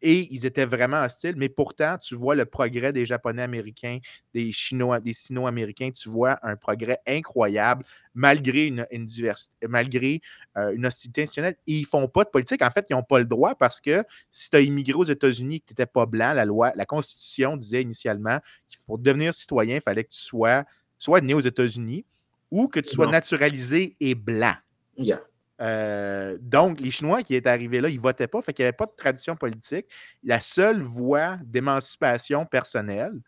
et 0.02 0.28
ils 0.32 0.44
étaient 0.44 0.66
vraiment 0.66 1.00
hostiles, 1.02 1.36
mais 1.36 1.48
pourtant, 1.48 1.96
tu 1.98 2.16
vois 2.16 2.34
le 2.34 2.44
progrès 2.44 2.92
des 2.92 3.06
Japonais 3.06 3.42
américains, 3.42 3.98
des 4.34 4.50
Chinois, 4.50 5.00
des 5.00 5.12
Sino-américains, 5.12 5.90
tu 5.92 6.08
vois 6.08 6.38
un 6.42 6.56
progrès 6.56 6.98
incroyable 7.06 7.84
malgré 8.14 8.66
une, 8.66 8.86
diversité, 9.06 9.54
malgré 9.68 10.20
euh, 10.56 10.74
une 10.74 10.84
hostilité 10.84 11.22
institutionnelle. 11.22 11.56
Et 11.66 11.74
ils 11.74 11.82
ne 11.82 11.86
font 11.86 12.08
pas 12.08 12.24
de 12.24 12.30
politique. 12.30 12.62
En 12.62 12.70
fait, 12.70 12.86
ils 12.90 12.94
n'ont 12.94 13.02
pas 13.02 13.20
le 13.20 13.24
droit 13.24 13.54
parce 13.54 13.80
que 13.80 14.04
si 14.28 14.50
tu 14.50 14.56
as 14.56 14.60
immigré 14.60 14.94
aux 14.94 15.04
États-Unis 15.04 15.56
et 15.56 15.60
que 15.60 15.66
tu 15.66 15.72
n'étais 15.72 15.86
pas 15.86 16.04
blanc, 16.04 16.32
la 16.34 16.44
loi, 16.44 16.72
la 16.74 16.84
Constitution 16.84 17.56
disait 17.56 17.82
initialement 17.82 18.38
qu'il 18.68 18.80
pour 18.84 18.98
devenir 18.98 19.32
citoyen, 19.32 19.76
il 19.76 19.80
fallait 19.80 20.04
que 20.04 20.10
tu 20.10 20.20
sois 20.20 20.64
soit 20.98 21.20
né 21.20 21.34
aux 21.34 21.40
États-Unis 21.40 22.04
ou 22.50 22.68
que 22.68 22.80
tu 22.80 22.90
sois 22.90 23.06
naturalisé 23.06 23.94
et 24.00 24.14
blanc. 24.14 24.54
Yeah. 24.96 25.22
Euh, 25.60 26.38
donc, 26.40 26.80
les 26.80 26.90
Chinois 26.90 27.22
qui 27.22 27.34
étaient 27.34 27.48
arrivés 27.48 27.80
là, 27.80 27.88
ils 27.88 27.96
ne 27.96 28.00
votaient 28.00 28.26
pas, 28.26 28.42
fait 28.42 28.52
qu'il 28.52 28.64
n'y 28.64 28.68
avait 28.68 28.76
pas 28.76 28.86
de 28.86 28.94
tradition 28.96 29.36
politique. 29.36 29.86
La 30.22 30.40
seule 30.40 30.80
voie 30.80 31.38
d'émancipation 31.44 32.46
personnelle, 32.46 33.20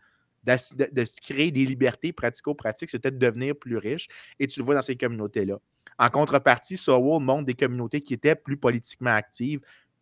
de, 0.43 1.03
créer 1.21 1.51
des 1.51 1.65
libertés 1.65 2.13
pratico-pratiques, 2.13 2.89
c'était 2.89 3.11
de 3.11 3.17
devenir 3.17 3.55
plus 3.55 3.77
riche. 3.77 4.07
Et 4.39 4.47
tu 4.47 4.59
le 4.59 4.65
vois 4.65 4.75
dans 4.75 4.81
ces 4.81 4.95
communautés-là. 4.95 5.57
En 5.97 6.09
contrepartie, 6.09 6.77
Sowell 6.77 7.23
montre 7.23 7.45
des 7.45 7.53
communautés 7.53 8.01
qui 8.01 8.13
étaient 8.13 8.35
plus 8.35 8.57
politiquement 8.57 9.11
actives. 9.11 9.61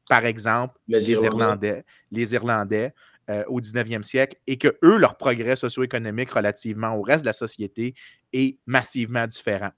Par 0.09 0.25
exemple, 0.25 0.77
les, 0.87 1.11
Irlandais. 1.11 1.85
Les 2.11 2.33
Irlandais, 2.33 2.93
euh, 3.29 3.43
au 3.47 3.61
19e 3.61 4.03
siècle 4.03 4.37
et 4.47 4.57
que 4.57 4.67
eux, 4.83 4.97
leur 4.97 5.15
progrès 5.17 5.55
socio-économique 5.55 6.31
relativement 6.31 6.95
au 6.95 7.01
reste 7.01 7.21
de 7.21 7.27
la 7.27 7.33
société 7.33 7.95
est 8.33 8.57
massivement 8.65 9.25
différent. 9.27 9.69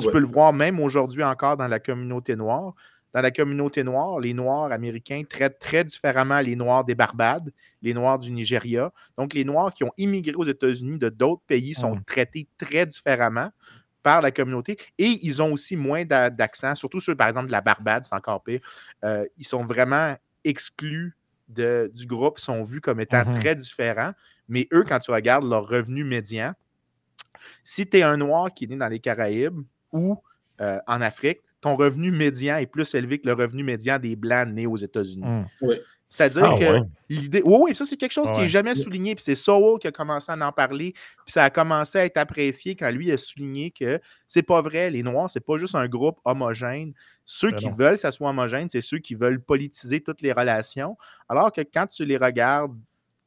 Tu 0.00 0.10
peux 0.10 0.20
le 0.20 0.26
voir 0.26 0.52
même 0.52 0.80
aujourd'hui 0.80 1.22
encore 1.22 1.56
dans 1.56 1.68
la 1.68 1.80
communauté 1.80 2.34
noire. 2.36 2.74
Dans 3.12 3.20
la 3.20 3.30
communauté 3.30 3.84
noire, 3.84 4.18
les 4.18 4.34
Noirs 4.34 4.72
américains 4.72 5.22
traitent 5.28 5.58
très 5.60 5.84
différemment 5.84 6.40
les 6.40 6.56
Noirs 6.56 6.84
des 6.84 6.96
Barbades, 6.96 7.52
les 7.80 7.94
Noirs 7.94 8.18
du 8.18 8.32
Nigeria. 8.32 8.92
Donc, 9.16 9.34
les 9.34 9.44
Noirs 9.44 9.72
qui 9.72 9.84
ont 9.84 9.92
immigré 9.96 10.34
aux 10.34 10.44
États-Unis 10.44 10.98
de 10.98 11.10
d'autres 11.10 11.42
pays 11.46 11.74
sont 11.74 12.00
traités 12.06 12.48
très 12.58 12.86
différemment 12.86 13.50
par 14.02 14.20
la 14.20 14.30
communauté 14.30 14.78
et 14.98 15.18
ils 15.22 15.42
ont 15.42 15.52
aussi 15.52 15.76
moins 15.76 16.04
d'accent, 16.04 16.74
surtout 16.74 17.00
ceux, 17.00 17.14
par 17.14 17.28
exemple, 17.28 17.46
de 17.46 17.52
la 17.52 17.60
Barbade, 17.60 18.04
c'est 18.04 18.14
encore 18.14 18.42
pire. 18.42 18.60
Euh, 19.04 19.24
ils 19.38 19.46
sont 19.46 19.64
vraiment 19.64 20.16
exclus 20.44 21.16
du 21.48 22.06
groupe 22.06 22.38
sont 22.38 22.62
vus 22.62 22.80
comme 22.80 23.00
étant 23.00 23.24
mmh 23.24 23.40
très 23.40 23.54
différents, 23.54 24.12
mais 24.48 24.68
eux, 24.72 24.84
quand 24.86 24.98
tu 24.98 25.10
regardes 25.10 25.48
leur 25.48 25.66
revenu 25.66 26.04
médian, 26.04 26.52
si 27.62 27.86
tu 27.86 27.98
es 27.98 28.02
un 28.02 28.16
noir 28.16 28.52
qui 28.52 28.64
est 28.64 28.68
né 28.68 28.76
dans 28.76 28.88
les 28.88 29.00
Caraïbes 29.00 29.60
ou 29.92 30.22
euh, 30.60 30.78
en 30.86 31.00
Afrique, 31.00 31.40
ton 31.60 31.76
revenu 31.76 32.10
médian 32.10 32.56
est 32.56 32.66
plus 32.66 32.94
élevé 32.94 33.18
que 33.18 33.26
le 33.26 33.32
revenu 33.32 33.62
médian 33.62 33.98
des 33.98 34.16
Blancs 34.16 34.48
nés 34.48 34.66
aux 34.66 34.76
États-Unis. 34.76 35.24
Mmh. 35.26 35.66
C'est-à-dire 36.08 36.44
ah, 36.44 36.58
que 36.58 36.80
l'idée. 37.08 37.42
Oui, 37.44 37.56
oui, 37.60 37.74
ça, 37.74 37.84
c'est 37.84 37.96
quelque 37.96 38.12
chose 38.12 38.30
qui 38.30 38.38
n'est 38.38 38.48
jamais 38.48 38.74
souligné. 38.74 39.14
Puis 39.14 39.24
c'est 39.24 39.34
Sowell 39.34 39.78
qui 39.80 39.88
a 39.88 39.92
commencé 39.92 40.30
à 40.30 40.36
en 40.36 40.52
parler. 40.52 40.92
Puis 41.24 41.32
ça 41.32 41.44
a 41.44 41.50
commencé 41.50 41.98
à 41.98 42.04
être 42.04 42.16
apprécié 42.18 42.76
quand 42.76 42.90
lui 42.90 43.10
a 43.10 43.16
souligné 43.16 43.70
que 43.72 44.00
c'est 44.28 44.42
pas 44.42 44.60
vrai. 44.60 44.90
Les 44.90 45.02
Noirs, 45.02 45.28
c'est 45.28 45.44
pas 45.44 45.56
juste 45.56 45.74
un 45.74 45.88
groupe 45.88 46.20
homogène. 46.24 46.92
Ceux 47.24 47.50
ben 47.50 47.56
qui 47.56 47.68
veulent 47.70 47.94
que 47.94 48.00
ça 48.00 48.12
soit 48.12 48.30
homogène, 48.30 48.68
c'est 48.68 48.80
ceux 48.80 48.98
qui 48.98 49.14
veulent 49.14 49.40
politiser 49.40 50.00
toutes 50.00 50.20
les 50.20 50.32
relations. 50.32 50.96
Alors 51.28 51.50
que 51.50 51.62
quand 51.62 51.86
tu 51.86 52.04
les 52.04 52.16
regardes 52.16 52.76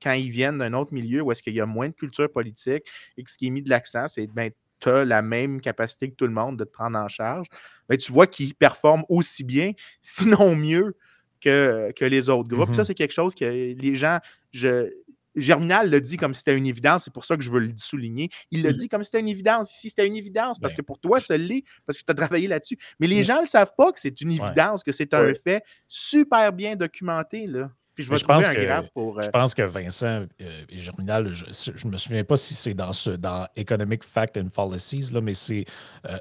quand 0.01 0.13
ils 0.13 0.29
viennent 0.29 0.59
d'un 0.59 0.73
autre 0.73 0.93
milieu 0.93 1.21
où 1.21 1.31
est-ce 1.31 1.41
qu'il 1.41 1.55
y 1.55 1.61
a 1.61 1.65
moins 1.65 1.89
de 1.89 1.93
culture 1.93 2.31
politique 2.31 2.83
et 3.17 3.23
que 3.23 3.31
ce 3.31 3.37
qui 3.37 3.47
est 3.47 3.49
mis 3.49 3.63
de 3.63 3.69
l'accent, 3.69 4.07
c'est 4.07 4.27
ben, 4.27 4.51
tu 4.79 4.89
as 4.89 5.05
la 5.05 5.21
même 5.21 5.59
capacité 5.59 6.09
que 6.09 6.15
tout 6.15 6.27
le 6.27 6.33
monde 6.33 6.57
de 6.57 6.63
te 6.63 6.69
prendre 6.69 6.97
en 6.99 7.07
charge, 7.07 7.47
ben, 7.89 7.97
tu 7.97 8.11
vois 8.11 8.27
qu'ils 8.27 8.53
performent 8.53 9.05
aussi 9.09 9.43
bien, 9.43 9.71
sinon 10.01 10.55
mieux 10.55 10.95
que, 11.41 11.91
que 11.95 12.05
les 12.05 12.29
autres 12.29 12.49
groupes. 12.49 12.73
Ça, 12.73 12.81
mm-hmm. 12.81 12.85
c'est 12.85 12.95
quelque 12.95 13.13
chose 13.13 13.35
que 13.35 13.45
les 13.45 13.95
gens. 13.95 14.19
Je, 14.51 14.89
Germinal 15.35 15.91
le 15.91 16.01
dit 16.01 16.17
comme 16.17 16.33
si 16.33 16.39
c'était 16.39 16.57
une 16.57 16.65
évidence, 16.65 17.03
c'est 17.03 17.13
pour 17.13 17.23
ça 17.23 17.37
que 17.37 17.43
je 17.43 17.51
veux 17.51 17.59
le 17.59 17.71
souligner. 17.77 18.29
Il 18.49 18.63
le 18.63 18.71
mm-hmm. 18.71 18.73
dit 18.73 18.89
comme 18.89 19.03
si 19.03 19.11
c'était 19.11 19.19
une 19.19 19.29
évidence. 19.29 19.71
Ici, 19.71 19.89
c'était 19.89 20.07
une 20.07 20.15
évidence 20.15 20.57
parce 20.59 20.73
ben. 20.73 20.77
que 20.77 20.81
pour 20.81 20.99
toi, 20.99 21.19
ça 21.19 21.37
l'est, 21.37 21.63
parce 21.85 21.99
que 21.99 22.03
tu 22.03 22.11
as 22.11 22.15
travaillé 22.15 22.47
là-dessus. 22.47 22.77
Mais 22.99 23.05
les 23.05 23.19
mm. 23.19 23.23
gens 23.23 23.41
ne 23.41 23.45
savent 23.45 23.73
pas 23.77 23.91
que 23.91 23.99
c'est 23.99 24.19
une 24.19 24.31
évidence, 24.31 24.83
que 24.83 24.91
c'est 24.91 25.13
un 25.13 25.33
fait 25.35 25.63
super 25.87 26.51
bien 26.53 26.75
documenté. 26.75 27.45
Là 27.45 27.69
je 27.97 28.25
pense 28.25 28.47
que, 28.47 28.89
pour. 28.93 29.21
Je 29.21 29.27
euh, 29.27 29.31
pense 29.31 29.55
que 29.55 29.63
Vincent 29.63 30.25
euh, 30.41 30.63
et 30.69 30.77
Germinal, 30.77 31.31
je 31.33 31.87
ne 31.87 31.91
me 31.91 31.97
souviens 31.97 32.23
pas 32.23 32.37
si 32.37 32.53
c'est 32.53 32.73
dans, 32.73 32.93
ce, 32.93 33.11
dans 33.11 33.47
Economic 33.55 34.03
Fact 34.03 34.37
and 34.37 34.49
Fallacies, 34.51 35.11
là, 35.11 35.21
mais 35.21 35.33
c'est. 35.33 35.65
Euh, 36.07 36.17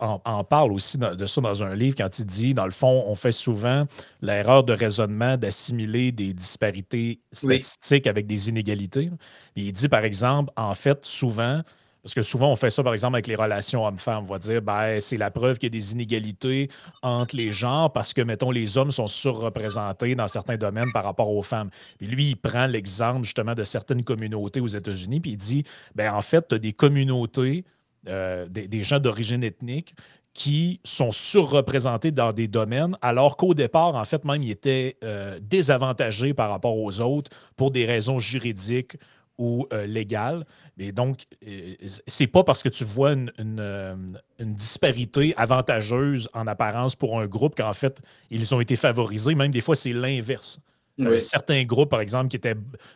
en, 0.00 0.44
parle 0.44 0.72
aussi 0.72 0.98
de 0.98 1.26
ça 1.26 1.40
dans 1.40 1.64
un 1.64 1.74
livre 1.74 1.96
quand 1.96 2.18
il 2.18 2.26
dit, 2.26 2.54
dans 2.54 2.66
le 2.66 2.70
fond, 2.70 3.04
on 3.06 3.14
fait 3.14 3.32
souvent 3.32 3.84
l'erreur 4.20 4.64
de 4.64 4.72
raisonnement 4.72 5.36
d'assimiler 5.36 6.12
des 6.12 6.32
disparités 6.32 7.20
statistiques 7.32 8.06
avec 8.06 8.26
des 8.26 8.48
inégalités. 8.48 9.10
il 9.56 9.72
dit, 9.72 9.88
par 9.88 10.04
exemple, 10.04 10.52
en 10.56 10.74
fait, 10.74 11.04
souvent, 11.04 11.62
parce 12.04 12.12
que 12.12 12.20
souvent, 12.20 12.52
on 12.52 12.56
fait 12.56 12.68
ça, 12.68 12.82
par 12.82 12.92
exemple, 12.92 13.14
avec 13.14 13.26
les 13.26 13.34
relations 13.34 13.86
hommes-femmes. 13.86 14.24
On 14.28 14.32
va 14.32 14.38
dire, 14.38 14.60
ben, 14.60 15.00
c'est 15.00 15.16
la 15.16 15.30
preuve 15.30 15.56
qu'il 15.56 15.74
y 15.74 15.74
a 15.74 15.80
des 15.80 15.92
inégalités 15.92 16.68
entre 17.00 17.34
les 17.34 17.50
genres 17.50 17.90
parce 17.94 18.12
que, 18.12 18.20
mettons, 18.20 18.50
les 18.50 18.76
hommes 18.76 18.90
sont 18.90 19.08
surreprésentés 19.08 20.14
dans 20.14 20.28
certains 20.28 20.58
domaines 20.58 20.92
par 20.92 21.02
rapport 21.02 21.30
aux 21.30 21.40
femmes. 21.40 21.70
Puis 21.96 22.06
lui, 22.06 22.28
il 22.28 22.36
prend 22.36 22.66
l'exemple 22.66 23.22
justement 23.22 23.54
de 23.54 23.64
certaines 23.64 24.04
communautés 24.04 24.60
aux 24.60 24.66
États-Unis, 24.66 25.20
puis 25.20 25.30
il 25.30 25.36
dit, 25.38 25.64
ben, 25.94 26.12
en 26.12 26.20
fait, 26.20 26.46
tu 26.46 26.56
as 26.56 26.58
des 26.58 26.74
communautés, 26.74 27.64
euh, 28.06 28.46
des, 28.50 28.84
gens 28.84 28.98
d'origine 28.98 29.42
ethnique 29.42 29.94
qui 30.34 30.80
sont 30.84 31.10
surreprésentés 31.10 32.10
dans 32.10 32.34
des 32.34 32.48
domaines, 32.48 32.98
alors 33.00 33.38
qu'au 33.38 33.54
départ, 33.54 33.94
en 33.94 34.04
fait, 34.04 34.26
même, 34.26 34.42
ils 34.42 34.50
étaient 34.50 34.98
euh, 35.04 35.38
désavantagés 35.40 36.34
par 36.34 36.50
rapport 36.50 36.76
aux 36.76 37.00
autres 37.00 37.30
pour 37.56 37.70
des 37.70 37.86
raisons 37.86 38.18
juridiques 38.18 38.98
ou 39.38 39.66
euh, 39.72 39.86
légales. 39.86 40.44
Et 40.78 40.92
donc, 40.92 41.22
euh, 41.46 41.74
c'est 42.06 42.26
pas 42.26 42.44
parce 42.44 42.62
que 42.62 42.68
tu 42.68 42.84
vois 42.84 43.12
une, 43.12 43.30
euh, 43.38 43.94
une, 44.38 44.54
disparité 44.54 45.34
avantageuse 45.36 46.28
en 46.34 46.46
apparence 46.46 46.96
pour 46.96 47.20
un 47.20 47.26
groupe 47.26 47.56
qu'en 47.56 47.72
fait, 47.72 48.00
ils 48.30 48.54
ont 48.54 48.60
été 48.60 48.76
favorisés. 48.76 49.34
Même 49.34 49.50
des 49.50 49.60
fois, 49.60 49.76
c'est 49.76 49.92
l'inverse. 49.92 50.60
Euh, 51.00 51.18
certains 51.18 51.64
groupes, 51.64 51.90
par 51.90 52.00
exemple, 52.00 52.28
qui 52.28 52.36
étaient. 52.36 52.54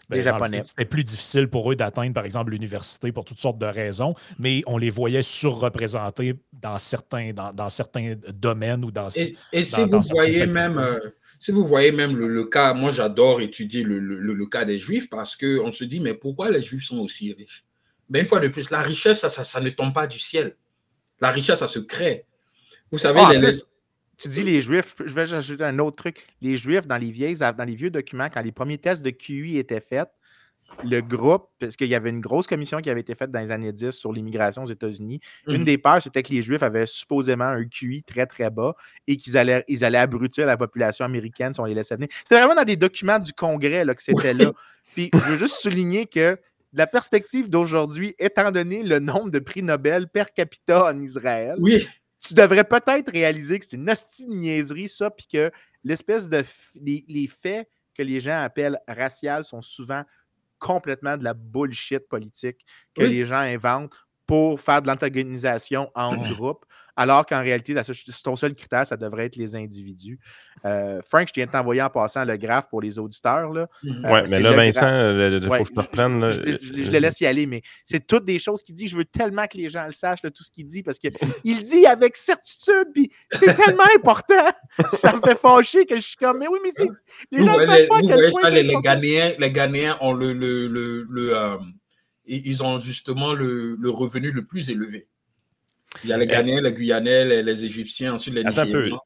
Ben, 0.09 0.63
c'était 0.65 0.85
plus 0.85 1.03
difficile 1.03 1.49
pour 1.49 1.71
eux 1.73 1.75
d'atteindre, 1.75 2.13
par 2.13 2.25
exemple, 2.25 2.53
l'université 2.53 3.11
pour 3.11 3.25
toutes 3.25 3.41
sortes 3.41 3.59
de 3.59 3.67
raisons, 3.67 4.15
mais 4.39 4.63
on 4.67 4.79
les 4.79 4.91
voyait 4.91 5.25
surreprésentés 5.25 6.35
dans 6.53 6.79
certains, 6.79 7.33
dans, 7.33 7.69
certains 7.69 8.15
domaines 8.33 8.85
ou 8.85 8.93
dans. 8.93 9.09
Et, 9.17 9.37
et 9.53 9.65
si 9.65 9.83
vous 9.83 10.01
voyez 10.13 10.47
même. 10.47 10.81
Si 11.39 11.53
vous 11.53 11.67
voyez 11.67 11.93
même 11.93 12.17
le, 12.17 12.45
cas, 12.45 12.75
moi 12.75 12.91
j'adore 12.91 13.41
étudier 13.41 13.85
le, 13.85 13.99
le, 13.99 14.47
cas 14.47 14.65
des 14.65 14.79
Juifs 14.79 15.09
parce 15.09 15.37
qu'on 15.37 15.71
se 15.71 15.85
dit, 15.85 16.01
mais 16.01 16.15
pourquoi 16.15 16.51
les 16.51 16.63
Juifs 16.63 16.85
sont 16.85 16.99
aussi 16.99 17.33
riches? 17.33 17.65
Mais 18.11 18.21
une 18.21 18.27
fois 18.27 18.41
de 18.41 18.49
plus, 18.49 18.71
la 18.71 18.83
richesse, 18.83 19.21
ça, 19.21 19.29
ça, 19.29 19.61
ne 19.61 19.71
tombe 19.71 19.95
pas 19.95 20.07
du 20.07 20.19
ciel. 20.19 20.57
La 21.21 21.31
richesse, 21.31 21.59
ça 21.61 21.69
se 21.69 21.79
crée. 21.79 22.25
Vous 22.91 22.99
savez, 22.99 23.21
ah, 23.23 23.33
tu 24.19 24.29
dis 24.29 24.43
les 24.43 24.61
Juifs, 24.61 24.97
je 24.99 25.15
vais 25.15 25.33
ajouter 25.33 25.63
un 25.63 25.79
autre 25.79 25.97
truc. 25.97 26.27
Les 26.41 26.57
Juifs, 26.57 26.89
dans 26.89 26.97
les, 26.97 27.13
vieilles, 27.13 27.37
dans 27.37 27.65
les 27.65 27.77
vieux 27.77 27.91
documents, 27.91 28.29
quand 28.29 28.41
les 28.41 28.51
premiers 28.51 28.79
tests 28.79 29.03
de 29.03 29.11
QI 29.11 29.59
étaient 29.59 29.81
faits, 29.81 30.09
le 30.85 31.01
groupe, 31.01 31.49
parce 31.59 31.77
qu'il 31.77 31.89
y 31.89 31.95
avait 31.95 32.11
une 32.11 32.21
grosse 32.21 32.47
commission 32.47 32.81
qui 32.81 32.91
avait 32.91 33.01
été 33.01 33.15
faite 33.15 33.31
dans 33.31 33.41
les 33.41 33.51
années 33.51 33.73
10 33.73 33.91
sur 33.91 34.13
l'immigration 34.13 34.63
aux 34.65 34.71
États-Unis, 34.71 35.21
une 35.47 35.59
mhm. 35.59 35.65
des 35.65 35.79
peurs, 35.79 36.03
c'était 36.03 36.23
que 36.23 36.33
les 36.33 36.43
Juifs 36.43 36.63
avaient 36.63 36.87
supposément 36.87 37.47
un 37.47 37.65
QI 37.65 38.03
très, 38.03 38.27
très 38.27 38.51
bas 38.51 38.75
et 39.07 39.17
qu'ils 39.17 39.37
allaient, 39.37 39.65
ils 39.69 39.85
allaient 39.85 39.99
abrutir 39.99 40.47
la 40.47 40.57
population 40.57 41.05
américaine 41.05 41.53
si 41.53 41.61
on 41.61 41.65
les 41.65 41.75
laissait 41.75 41.97
venir. 41.97 42.09
C'était 42.23 42.37
vraiment 42.37 42.55
dans 42.55 42.65
des 42.65 42.77
documents 42.77 43.19
du 43.19 43.33
Congrès 43.33 43.85
là, 43.85 43.95
que 43.95 44.03
c'était 44.03 44.35
là. 44.35 44.53
Puis 44.95 45.11
je 45.13 45.19
veux 45.19 45.39
juste 45.39 45.57
souligner 45.57 46.07
que 46.07 46.39
la 46.73 46.87
perspective 46.87 47.49
d'aujourd'hui, 47.49 48.15
étant 48.19 48.51
donné 48.51 48.83
le 48.83 48.99
nombre 48.99 49.31
de 49.31 49.39
prix 49.39 49.63
Nobel 49.63 50.09
per 50.09 50.25
capita 50.35 50.87
en 50.87 51.01
Israël, 51.01 51.57
oui. 51.59 51.87
tu 52.21 52.35
devrais 52.35 52.65
peut-être 52.65 53.11
réaliser 53.11 53.59
que 53.59 53.65
c'est 53.65 53.77
une 53.77 53.89
hostie 53.89 54.27
de 54.27 54.35
niaiserie, 54.35 54.89
ça, 54.89 55.11
puis 55.11 55.27
que 55.27 55.51
l'espèce 55.85 56.29
de. 56.29 56.45
Les, 56.77 57.27
faits 57.27 57.69
que 57.97 58.03
les 58.03 58.21
gens 58.21 58.43
appellent 58.43 58.79
raciales 58.87 59.45
sont 59.45 59.63
souvent 59.63 60.05
complètement 60.59 61.17
de 61.17 61.25
la 61.25 61.35
bullshit 61.35 62.07
politique 62.09 62.65
que 62.95 63.03
les 63.03 63.25
gens 63.25 63.37
inventent 63.37 63.97
pour 64.29 64.61
faire 64.61 64.83
de 64.83 64.87
l'antagonisation 64.87 65.91
en 65.97 66.17
groupe 66.17 66.65
alors 66.99 67.25
qu'en 67.25 67.41
réalité, 67.41 67.77
ton 68.25 68.35
seul 68.35 68.57
critère, 68.57 68.85
ça 68.85 68.97
devrait 68.97 69.27
être 69.27 69.37
les 69.37 69.55
individus. 69.55 70.19
Euh, 70.65 71.01
Frank, 71.09 71.29
je 71.29 71.33
viens 71.33 71.47
de 71.47 71.51
t'envoyer 71.53 71.81
en 71.81 71.91
passant 71.91 72.25
le 72.25 72.37
graphe 72.37 72.69
pour 72.69 72.81
les 72.81 72.99
auditeurs. 72.99 73.53
Là. 73.53 73.69
Mhm. 73.85 74.05
Euh, 74.05 74.09
oui, 74.13 74.21
mais 74.29 74.41
là, 74.41 74.51
Vincent, 74.51 75.17
il 75.17 75.41
faut 75.41 75.63
que 75.63 75.69
je 75.69 75.75
me 75.77 75.81
reprenne. 75.81 76.21
Là. 76.21 76.31
Je, 76.33 76.91
le 76.91 76.99
laisse 76.99 77.21
y 77.21 77.27
aller, 77.27 77.47
mais 77.47 77.63
c'est 77.85 78.05
toutes 78.05 78.25
des 78.25 78.41
choses 78.41 78.65
qu'il 78.65 78.75
dit. 78.75 78.89
Je 78.89 78.97
veux 78.97 79.05
tellement 79.05 79.47
que 79.47 79.57
les 79.57 79.69
gens 79.69 79.87
le 79.87 79.93
sachent, 79.93 80.23
tout 80.23 80.43
ce 80.43 80.51
qu'il 80.51 80.67
dit, 80.67 80.83
parce 80.83 80.99
qu'il 80.99 81.13
dit 81.63 81.87
avec 81.87 82.17
certitude, 82.17 82.89
puis 82.93 83.13
c'est 83.31 83.55
tellement 83.55 83.87
important. 83.95 84.49
ça 84.95 85.15
me 85.15 85.21
fait 85.21 85.39
fâcher 85.39 85.87
que 85.87 85.95
je 85.95 86.03
suis 86.03 86.17
comme, 86.17 86.39
mais 86.39 86.49
oui, 86.49 86.59
mais 86.65 86.71
c'est. 86.75 86.89
Les 87.31 87.45
gens 87.45 87.57
ne 87.57 87.65
savent 87.65 87.87
pas 87.87 88.01
quel 88.01 88.31
point 88.33 88.51
les, 88.51 88.65
les, 88.65 88.77
Ghanéens, 88.83 89.35
les 89.39 89.53
Ghanéens 89.53 89.97
ont 90.01 90.13
le. 90.13 90.33
le, 90.33 90.67
le, 90.67 91.37
euh, 91.39 91.57
ils 92.29 92.63
ont 92.63 92.79
justement 92.79 93.33
le, 93.33 93.77
le 93.77 93.91
revenu 93.91 94.31
le 94.31 94.45
plus 94.45 94.71
élevé. 94.71 95.09
Il 96.05 96.11
y 96.11 96.13
a 96.13 96.17
les 96.17 96.27
Ghanéens, 96.27 96.61
les 96.61 96.73
Guyanais, 96.73 97.43
les, 97.43 97.65
Égyptiens, 97.65 98.15
ensuite 98.15 98.35
les 98.35 98.45
Nigériens. 98.45 98.99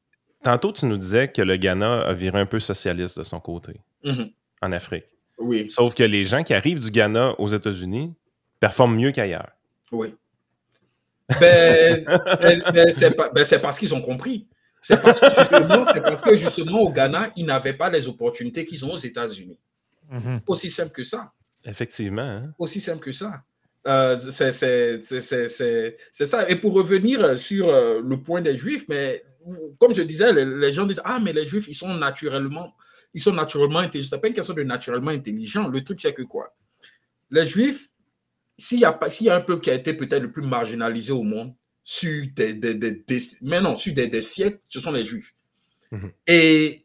Tantôt, 0.43 0.73
tu 0.73 0.85
nous 0.85 0.97
disais 0.97 1.29
que 1.29 1.41
le 1.41 1.55
Ghana 1.55 2.01
a 2.01 2.13
viré 2.13 2.39
un 2.39 2.45
peu 2.45 2.59
socialiste 2.59 3.17
de 3.17 3.23
son 3.23 3.39
côté 3.39 3.79
mhm. 4.03 4.29
en 4.61 4.71
Afrique. 4.73 5.05
Oui. 5.37 5.69
Sauf 5.69 5.93
que 5.93 6.03
les 6.03 6.25
gens 6.25 6.43
qui 6.43 6.53
arrivent 6.53 6.81
du 6.81 6.91
Ghana 6.91 7.39
aux 7.39 7.47
États-Unis 7.47 8.13
performent 8.59 8.97
mieux 8.97 9.11
qu'ailleurs. 9.11 9.51
Oui. 9.91 10.13
Ben, 11.39 12.03
ben, 12.03 12.61
ben, 12.73 13.13
ben 13.33 13.45
c'est 13.45 13.61
parce 13.61 13.79
qu'ils 13.79 13.93
ont 13.93 14.01
compris. 14.01 14.47
C'est 14.81 15.01
parce, 15.01 15.21
parce, 15.21 16.21
que 16.21 16.35
justement, 16.35 16.81
au 16.81 16.91
Ghana, 16.91 17.31
ils 17.37 17.45
n'avaient 17.45 17.73
pas 17.73 17.89
les 17.89 18.09
opportunités 18.09 18.65
qu'ils 18.65 18.83
ont 18.83 18.91
aux 18.91 18.97
États-Unis. 18.97 19.57
Mhm. 20.09 20.41
Aussi 20.45 20.69
simple 20.69 20.91
que 20.91 21.05
ça. 21.05 21.31
Effectivement. 21.65 22.21
Hein. 22.21 22.53
Aussi 22.59 22.79
simple 22.79 23.03
que 23.03 23.11
ça. 23.11 23.43
Euh, 23.87 24.17
c'est 24.17 24.51
ça. 26.25 26.49
Et 26.49 26.55
pour 26.55 26.73
revenir 26.73 27.37
sur 27.37 27.69
euh, 27.69 28.01
le 28.01 28.21
point 28.21 28.41
des 28.41 28.57
Juifs, 28.57 28.85
mais 28.87 29.23
comme 29.79 29.93
je 29.93 30.01
disais, 30.03 30.31
les, 30.33 30.73
gens 30.73 30.85
disent 30.85 31.01
Ah, 31.03 31.19
mais 31.21 31.33
les 31.33 31.45
Juifs, 31.45 31.67
ils 31.67 31.75
sont 31.75 31.93
naturellement, 31.93 32.73
ils 33.13 33.21
sont 33.21 33.33
naturellement 33.33 33.79
intelligents. 33.79 34.09
C'est 34.11 34.21
pas 34.21 34.27
une 34.27 34.33
question 34.33 34.53
de 34.53 34.63
naturellement 34.63 35.11
intelligent. 35.11 35.67
Le 35.67 35.83
truc, 35.83 35.99
c'est 35.99 36.13
que 36.13 36.21
quoi? 36.21 36.55
Les 37.29 37.45
Juifs, 37.45 37.89
s'il 38.57 38.79
y, 38.79 38.85
a, 38.85 38.97
y 39.19 39.29
a 39.29 39.35
un 39.35 39.41
peuple 39.41 39.61
qui 39.61 39.71
a 39.71 39.73
été 39.73 39.93
peut-être 39.93 40.21
le 40.21 40.31
plus 40.31 40.43
marginalisé 40.43 41.11
au 41.11 41.23
monde, 41.23 41.53
sur 41.83 42.25
des, 42.33 42.53
des, 42.53 42.75
des, 42.75 43.17
mais 43.41 43.59
non, 43.59 43.75
sur 43.75 43.93
des, 43.93 44.21
siècles, 44.21 44.59
ce 44.67 44.79
sont 44.79 44.91
les 44.91 45.03
Juifs. 45.03 45.35
Mhm. 45.91 46.11
Et 46.27 46.82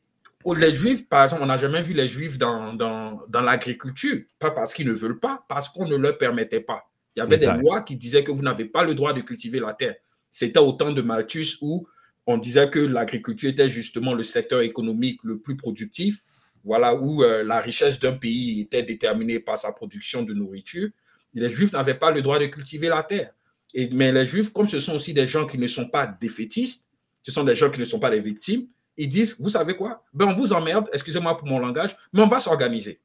les 0.55 0.73
Juifs, 0.73 1.09
par 1.09 1.25
exemple, 1.25 1.43
on 1.43 1.47
n'a 1.47 1.59
jamais 1.59 1.83
vu 1.83 1.95
les 1.95 2.09
Juifs 2.09 2.39
dans, 2.39 2.73
dans, 2.75 3.23
dans 3.29 3.41
l'agriculture, 3.41 4.23
pas 4.39 4.51
parce 4.51 4.73
qu'ils 4.73 4.87
ne 4.87 4.93
veulent 4.93 5.19
pas, 5.19 5.45
parce 5.49 5.69
qu'on 5.69 5.87
ne 5.87 5.97
leur 5.97 6.17
permettait 6.19 6.61
pas. 6.61 6.89
Il 7.17 7.21
y 7.21 7.23
avait 7.23 7.39
des 7.39 7.47
lois 7.47 7.83
qui 7.83 7.97
disaient 7.97 8.23
que 8.23 8.31
vous 8.31 8.43
n'avez 8.43 8.67
pas 8.67 8.85
le 8.85 8.95
droit 8.95 9.13
de 9.13 9.21
cultiver 9.21 9.59
la 9.59 9.73
terre. 9.73 9.97
C'était 10.31 10.61
au 10.61 10.73
temps 10.73 10.93
de 10.93 11.03
Malthus 11.03 11.57
où 11.61 11.89
on 12.27 12.37
disait 12.37 12.69
que 12.71 12.79
l'agriculture 12.79 13.51
était 13.51 13.69
justement 13.69 14.15
le 14.15 14.23
secteur 14.23 14.61
économique 14.61 15.19
le 15.25 15.39
plus 15.39 15.57
productif, 15.57 16.23
voilà, 16.63 16.95
où 16.95 17.25
euh, 17.25 17.43
la 17.43 17.61
richesse 17.61 17.99
d'un 17.99 18.13
pays 18.13 18.61
était 18.61 18.83
déterminée 18.83 19.41
par 19.41 19.59
sa 19.59 19.73
production 19.73 20.23
de 20.23 20.35
nourriture. 20.35 20.91
les 21.35 21.51
Juifs 21.51 21.73
n'avaient 21.73 21.95
pas 21.95 22.11
le 22.11 22.23
droit 22.23 22.39
de 22.39 22.47
cultiver 22.47 22.89
la 22.89 23.03
terre. 23.03 23.33
Et, 23.75 23.89
mais 23.91 24.13
les 24.13 24.27
Juifs, 24.27 24.53
comme 24.53 24.67
ce 24.67 24.79
sont 24.79 24.95
aussi 24.95 25.15
des 25.15 25.27
gens 25.27 25.47
qui 25.47 25.59
ne 25.59 25.67
sont 25.67 25.89
pas 25.89 26.07
défaitistes, 26.07 26.91
ce 27.23 27.33
sont 27.33 27.45
des 27.45 27.55
gens 27.55 27.71
qui 27.71 27.81
ne 27.81 27.85
sont 27.85 27.99
pas 27.99 28.11
des 28.11 28.21
victimes, 28.21 28.67
ils 28.99 29.09
disent, 29.09 29.37
vous 29.41 29.49
savez 29.49 29.77
quoi? 29.77 30.05
Ben 30.13 30.27
on 30.27 30.35
vous 30.35 30.53
emmerde, 30.53 30.91
excusez-moi 30.93 31.37
pour 31.39 31.47
mon 31.47 31.61
langage, 31.61 31.97
mais 32.13 32.21
on 32.21 32.27
va 32.27 32.41
s'organiser. 32.41 33.01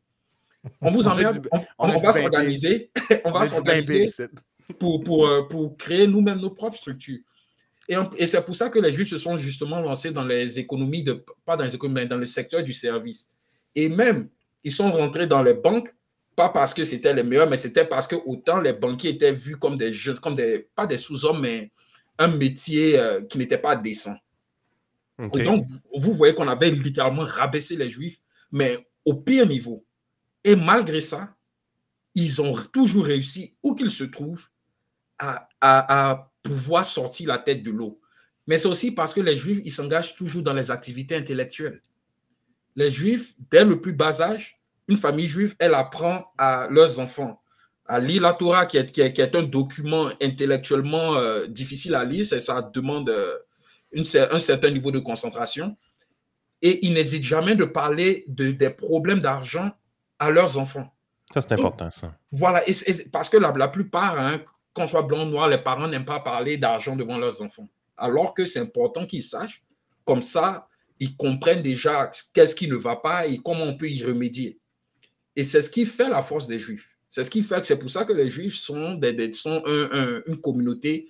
On 0.81 0.91
vous 0.91 1.07
emmerde, 1.07 1.47
on, 1.77 1.99
va 1.99 2.11
s'organiser, 2.11 2.89
on 3.25 3.31
va 3.31 3.45
s'organiser 3.45 4.07
pour, 4.79 5.03
pour, 5.03 5.27
euh, 5.27 5.47
pour 5.47 5.77
créer 5.77 6.07
nous-mêmes 6.07 6.39
nos 6.39 6.49
propres 6.49 6.77
structures. 6.77 7.19
Et, 7.87 7.95
et 8.17 8.25
c'est 8.25 8.43
pour 8.43 8.55
ça 8.55 8.69
que 8.69 8.79
les 8.79 8.91
Juifs 8.91 9.09
se 9.09 9.17
sont 9.17 9.37
justement 9.37 9.81
lancés 9.81 10.11
dans 10.11 10.25
les 10.25 10.57
économies, 10.57 11.03
de, 11.03 11.23
pas 11.45 11.55
dans 11.55 11.65
les 11.65 11.75
économies, 11.75 12.01
mais 12.01 12.07
dans 12.07 12.17
le 12.17 12.25
secteur 12.25 12.63
du 12.63 12.73
service. 12.73 13.29
Et 13.75 13.89
même, 13.89 14.29
ils 14.63 14.71
sont 14.71 14.91
rentrés 14.91 15.27
dans 15.27 15.43
les 15.43 15.53
banques, 15.53 15.93
pas 16.35 16.49
parce 16.49 16.73
que 16.73 16.83
c'était 16.83 17.13
les 17.13 17.23
meilleurs, 17.23 17.49
mais 17.49 17.57
c'était 17.57 17.85
parce 17.85 18.07
que 18.07 18.15
autant 18.25 18.59
les 18.59 18.73
banquiers 18.73 19.11
étaient 19.11 19.33
vus 19.33 19.57
comme 19.57 19.77
des 19.77 19.91
jeunes, 19.91 20.19
comme 20.19 20.35
des, 20.35 20.67
pas 20.75 20.87
des 20.87 20.97
sous-hommes, 20.97 21.41
mais 21.41 21.71
un 22.17 22.29
métier 22.29 22.97
euh, 22.97 23.21
qui 23.23 23.37
n'était 23.37 23.57
pas 23.57 23.75
décent. 23.75 24.15
Donc, 25.19 25.61
vous, 25.95 26.13
voyez 26.13 26.33
qu'on 26.33 26.47
avait 26.47 26.71
littéralement 26.71 27.25
rabaissé 27.25 27.75
les 27.75 27.89
Juifs, 27.89 28.19
mais 28.51 28.77
au 29.05 29.13
pire 29.13 29.47
niveau. 29.47 29.85
Et 30.43 30.55
malgré 30.55 31.01
ça, 31.01 31.35
ils 32.15 32.41
ont 32.41 32.55
toujours 32.71 33.05
réussi, 33.05 33.51
où 33.63 33.75
qu'ils 33.75 33.91
se 33.91 34.03
trouvent, 34.03 34.47
à, 35.19 35.47
à, 35.61 36.31
pouvoir 36.41 36.83
sortir 36.83 37.29
la 37.29 37.37
tête 37.37 37.63
de 37.63 37.71
l'eau. 37.71 38.01
Mais 38.47 38.57
c'est 38.57 38.67
aussi 38.67 38.91
parce 38.91 39.13
que 39.13 39.21
les 39.21 39.37
Juifs, 39.37 39.61
ils 39.63 39.71
s'engagent 39.71 40.15
toujours 40.15 40.43
dans 40.43 40.53
les 40.53 40.71
activités 40.71 41.15
intellectuelles. 41.15 41.81
Les 42.75 42.91
Juifs, 42.91 43.33
dès 43.49 43.63
le 43.63 43.79
plus 43.79 43.93
bas 43.93 44.21
âge, 44.21 44.59
une 44.87 44.97
famille 44.97 45.27
juive, 45.27 45.55
elle 45.59 45.75
apprend 45.75 46.25
à 46.37 46.67
leurs 46.69 46.99
enfants 46.99 47.39
à 47.85 47.99
lire 47.99 48.21
la 48.21 48.33
Torah, 48.33 48.65
qui 48.65 48.77
est, 48.77 48.91
qui 48.91 49.01
est, 49.01 49.35
un 49.35 49.43
document 49.43 50.09
intellectuellement 50.21 51.15
euh, 51.15 51.47
difficile 51.47 51.95
à 51.95 52.05
lire, 52.05 52.25
ça 52.25 52.61
demande 52.73 53.09
euh, 53.09 53.35
une, 53.93 54.05
un 54.31 54.39
certain 54.39 54.69
niveau 54.71 54.91
de 54.91 54.99
concentration. 54.99 55.77
Et 56.61 56.85
ils 56.85 56.93
n'hésitent 56.93 57.23
jamais 57.23 57.55
de 57.55 57.65
parler 57.65 58.23
de, 58.27 58.51
des 58.51 58.69
problèmes 58.69 59.19
d'argent 59.19 59.71
à 60.19 60.29
leurs 60.29 60.57
enfants. 60.57 60.93
Ça, 61.33 61.41
c'est 61.41 61.53
important, 61.53 61.89
ça. 61.89 62.15
Voilà, 62.31 62.63
et, 62.69 62.73
parce 63.11 63.27
que 63.27 63.37
la, 63.37 63.51
la 63.51 63.67
plupart, 63.67 64.19
hein, 64.19 64.41
qu'on 64.73 64.87
soit 64.87 65.01
blanc 65.01 65.27
ou 65.27 65.29
noir, 65.29 65.49
les 65.49 65.57
parents 65.57 65.87
n'aiment 65.87 66.05
pas 66.05 66.19
parler 66.19 66.57
d'argent 66.57 66.95
devant 66.95 67.17
leurs 67.17 67.41
enfants. 67.41 67.67
Alors 67.97 68.33
que 68.33 68.45
c'est 68.45 68.59
important 68.59 69.05
qu'ils 69.05 69.23
sachent. 69.23 69.63
Comme 70.05 70.21
ça, 70.21 70.67
ils 70.99 71.15
comprennent 71.15 71.61
déjà 71.61 72.09
qu'est-ce 72.33 72.55
qui 72.55 72.67
ne 72.67 72.75
va 72.75 72.95
pas 72.95 73.27
et 73.27 73.39
comment 73.39 73.63
on 73.63 73.75
peut 73.75 73.89
y 73.89 74.03
remédier. 74.03 74.59
Et 75.35 75.43
c'est 75.43 75.61
ce 75.61 75.69
qui 75.69 75.85
fait 75.85 76.09
la 76.09 76.21
force 76.21 76.47
des 76.47 76.59
Juifs. 76.59 76.97
C'est 77.09 77.23
ce 77.23 77.29
qui 77.29 77.41
fait 77.41 77.59
que 77.59 77.67
c'est 77.67 77.77
pour 77.77 77.89
ça 77.89 78.05
que 78.05 78.13
les 78.13 78.29
Juifs 78.29 78.55
sont, 78.55 78.95
des, 78.95 79.33
sont 79.33 79.63
une 80.27 80.37
communauté 80.41 81.09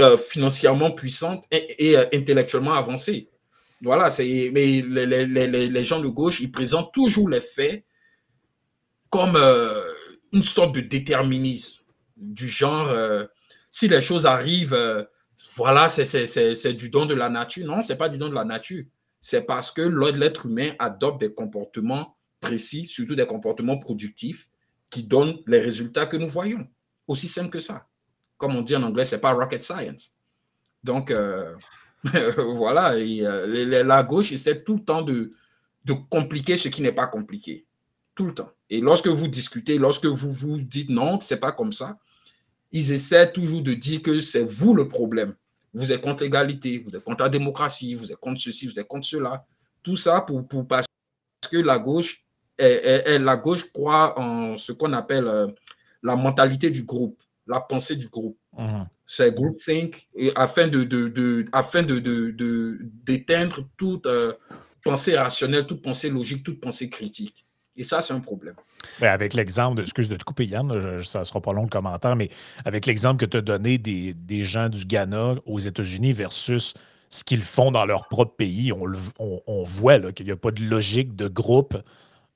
euh, 0.00 0.16
financièrement 0.16 0.90
puissante 0.92 1.44
et, 1.50 1.98
euh, 1.98 2.06
intellectuellement 2.14 2.72
avancée. 2.72 3.28
Voilà, 3.82 4.08
mais 4.18 4.80
les, 4.80 5.84
gens 5.84 6.00
de 6.00 6.08
gauche, 6.08 6.40
ils 6.40 6.50
présentent 6.50 6.92
toujours 6.94 7.28
les 7.28 7.40
faits 7.40 7.84
comme 9.10 9.36
euh, 9.36 9.82
une 10.32 10.42
sorte 10.42 10.74
de 10.74 10.80
déterminisme, 10.80 11.84
du 12.16 12.48
genre, 12.48 12.88
si 13.68 13.88
les 13.88 14.00
choses 14.00 14.24
arrivent, 14.24 15.06
voilà, 15.56 15.88
c'est 15.88 16.72
du 16.72 16.88
don 16.88 17.04
de 17.04 17.14
la 17.14 17.28
nature. 17.28 17.66
Non, 17.66 17.82
c'est 17.82 17.96
pas 17.96 18.08
du 18.08 18.16
don 18.16 18.28
de 18.28 18.34
la 18.34 18.44
nature. 18.44 18.84
C'est 19.20 19.42
parce 19.42 19.70
que 19.70 19.82
l'être 19.82 20.46
humain 20.46 20.72
adopte 20.78 21.20
des 21.20 21.34
comportements 21.34 22.16
précis, 22.40 22.86
surtout 22.86 23.14
des 23.14 23.26
comportements 23.26 23.78
productifs 23.78 24.48
qui 24.88 25.02
donnent 25.02 25.38
les 25.46 25.58
résultats 25.58 26.06
que 26.06 26.16
nous 26.16 26.28
voyons. 26.28 26.66
Aussi 27.08 27.28
simple 27.28 27.50
que 27.50 27.60
ça. 27.60 27.88
Comme 28.42 28.56
on 28.56 28.62
dit 28.62 28.74
en 28.74 28.82
anglais, 28.82 29.04
c'est 29.04 29.20
pas 29.20 29.34
rocket 29.34 29.62
science. 29.62 30.16
Donc, 30.82 31.12
euh, 31.12 31.54
voilà, 32.56 32.94
euh, 32.94 33.84
la 33.84 34.02
gauche 34.02 34.32
essaie 34.32 34.64
tout 34.64 34.74
le 34.74 34.84
temps 34.84 35.02
de, 35.02 35.30
compliquer 36.10 36.56
ce 36.56 36.66
qui 36.66 36.82
n'est 36.82 36.90
pas 36.90 37.06
compliqué. 37.06 37.64
Tout 38.16 38.26
le 38.26 38.34
temps. 38.34 38.50
Et 38.68 38.80
lorsque 38.80 39.06
vous 39.06 39.28
discutez, 39.28 39.78
lorsque 39.78 40.06
vous 40.06 40.32
vous 40.32 40.60
dites 40.60 40.90
non, 40.90 41.20
c'est 41.20 41.36
pas 41.36 41.52
comme 41.52 41.72
ça, 41.72 42.00
ils 42.72 42.90
essaient 42.90 43.30
toujours 43.30 43.62
de 43.62 43.74
dire 43.74 44.02
que 44.02 44.18
c'est 44.18 44.42
vous 44.42 44.74
le 44.74 44.88
problème. 44.88 45.36
Vous 45.72 45.92
êtes 45.92 46.00
contre 46.00 46.24
l'égalité, 46.24 46.82
vous 46.84 46.96
êtes 46.96 47.04
contre 47.04 47.22
la 47.22 47.28
démocratie, 47.28 47.94
vous 47.94 48.10
êtes 48.10 48.18
contre 48.18 48.40
ceci, 48.40 48.66
vous 48.66 48.80
êtes 48.80 48.88
contre 48.88 49.06
cela. 49.06 49.46
Tout 49.84 49.96
ça 49.96 50.20
pour, 50.20 50.48
pour 50.48 50.66
parce 50.66 50.86
que 51.48 51.58
la 51.58 51.78
gauche 51.78 52.24
et, 52.58 53.18
la 53.18 53.36
gauche 53.36 53.70
croit 53.72 54.18
en 54.18 54.56
ce 54.56 54.72
qu'on 54.72 54.94
appelle 54.94 55.28
euh, 55.28 55.46
la 56.02 56.16
mentalité 56.16 56.72
du 56.72 56.82
groupe, 56.82 57.22
la 57.52 57.60
pensée 57.60 57.96
du 57.96 58.08
groupe. 58.08 58.38
Mhm. 58.58 58.86
C'est 59.06 59.34
groupthink 59.34 60.08
et 60.16 60.32
afin 60.34 60.68
de, 60.68 60.84
de, 60.84 61.08
de 61.08 61.44
afin 61.52 61.82
de, 61.82 61.98
d'éteindre 63.04 63.68
toute 63.76 64.06
euh, 64.06 64.32
pensée 64.82 65.16
rationnelle, 65.16 65.66
toute 65.66 65.82
pensée 65.82 66.08
logique, 66.08 66.42
toute 66.42 66.60
pensée 66.60 66.88
critique. 66.88 67.44
Et 67.76 67.84
ça, 67.84 68.02
c'est 68.02 68.12
un 68.12 68.20
problème. 68.20 68.54
Avec 69.00 69.34
l'exemple, 69.34 69.76
de, 69.78 69.82
excuse 69.82 70.08
de 70.08 70.16
te 70.16 70.24
couper 70.24 70.44
Yann, 70.44 71.02
ça 71.02 71.20
ne 71.20 71.24
sera 71.24 71.40
pas 71.40 71.52
long 71.52 71.62
le 71.62 71.68
commentaire, 71.68 72.16
mais 72.16 72.28
avec 72.64 72.84
l'exemple 72.86 73.18
que 73.24 73.30
tu 73.30 73.38
as 73.38 73.40
donné 73.40 73.78
des, 73.78 74.12
des, 74.12 74.44
gens 74.44 74.68
du 74.68 74.84
Ghana 74.84 75.36
aux 75.46 75.58
États-Unis 75.58 76.12
versus 76.12 76.74
ce 77.08 77.24
qu'ils 77.24 77.42
font 77.42 77.70
dans 77.70 77.86
leur 77.86 78.08
propre 78.08 78.34
pays, 78.36 78.72
on, 78.72 78.84
on, 79.18 79.40
on 79.46 79.62
voit 79.62 80.12
qu'il 80.12 80.26
n'y 80.26 80.32
a 80.32 80.36
pas 80.36 80.50
de 80.50 80.62
logique 80.64 81.16
de 81.16 81.28
groupe 81.28 81.76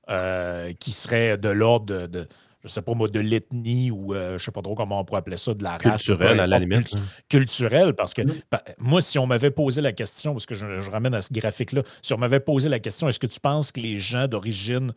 euh, 0.09 0.71
qui 0.79 0.93
serait 0.93 1.37
de 1.37 1.49
l'ordre 1.49 2.07
de, 2.07 2.27
je 2.63 2.69
sais 2.69 2.81
pas 2.81 2.93
moi, 2.93 3.07
de 3.07 3.19
l'ethnie 3.19 3.91
ou 3.91 4.13
je 4.13 4.17
euh, 4.17 4.37
je 4.37 4.45
sais 4.45 4.51
pas 4.51 4.61
trop 4.61 4.75
comment 4.75 4.99
on 4.99 5.05
pourrait 5.05 5.19
appeler 5.19 5.37
ça, 5.37 5.53
de 5.53 5.63
la 5.63 5.77
race. 5.77 6.03
Culturelle, 6.03 6.39
à 6.39 6.47
la 6.47 6.59
limite. 6.59 6.95
culturelle, 7.29 7.93
parce 7.93 8.13
que 8.13 8.23
ben, 8.23 8.59
moi, 8.79 9.01
si 9.01 9.19
on 9.19 9.27
m'avait 9.27 9.51
posé 9.51 9.81
la 9.81 9.91
question, 9.91 10.33
parce 10.33 10.45
que 10.45 10.55
je, 10.55 10.89
ramène 10.89 11.13
à 11.13 11.21
ce 11.21 11.33
graphique-là, 11.33 11.83
si 12.01 12.13
on 12.13 12.17
m'avait 12.17 12.39
posé 12.39 12.69
la 12.69 12.79
question, 12.79 13.07
est-ce 13.07 13.19
que 13.19 13.27
tu 13.27 13.39
penses 13.39 13.71
que 13.71 13.79
les 13.79 13.97
gens 13.97 14.27
d'origine 14.27 14.91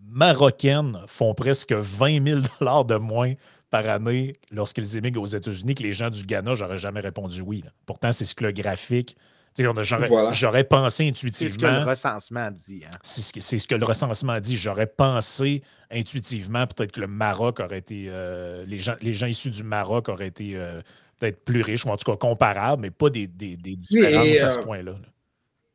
marocaine 0.00 0.98
font 1.06 1.34
presque 1.34 1.72
20 1.72 2.26
000 2.26 2.40
de 2.84 2.96
moins 2.96 3.34
par 3.70 3.88
année 3.88 4.34
lorsqu'ils 4.52 4.96
émigrent 4.96 5.22
aux 5.22 5.26
États-Unis 5.26 5.74
que 5.74 5.82
les 5.82 5.92
gens 5.92 6.10
du 6.10 6.24
Ghana, 6.24 6.54
j'aurais 6.54 6.78
jamais 6.78 7.00
répondu 7.00 7.40
oui. 7.40 7.64
Pourtant, 7.86 8.12
c'est 8.12 8.24
ce 8.24 8.34
que 8.34 8.44
le 8.44 8.52
graphique 8.52 9.16
J'aurais 9.56 10.64
pensé 10.64 11.08
intuitivement. 11.08 11.48
C'est 11.48 11.54
ce 11.54 11.58
que 11.58 11.66
le 11.66 11.84
recensement 11.84 12.50
dit. 12.50 12.82
Hein. 12.84 12.96
C'est 13.02 13.58
ce, 13.58 13.66
que 13.66 13.74
le 13.74 13.84
recensement 13.84 14.40
dit. 14.40 14.56
J'aurais 14.56 14.86
pensé 14.86 15.62
intuitivement 15.90 16.66
peut-être 16.66 16.92
que 16.92 17.00
le 17.00 17.06
Maroc 17.06 17.60
aurait 17.60 17.78
été. 17.78 18.06
Euh, 18.08 18.64
les, 18.66 18.80
gens, 18.80 18.96
les 19.00 19.12
gens 19.12 19.26
issus 19.26 19.50
du 19.50 19.62
Maroc 19.62 20.08
auraient 20.08 20.28
été 20.28 20.56
euh, 20.56 20.80
peut-être 21.18 21.44
plus 21.44 21.62
riches, 21.62 21.84
ou 21.86 21.90
en 21.90 21.96
tout 21.96 22.10
cas 22.10 22.16
comparables, 22.16 22.82
mais 22.82 22.90
pas 22.90 23.10
des, 23.10 23.28
des, 23.28 23.56
différences 23.56 24.42
à 24.42 24.50
ce 24.50 24.58
euh, 24.58 24.62
point-là. 24.62 24.94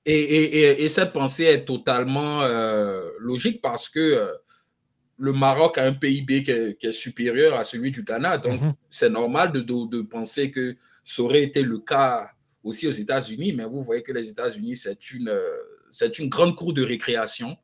Et, 0.05 0.83
et, 0.83 0.89
cette 0.89 1.13
pensée 1.13 1.43
est 1.43 1.65
totalement 1.65 2.41
logique 3.19 3.61
parce 3.61 3.89
que 3.89 4.33
le 5.17 5.33
Maroc 5.33 5.77
a 5.77 5.83
un 5.83 5.93
PIB 5.93 6.43
qui 6.43 6.51
est, 6.51 6.91
supérieur 6.91 7.57
à 7.59 7.63
celui 7.63 7.91
du 7.91 8.03
Ghana. 8.03 8.39
Donc, 8.39 8.59
mm-hmm. 8.59 8.73
c'est 8.89 9.09
normal 9.09 9.51
de, 9.51 9.59
de, 9.59 9.87
de 9.87 10.01
penser 10.01 10.49
que 10.49 10.75
ça 11.03 11.21
aurait 11.21 11.43
été 11.43 11.61
le 11.61 11.79
cas 11.79 12.31
aussi 12.63 12.87
aux 12.87 12.91
États-Unis, 12.91 13.53
mais 13.53 13.65
vous 13.65 13.83
voyez 13.83 14.03
que 14.03 14.11
les 14.11 14.29
États-Unis, 14.29 14.75
c'est 14.77 15.11
une, 15.11 15.29
euh, 15.29 15.57
c'est 15.89 16.19
une 16.19 16.29
grande 16.29 16.55
cour 16.55 16.73
de 16.73 16.83
récréation 16.83 17.57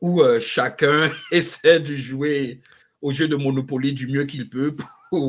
où 0.00 0.22
euh, 0.22 0.40
chacun 0.40 1.10
essaie 1.32 1.80
de 1.80 1.94
jouer 1.94 2.60
au 3.00 3.12
jeu 3.12 3.28
de 3.28 3.36
Monopoly 3.36 3.92
du 3.92 4.06
mieux 4.06 4.24
qu'il 4.24 4.48
peut 4.48 4.74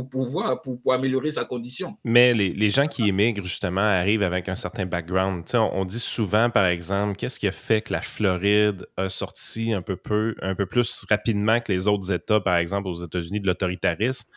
pouvoir 0.09 0.61
pour, 0.61 0.79
améliorer 0.93 1.31
sa 1.31 1.45
condition. 1.45 1.97
Mais 2.03 2.33
les, 2.33 2.53
les, 2.53 2.69
gens 2.69 2.87
qui 2.87 3.07
émigrent, 3.07 3.43
justement, 3.43 3.81
arrivent 3.81 4.23
avec 4.23 4.49
un 4.49 4.55
certain 4.55 4.85
background. 4.85 5.43
On, 5.53 5.57
on, 5.73 5.85
dit 5.85 5.99
souvent, 5.99 6.49
par 6.49 6.65
exemple, 6.65 7.15
qu'est-ce 7.17 7.39
qui 7.39 7.47
a 7.47 7.51
fait 7.51 7.81
que 7.81 7.93
la 7.93 8.01
Floride 8.01 8.87
a 8.97 9.09
sorti 9.09 9.73
un 9.73 9.81
peu, 9.81 9.95
peu, 9.95 10.35
un 10.41 10.55
peu 10.55 10.65
plus 10.65 11.05
rapidement 11.09 11.59
que 11.59 11.71
les 11.71 11.87
autres 11.87 12.11
États, 12.11 12.39
par 12.39 12.57
exemple, 12.57 12.87
aux 12.87 13.03
États-Unis, 13.03 13.39
de 13.39 13.47
l'autoritarisme? 13.47 14.27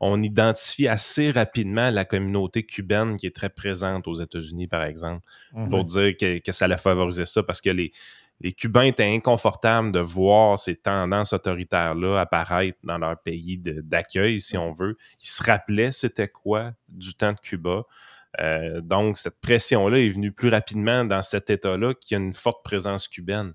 On 0.00 0.22
identifie 0.22 0.88
assez 0.88 1.30
rapidement 1.30 1.90
la 1.90 2.04
communauté 2.04 2.64
cubaine 2.64 3.16
qui 3.16 3.26
est 3.26 3.34
très 3.34 3.48
présente 3.48 4.06
aux 4.08 4.14
États-Unis, 4.14 4.66
par 4.66 4.84
exemple, 4.84 5.24
pour 5.52 5.78
mhm. 5.78 5.84
dire 5.84 6.16
que, 6.16 6.52
ça 6.52 6.66
allait 6.66 6.76
favoriser 6.76 7.24
ça 7.24 7.42
parce 7.42 7.60
que 7.60 7.70
les, 7.70 7.92
les 8.40 8.52
Cubains 8.52 8.84
étaient 8.84 9.14
inconfortables 9.14 9.92
de 9.92 10.00
voir 10.00 10.58
ces 10.58 10.76
tendances 10.76 11.32
autoritaires-là 11.32 12.20
apparaître 12.20 12.78
dans 12.84 12.98
leur 12.98 13.18
pays 13.20 13.58
d'accueil, 13.58 14.40
si 14.40 14.58
on 14.58 14.72
veut. 14.72 14.96
Ils 15.20 15.28
se 15.28 15.42
rappelaient 15.42 15.92
c'était 15.92 16.28
quoi 16.28 16.72
du 16.88 17.14
temps 17.14 17.32
de 17.32 17.38
Cuba. 17.38 17.84
Euh, 18.40 18.80
donc, 18.82 19.16
cette 19.16 19.40
pression-là 19.40 19.98
est 19.98 20.10
venue 20.10 20.32
plus 20.32 20.50
rapidement 20.50 21.04
dans 21.04 21.22
cet 21.22 21.48
État-là 21.48 21.94
qui 21.94 22.14
a 22.14 22.18
une 22.18 22.34
forte 22.34 22.62
présence 22.62 23.08
cubaine. 23.08 23.54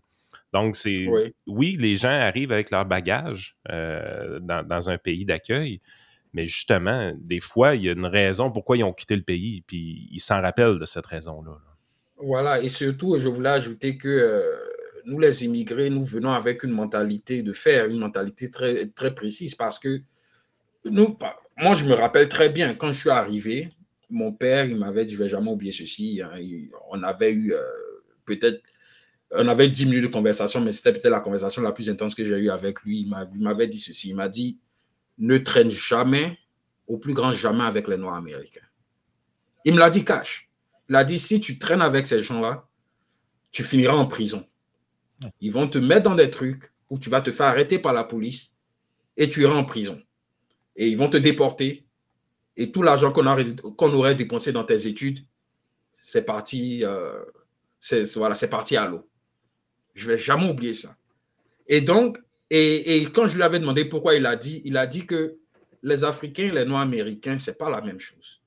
Donc, 0.53 0.75
c'est 0.75 1.07
oui. 1.47 1.77
les 1.79 1.95
gens 1.95 2.09
arrivent 2.09 2.51
avec 2.51 2.71
leur 2.71 2.85
bagage 2.85 3.55
euh, 3.69 4.39
dans, 4.39 4.89
un 4.89 4.97
pays 4.97 5.23
d'accueil, 5.23 5.79
mais 6.33 6.45
justement, 6.45 7.13
des 7.17 7.39
fois, 7.39 7.75
il 7.75 7.83
y 7.83 7.89
a 7.89 7.93
une 7.93 8.05
raison 8.05 8.51
pourquoi 8.51 8.77
ils 8.77 8.83
ont 8.83 8.91
quitté 8.91 9.15
le 9.15 9.21
pays, 9.21 9.61
puis 9.61 10.09
ils 10.11 10.19
s'en 10.19 10.41
rappellent 10.41 10.79
de 10.79 10.85
cette 10.85 11.05
raison-là. 11.05 11.57
Voilà, 12.17 12.61
et 12.61 12.69
surtout, 12.69 13.17
je 13.17 13.29
voulais 13.29 13.49
ajouter 13.49 13.97
que 13.97 14.07
euh, 14.07 14.70
nous, 15.05 15.19
les 15.19 15.45
immigrés, 15.45 15.89
nous 15.89 16.03
venons 16.03 16.31
avec 16.31 16.63
une 16.63 16.71
mentalité 16.71 17.43
de 17.43 17.53
fer, 17.53 17.87
une 17.87 17.99
mentalité 17.99 18.49
très, 18.49 18.87
très 18.87 19.13
précise, 19.13 19.55
parce 19.55 19.79
que 19.79 19.99
nous, 20.85 21.17
moi, 21.57 21.75
je 21.75 21.85
me 21.85 21.93
rappelle 21.93 22.27
très 22.27 22.49
bien, 22.49 22.73
quand 22.73 22.91
je 22.91 22.99
suis 22.99 23.09
arrivé, 23.09 23.69
mon 24.09 24.31
père, 24.33 24.65
il 24.65 24.77
m'avait 24.77 25.05
dit, 25.05 25.13
je 25.13 25.19
ne 25.19 25.23
vais 25.23 25.29
jamais 25.29 25.51
oublier 25.51 25.71
ceci, 25.71 26.21
hein, 26.21 26.31
on 26.89 27.01
avait 27.03 27.31
eu 27.31 27.53
euh, 27.53 27.61
peut-être 28.25 28.61
on 29.33 29.47
avait 29.47 29.69
10 29.69 29.85
minutes 29.85 30.03
de 30.03 30.07
conversation, 30.07 30.59
mais 30.59 30.71
c'était 30.71 30.91
peut-être 30.91 31.09
la 31.09 31.21
conversation 31.21 31.61
la 31.61 31.71
plus 31.71 31.89
intense 31.89 32.15
que 32.15 32.25
j'ai 32.25 32.35
eue 32.37 32.49
avec 32.49 32.81
lui. 32.81 33.01
Il 33.01 33.41
m'avait 33.43 33.67
dit 33.67 33.79
ceci. 33.79 34.09
Il 34.09 34.15
m'a 34.15 34.27
dit 34.27 34.59
ne 35.17 35.37
traîne 35.37 35.69
jamais, 35.69 36.37
au 36.87 36.97
plus 36.97 37.13
grand 37.13 37.31
jamais, 37.31 37.63
avec 37.63 37.87
les 37.87 37.97
Noirs 37.97 38.15
américains. 38.15 38.65
Il 39.63 39.75
me 39.75 39.79
l'a 39.79 39.89
dit 39.89 40.03
cash. 40.03 40.49
Il 40.89 40.95
a 40.95 41.03
dit, 41.03 41.19
si 41.19 41.39
tu 41.39 41.57
traînes 41.57 41.81
avec 41.81 42.07
ces 42.07 42.21
gens-là, 42.21 42.67
tu 43.51 43.63
finiras 43.63 43.95
en 43.95 44.07
prison. 44.07 44.45
Ils 45.39 45.51
vont 45.51 45.67
te 45.67 45.77
mettre 45.77 46.03
dans 46.03 46.15
des 46.15 46.29
trucs 46.29 46.71
où 46.89 46.99
tu 46.99 47.09
vas 47.09 47.21
te 47.21 47.31
faire 47.31 47.47
arrêter 47.47 47.79
par 47.79 47.93
la 47.93 48.03
police 48.03 48.53
et 49.17 49.29
tu 49.29 49.41
iras 49.41 49.55
en 49.55 49.65
prison. 49.65 50.01
Et 50.75 50.87
ils 50.87 50.97
vont 50.97 51.09
te 51.09 51.17
déporter. 51.17 51.85
Et 52.57 52.71
tout 52.71 52.83
l'argent 52.83 53.11
qu'on 53.11 53.25
aurait, 53.93 54.15
dépensé 54.15 54.51
dans 54.51 54.63
tes 54.63 54.87
études, 54.87 55.19
c'est 55.93 56.23
parti, 56.23 56.83
euh, 56.83 57.23
voilà, 58.15 58.35
parti 58.49 58.75
à 58.75 58.87
l'eau. 58.87 59.07
Je 59.93 60.07
vais 60.07 60.17
jamais 60.17 60.49
oublier 60.49 60.73
ça. 60.73 60.95
Et 61.67 61.81
donc, 61.81 62.17
et, 62.49 63.07
quand 63.13 63.27
je 63.27 63.37
lui 63.37 63.43
avais 63.43 63.59
demandé 63.59 63.85
pourquoi 63.85 64.15
il 64.15 64.25
a 64.25 64.35
dit, 64.35 64.61
il 64.65 64.75
a 64.75 64.85
dit 64.85 65.05
que 65.05 65.37
les 65.83 66.03
Africains 66.03 66.47
et 66.47 66.51
les 66.51 66.65
Noirs 66.65 66.81
américains, 66.81 67.37
c'est 67.37 67.57
pas 67.57 67.69
la 67.69 67.81
même 67.81 67.99
chose. 67.99 68.41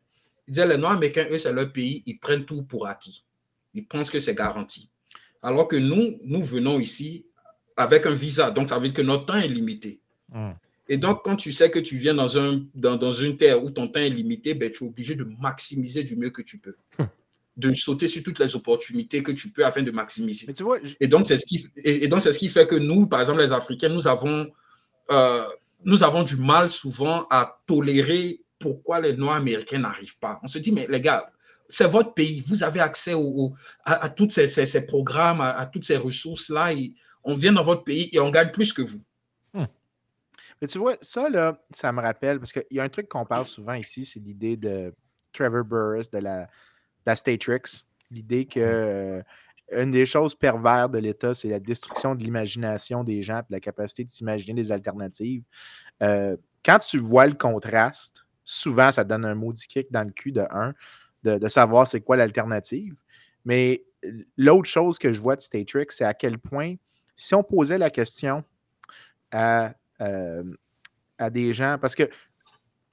Il 0.47 0.53
disait 0.53 0.67
les 0.67 0.77
Noirs 0.77 0.93
américains, 0.93 1.27
eux, 1.31 1.39
c'est 1.39 1.53
leur 1.53 1.73
pays, 1.73 2.03
ils 2.05 2.19
prennent 2.19 2.45
tout 2.45 2.65
pour 2.65 2.87
acquis. 2.87 3.25
Ils 3.73 3.87
pensent 3.87 4.11
que 4.11 4.21
c'est 4.21 4.35
garanti. 4.35 4.91
Alors 5.45 5.69
que 5.69 5.77
nous, 5.77 6.19
nous 6.25 6.43
venons 6.43 6.81
ici 6.81 7.27
avec 7.77 8.07
un 8.07 8.13
visa, 8.13 8.51
donc 8.51 8.71
ça 8.71 8.79
veut 8.79 8.89
dire 8.89 8.95
que 8.95 9.03
notre 9.03 9.27
temps 9.27 9.37
est 9.37 9.49
limité. 9.49 10.01
Hmm. 10.33 10.53
Et 10.89 10.97
donc, 10.97 11.23
quand 11.25 11.37
tu 11.37 11.53
sais 11.53 11.71
que 11.71 11.79
tu 11.79 11.97
viens 11.97 12.15
dans, 12.15 12.39
un, 12.39 12.63
dans, 12.75 12.97
dans 12.97 13.13
une 13.13 13.37
terre 13.37 13.63
où 13.63 13.71
ton 13.71 13.89
temps 13.89 14.01
est 14.01 14.11
limité, 14.11 14.55
ben, 14.55 14.71
tu 14.71 14.85
es 14.85 14.87
obligé 14.87 15.15
de 15.15 15.25
maximiser 15.41 16.03
du 16.03 16.17
mieux 16.17 16.31
que 16.31 16.43
tu 16.43 16.59
peux. 16.59 16.75
Hmm 16.99 17.05
de 17.57 17.73
sauter 17.73 18.09
sur 18.09 18.23
toutes 18.23 18.39
les 18.39 18.57
opportunités 18.57 19.23
que 19.23 19.33
tu 19.33 19.51
peux 19.51 19.65
afin 19.65 19.83
de 19.83 19.91
maximiser. 19.91 20.47
et 21.01 21.07
donc, 21.07 21.27
c'est 21.27 21.39
ce, 21.39 21.47
qui, 21.47 21.65
et, 21.77 22.09
donc, 22.09 22.21
c'est 22.21 22.33
ce 22.33 22.39
qui 22.39 22.49
fait 22.49 22.67
que 22.67 22.75
nous, 22.75 23.07
par 23.07 23.21
exemple, 23.21 23.41
les 23.41 23.53
Africains, 23.53 23.89
nous 23.89 24.09
avons, 24.09 24.51
euh, 25.11 25.45
nous 25.85 26.03
avons 26.03 26.23
du 26.23 26.37
mal 26.37 26.69
souvent 26.69 27.27
à 27.31 27.61
tolérer 27.67 28.41
pourquoi 28.59 29.01
les 29.01 29.13
Noirs 29.13 29.37
américains 29.37 29.79
n'arrivent 29.79 30.19
pas. 30.19 30.41
On 30.43 30.49
se 30.49 30.59
dit, 30.59 30.73
mais 30.73 30.87
les 30.89 31.01
gars, 31.01 31.31
c'est 31.69 31.89
votre 31.89 32.15
pays, 32.15 32.43
vous 32.47 32.63
avez 32.63 32.81
accès 32.81 33.15
à, 33.85 34.09
tous 34.11 34.31
ces, 34.31 34.87
programmes, 34.87 35.41
à, 35.41 35.67
toutes 35.67 35.85
ces 35.85 35.97
ressources-là, 35.97 36.73
on 37.23 37.35
vient 37.35 37.53
dans 37.53 37.65
votre 37.65 37.85
pays 37.85 38.09
et 38.13 38.21
on 38.21 38.31
gagne 38.31 38.51
plus 38.51 38.73
que 38.73 38.83
vous. 38.83 39.01
Hmm. 39.53 39.65
Mais 40.61 40.69
tu 40.69 40.79
vois, 40.79 40.97
ça, 41.01 41.29
là, 41.29 41.59
ça 41.75 41.91
me 41.93 42.01
rappelle, 42.01 42.39
parce 42.39 42.53
qu'il 42.53 42.65
y 42.71 42.81
a 42.81 42.83
un 42.83 42.89
truc 42.89 43.09
qu'on 43.09 43.25
parle 43.25 43.47
souvent 43.47 43.75
ici, 43.75 44.05
c'est 44.05 44.21
l'idée 44.21 44.57
de 44.57 44.95
Trevor 45.33 45.65
Burrus, 45.65 46.11
de 46.11 46.19
la, 46.19 46.49
Statrix. 47.15 47.85
L'idée 48.11 48.47
que 48.47 48.61
euh, 48.61 49.23
une 49.73 49.91
des 49.91 50.07
choses 50.07 50.35
pervers 50.35 50.89
de 50.89 50.99
l'État, 50.99 51.35
c'est 51.35 51.49
la 51.49 51.61
destruction 51.61 52.15
de 52.15 52.23
l'imagination 52.23 53.03
des 53.03 53.23
gens 53.23 53.41
et 53.41 53.53
la 53.53 53.61
capacité 53.61 54.05
de 54.05 54.11
s'imaginer 54.11 54.55
des 54.55 54.71
alternatives. 54.71 55.43
Euh, 56.03 56.37
quand 56.65 56.79
tu 56.79 56.99
vois 56.99 57.27
le 57.27 57.35
contraste, 57.35 58.25
souvent, 58.45 58.93
ça 58.93 59.05
donne 59.05 59.25
un 59.25 59.35
maudit 59.35 59.67
kick 59.67 59.91
dans 59.91 60.05
le 60.05 60.13
cul 60.13 60.33
de 60.33 60.45
un, 60.51 60.75
de, 61.25 61.49
savoir 61.49 61.87
c'est 61.87 62.01
quoi 62.01 62.17
l'alternative. 62.17 62.95
Mais 63.45 63.85
l'autre 64.37 64.69
chose 64.69 64.99
que 64.99 65.13
je 65.13 65.21
vois 65.21 65.37
de 65.37 65.41
Statrix, 65.41 65.87
c'est 65.91 66.05
à 66.05 66.15
quel 66.15 66.39
point, 66.39 66.75
si 67.17 67.35
on 67.35 67.43
posait 67.43 67.79
la 67.79 67.91
question 67.91 68.45
à, 69.31 69.75
euh, 70.01 70.45
des 71.31 71.53
gens, 71.53 71.79
parce 71.81 71.95
que 71.95 72.09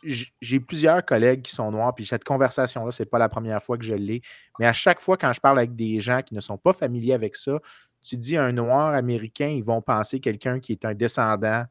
j'ai 0.04 0.60
plusieurs 0.60 1.06
collègues 1.06 1.44
qui 1.44 1.54
sont 1.54 1.70
noirs, 1.72 1.94
puis 1.94 2.06
cette 2.06 2.24
conversation-là, 2.24 2.92
c'est 2.92 3.06
pas 3.06 3.20
la 3.20 3.30
première 3.30 3.62
fois 3.62 3.78
que 3.78 3.84
je 3.84 3.94
l'ai. 3.94 4.22
Mais 4.60 4.66
à 4.66 4.74
chaque 4.74 5.00
fois, 5.00 5.16
quand 5.16 5.32
je 5.32 5.40
parle 5.40 5.60
avec 5.60 5.76
des 5.76 6.00
gens 6.00 6.22
qui 6.22 6.34
ne 6.34 6.40
sont 6.40 6.58
pas 6.58 6.74
familiers 6.74 7.14
avec 7.14 7.36
ça, 7.36 7.60
tu 8.02 8.18
dis 8.18 8.36
un 8.36 8.52
noir 8.52 8.94
américain, 8.94 9.48
ils 9.48 9.64
vont 9.64 9.82
penser 9.82 10.20
quelqu'un 10.20 10.60
qui 10.60 10.72
est 10.72 10.86
un 10.86 10.96
descendant 10.96 11.66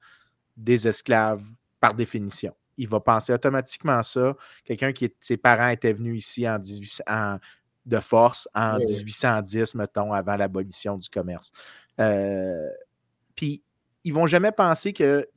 des 0.57 0.87
esclaves 0.87 1.43
par 1.81 1.95
définition. 1.95 2.55
Il 2.81 2.89
va 2.89 2.99
penser 2.99 3.33
automatiquement 3.33 4.03
ça. 4.03 4.35
Quelqu'un 4.64 4.93
qui, 4.93 5.12
ses 5.20 5.37
parents 5.37 5.68
étaient 5.68 5.93
venus 5.93 6.26
ici 6.26 6.49
en, 6.49 6.59
18, 6.59 7.03
de 7.87 8.01
force 8.01 8.49
en 8.55 8.78
1810, 8.78 9.74
mettons, 9.74 10.12
avant 10.12 10.37
l'abolition 10.37 10.97
du 10.97 11.09
commerce. 11.09 11.53
Euh, 12.01 12.68
puis, 13.35 13.62
ils 14.05 14.14
vont 14.14 14.26
jamais 14.26 14.53
penser 14.53 14.93
que 14.93 15.28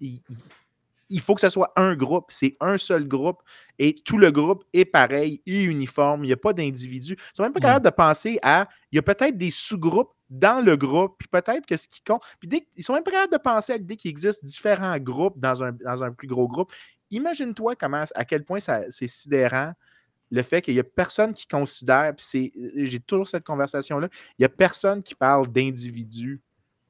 il 1.09 1.19
faut 1.19 1.35
que 1.35 1.41
ce 1.41 1.49
soit 1.49 1.71
un 1.75 1.95
groupe. 1.95 2.25
C'est 2.29 2.55
un 2.59 2.77
seul 2.77 3.07
groupe 3.07 3.41
et 3.77 3.93
tout 3.93 4.17
le 4.17 4.31
groupe 4.31 4.63
est 4.73 4.85
pareil 4.85 5.41
et 5.45 5.63
uniforme. 5.63 6.23
Il 6.23 6.27
n'y 6.27 6.33
a 6.33 6.37
pas 6.37 6.53
d'individus. 6.53 7.13
Ils 7.13 7.35
sont 7.35 7.43
même 7.43 7.53
pas 7.53 7.59
capables 7.59 7.85
de 7.85 7.91
penser 7.91 8.39
à. 8.41 8.67
Il 8.91 8.95
y 8.95 8.99
a 8.99 9.03
peut-être 9.03 9.37
des 9.37 9.51
sous-groupes 9.51 10.13
dans 10.29 10.63
le 10.65 10.75
groupe, 10.75 11.15
puis 11.19 11.27
peut-être 11.27 11.65
que 11.67 11.77
ce 11.77 11.87
qui 11.87 12.01
compte. 12.01 12.23
Puis 12.39 12.47
dès, 12.47 12.67
ils 12.75 12.83
sont 12.83 12.93
même 12.93 13.03
pas 13.03 13.11
capables 13.11 13.33
de 13.33 13.37
penser 13.37 13.73
à 13.73 13.77
l'idée 13.77 13.95
qu'il 13.95 14.09
existe 14.09 14.43
différents 14.43 14.97
groupes 14.97 15.39
dans 15.39 15.63
un, 15.63 15.73
dans 15.73 16.03
un 16.03 16.11
plus 16.11 16.27
gros 16.27 16.47
groupe. 16.47 16.71
Imagine-toi 17.13 17.75
comment, 17.75 18.03
à 18.15 18.25
quel 18.25 18.43
point 18.43 18.59
c'est 18.59 19.07
sidérant 19.07 19.73
le 20.31 20.41
fait 20.41 20.61
qu'il 20.61 20.73
n'y 20.73 20.79
a 20.79 20.83
personne 20.83 21.31
qui 21.31 21.47
considère, 21.47 22.13
puis 22.15 22.51
j'ai 22.75 22.99
toujours 22.99 23.27
cette 23.27 23.43
conversation-là, 23.43 24.07
il 24.31 24.41
n'y 24.41 24.45
a 24.45 24.49
personne 24.49 25.03
qui 25.03 25.13
parle 25.13 25.47
d'individus 25.47 26.41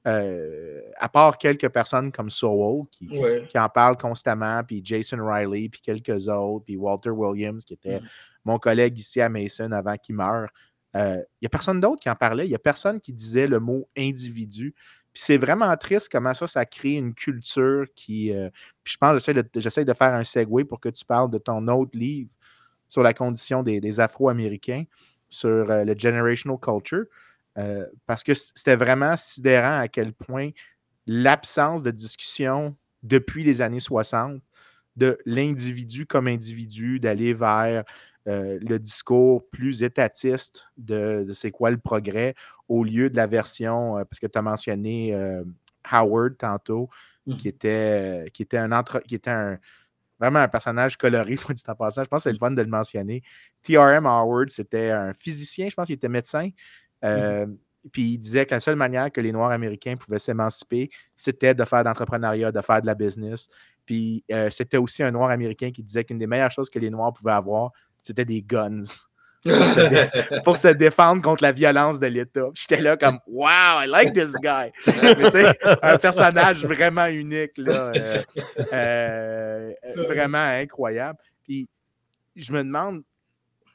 euh, 0.06 0.82
à 0.98 1.08
part 1.08 1.38
quelques 1.38 1.70
personnes 1.70 2.12
comme 2.12 2.30
Sowell 2.30 2.86
qui, 2.92 3.08
qui 3.50 3.58
en 3.58 3.70
parlent 3.70 3.98
constamment, 3.98 4.62
puis 4.64 4.82
Jason 4.84 5.18
Riley, 5.26 5.70
puis 5.70 5.82
quelques 5.82 6.28
autres, 6.28 6.66
puis 6.66 6.76
Walter 6.76 7.10
Williams, 7.10 7.64
qui 7.64 7.74
était 7.74 8.00
mm. 8.00 8.08
mon 8.46 8.60
collègue 8.60 8.98
ici 8.98 9.22
à 9.22 9.30
Mason 9.30 9.72
avant 9.72 9.96
qu'il 9.98 10.16
meure. 10.16 10.50
Il 10.96 11.02
euh, 11.02 11.22
n'y 11.42 11.46
a 11.46 11.50
personne 11.50 11.80
d'autre 11.80 12.02
qui 12.02 12.10
en 12.10 12.16
parlait. 12.16 12.46
Il 12.46 12.50
n'y 12.50 12.56
a 12.56 12.60
personne 12.60 13.02
qui 13.02 13.14
disait 13.14 13.48
le 13.48 13.60
mot 13.60 13.90
individu. 13.98 14.76
Puis 15.14 15.22
c'est 15.24 15.38
vraiment 15.38 15.76
triste 15.78 16.10
comment 16.12 16.34
ça, 16.34 16.48
ça 16.48 16.66
crée 16.66 16.94
une 16.94 17.14
culture 17.14 17.86
qui. 17.96 18.34
Euh, 18.34 18.50
puis 18.84 18.94
je 18.94 18.98
pense, 18.98 19.14
j'essaie 19.14 19.84
de, 19.84 19.92
de, 19.92 19.94
faire 19.94 20.14
un 20.14 20.24
segue 20.24 20.64
pour 20.64 20.80
que 20.80 20.90
tu 20.90 21.06
parles 21.06 21.30
de 21.30 21.38
ton 21.38 21.68
autre 21.68 21.92
livre 21.94 22.30
sur 22.90 23.04
la 23.04 23.14
condition 23.14 23.64
des, 23.64 24.00
Afro-Américains, 24.00 24.86
sur 25.30 25.66
le 25.66 25.96
generational 25.98 26.60
culture. 26.60 27.06
Euh, 27.58 27.86
parce 28.08 28.24
que 28.24 28.34
c'était 28.34 28.76
vraiment 28.76 29.16
sidérant 29.16 29.80
à 29.80 29.88
quel 29.88 30.14
point 30.14 30.50
l'absence 31.06 31.84
de 31.84 31.92
discussion 31.92 32.76
depuis 33.04 33.44
les 33.44 33.62
années 33.62 33.80
60 33.80 34.42
de 34.96 35.18
l'individu 35.26 36.06
comme 36.06 36.28
individu, 36.28 37.00
d'aller 37.00 37.34
vers 37.34 37.84
euh, 38.28 38.58
le 38.62 38.80
discours 38.80 39.50
plus 39.50 39.84
étatiste 39.84 40.66
de, 40.78 41.28
c'est 41.34 41.52
quoi 41.52 41.72
le 41.72 41.78
progrès, 41.78 42.36
au 42.68 42.84
lieu 42.84 43.10
de 43.10 43.16
la 43.16 43.28
version, 43.28 43.98
euh, 43.98 44.06
parce 44.06 44.20
que 44.20 44.28
tu 44.28 44.38
as 44.38 44.42
mentionné 44.42 45.18
Howard 45.92 46.38
tantôt, 46.38 46.90
mmh. 47.26 47.36
qui, 47.36 47.48
était, 47.48 48.32
qui 48.34 48.44
était 48.44 48.58
un 48.58 48.72
entre, 48.72 49.00
qui 49.00 49.16
était 49.16 49.32
un, 49.32 49.58
vraiment 50.20 50.40
un 50.40 50.48
personnage 50.48 50.98
coloré, 50.98 51.36
soit 51.38 51.54
dit 51.54 51.64
en 51.68 51.76
passant. 51.76 52.04
Je 52.04 52.08
pense 52.10 52.20
que 52.20 52.30
c'est 52.30 52.34
le 52.34 52.38
fun 52.38 52.52
de 52.52 52.62
le 52.62 52.70
mentionner. 52.70 53.22
T.R.M. 53.62 54.06
Howard, 54.06 54.50
c'était 54.50 54.92
un 54.92 55.14
physicien, 55.14 55.70
je 55.70 55.76
pense 55.76 55.88
qu'il 55.88 55.96
était 55.96 56.10
médecin, 56.10 56.50
Mmh 57.04 57.08
euh, 57.08 57.46
puis 57.92 58.14
il 58.14 58.18
disait 58.18 58.46
que 58.46 58.56
la 58.56 58.62
seule 58.62 58.78
manière 58.78 59.12
que 59.12 59.20
les 59.20 59.34
Noirs 59.34 59.52
américains 59.52 59.98
pouvaient 59.98 60.18
s'émanciper, 60.18 60.90
c'était 61.18 61.54
de 61.54 61.66
faire 61.66 61.84
d'entrepreneuriat, 61.84 62.50
de 62.50 62.62
faire 62.62 62.82
de 62.82 62.86
la 62.86 62.96
business. 62.96 63.50
Puis 63.86 64.24
euh, 64.32 64.50
c'était 64.50 64.78
aussi 64.78 65.04
un 65.04 65.12
Noir 65.12 65.30
américain 65.30 65.70
qui 65.70 65.84
disait 65.84 66.06
qu'une 66.06 66.18
des 66.18 66.26
meilleures 66.26 66.50
choses 66.50 66.70
que 66.70 66.80
les 66.80 66.90
Noirs 66.90 67.12
pouvaient 67.12 67.34
avoir, 67.34 67.72
c'était 68.04 68.26
des 68.26 68.42
guns. 68.42 68.84
Pour 70.46 70.56
se, 70.56 70.70
défendre 70.70 71.22
contre 71.22 71.44
la 71.44 71.52
violence 71.52 72.00
de 72.00 72.08
l'État. 72.08 72.48
J'étais 72.54 72.80
là 72.80 72.96
comme 72.96 73.18
Wow, 73.28 73.82
I 73.82 73.88
like 73.88 74.14
this 74.14 74.34
guy. 74.42 74.72
un 75.82 75.98
personnage 75.98 76.64
vraiment 76.66 77.08
unique, 77.08 77.52
là, 77.58 77.92
euh, 78.72 79.74
vraiment 80.08 80.38
incroyable. 80.38 81.20
Puis 81.44 81.68
je 82.38 82.54
me 82.54 82.64
demande 82.64 83.04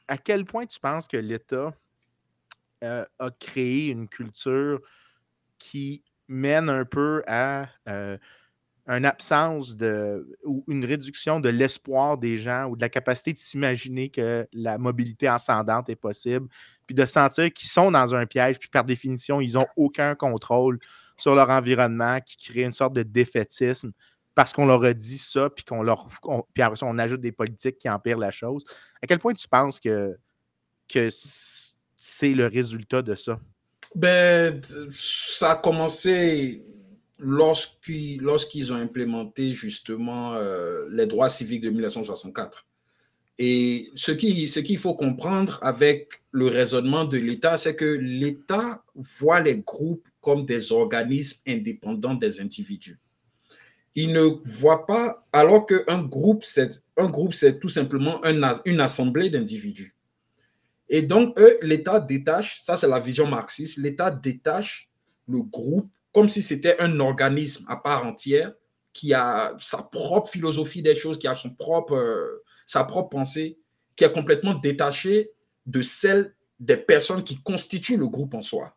à 0.07 0.17
quel 0.17 0.43
point 0.43 0.65
tu 0.65 0.79
penses 0.79 1.07
que 1.07 1.17
l'État 1.17 1.71
euh, 2.83 3.05
a 3.19 3.29
créé 3.29 3.89
une 3.89 4.07
culture 4.07 4.79
qui 5.59 6.03
mène 6.27 6.69
un 6.69 6.85
peu 6.85 7.21
à 7.27 7.67
euh, 7.87 8.17
une 8.89 9.05
absence 9.05 9.77
de 9.77 10.27
ou 10.43 10.63
une 10.67 10.83
réduction 10.83 11.39
de 11.39 11.49
l'espoir 11.49 12.17
des 12.17 12.37
gens 12.37 12.65
ou 12.65 12.75
de 12.75 12.81
la 12.81 12.89
capacité 12.89 13.33
de 13.33 13.37
s'imaginer 13.37 14.09
que 14.09 14.47
la 14.51 14.77
mobilité 14.79 15.27
ascendante 15.27 15.89
est 15.89 15.95
possible, 15.95 16.47
puis 16.87 16.95
de 16.95 17.05
sentir 17.05 17.53
qu'ils 17.53 17.69
sont 17.69 17.91
dans 17.91 18.15
un 18.15 18.25
piège, 18.25 18.57
puis 18.57 18.69
par 18.69 18.83
définition, 18.83 19.41
ils 19.41 19.53
n'ont 19.53 19.67
aucun 19.75 20.15
contrôle 20.15 20.79
sur 21.17 21.35
leur 21.35 21.49
environnement, 21.49 22.19
qui 22.19 22.37
crée 22.37 22.63
une 22.63 22.71
sorte 22.71 22.93
de 22.93 23.03
défaitisme 23.03 23.91
parce 24.33 24.53
qu'on 24.53 24.65
leur 24.65 24.83
a 24.83 24.93
dit 24.93 25.17
ça, 25.17 25.49
puis 25.49 25.63
qu'on 25.63 25.83
leur. 25.83 26.07
puis 26.53 26.63
après 26.63 26.79
on 26.83 26.97
ajoute 26.97 27.21
des 27.21 27.31
politiques 27.31 27.77
qui 27.77 27.89
empirent 27.89 28.17
la 28.17 28.31
chose. 28.31 28.63
À 29.03 29.07
quel 29.07 29.19
point 29.19 29.33
tu 29.33 29.47
penses 29.47 29.79
que, 29.79 30.17
que 30.87 31.09
c'est 31.97 32.33
le 32.33 32.47
résultat 32.47 33.01
de 33.01 33.15
ça? 33.15 33.39
Ben, 33.93 34.61
ça 34.91 35.51
a 35.51 35.55
commencé 35.57 36.63
lorsqu'ils 37.19 38.73
ont 38.73 38.77
implémenté 38.77 39.53
justement 39.53 40.33
euh, 40.35 40.87
les 40.89 41.05
droits 41.05 41.29
civiques 41.29 41.61
de 41.61 41.69
1964. 41.69 42.65
Et 43.41 43.89
ce 43.95 44.11
qu'il 44.11 44.77
faut 44.77 44.95
comprendre 44.95 45.59
avec 45.61 46.21
le 46.31 46.47
raisonnement 46.47 47.05
de 47.05 47.17
l'État, 47.17 47.57
c'est 47.57 47.75
que 47.75 47.85
l'État 47.85 48.83
voit 48.95 49.39
les 49.39 49.57
groupes 49.57 50.07
comme 50.19 50.45
des 50.45 50.73
organismes 50.73 51.41
indépendants 51.47 52.15
des 52.15 52.41
individus. 52.41 52.99
Il 53.95 54.11
ne 54.11 54.41
voit 54.43 54.85
pas, 54.85 55.25
alors 55.31 55.65
qu'un 55.65 56.03
groupe, 56.03 56.43
c'est 56.43 56.83
un 56.97 57.09
groupe, 57.09 57.33
c'est 57.33 57.59
tout 57.59 57.69
simplement 57.69 58.21
une 58.65 58.79
assemblée 58.81 59.29
d'individus. 59.29 59.95
Et 60.89 61.01
donc, 61.01 61.39
l'État 61.61 61.99
détache, 61.99 62.61
ça 62.63 62.75
c'est 62.75 62.87
la 62.87 62.99
vision 62.99 63.27
marxiste, 63.27 63.77
l'État 63.77 64.11
détache 64.11 64.89
le 65.27 65.43
groupe 65.43 65.89
comme 66.13 66.27
si 66.27 66.41
c'était 66.41 66.79
un 66.79 66.99
organisme 66.99 67.65
à 67.67 67.77
part 67.77 68.05
entière 68.05 68.53
qui 68.93 69.13
a 69.13 69.55
sa 69.59 69.83
propre 69.83 70.29
philosophie 70.29 70.81
des 70.81 70.95
choses, 70.95 71.19
qui 71.19 71.27
a 71.27 71.35
son 71.35 71.51
propre, 71.51 71.95
euh, 71.95 72.43
sa 72.65 72.83
propre 72.83 73.09
pensée, 73.09 73.59
qui 73.95 74.03
est 74.03 74.11
complètement 74.11 74.55
détachée 74.55 75.31
de 75.65 75.81
celle 75.81 76.33
des 76.59 76.77
personnes 76.77 77.23
qui 77.23 77.41
constituent 77.41 77.97
le 77.97 78.07
groupe 78.07 78.33
en 78.33 78.41
soi. 78.41 78.75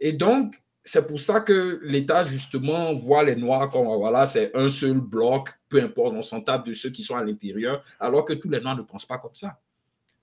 Et 0.00 0.12
donc, 0.12 0.62
c'est 0.84 1.06
pour 1.06 1.18
ça 1.18 1.40
que 1.40 1.80
l'État, 1.82 2.22
justement, 2.24 2.92
voit 2.92 3.24
les 3.24 3.36
Noirs 3.36 3.70
comme, 3.70 3.86
voilà, 3.86 4.26
c'est 4.26 4.54
un 4.54 4.68
seul 4.68 5.00
bloc, 5.00 5.48
peu 5.68 5.82
importe, 5.82 6.14
on 6.14 6.22
s'en 6.22 6.42
tape 6.42 6.66
de 6.66 6.74
ceux 6.74 6.90
qui 6.90 7.02
sont 7.02 7.16
à 7.16 7.24
l'intérieur, 7.24 7.82
alors 7.98 8.24
que 8.24 8.34
tous 8.34 8.50
les 8.50 8.60
Noirs 8.60 8.76
ne 8.76 8.82
pensent 8.82 9.06
pas 9.06 9.18
comme 9.18 9.34
ça. 9.34 9.58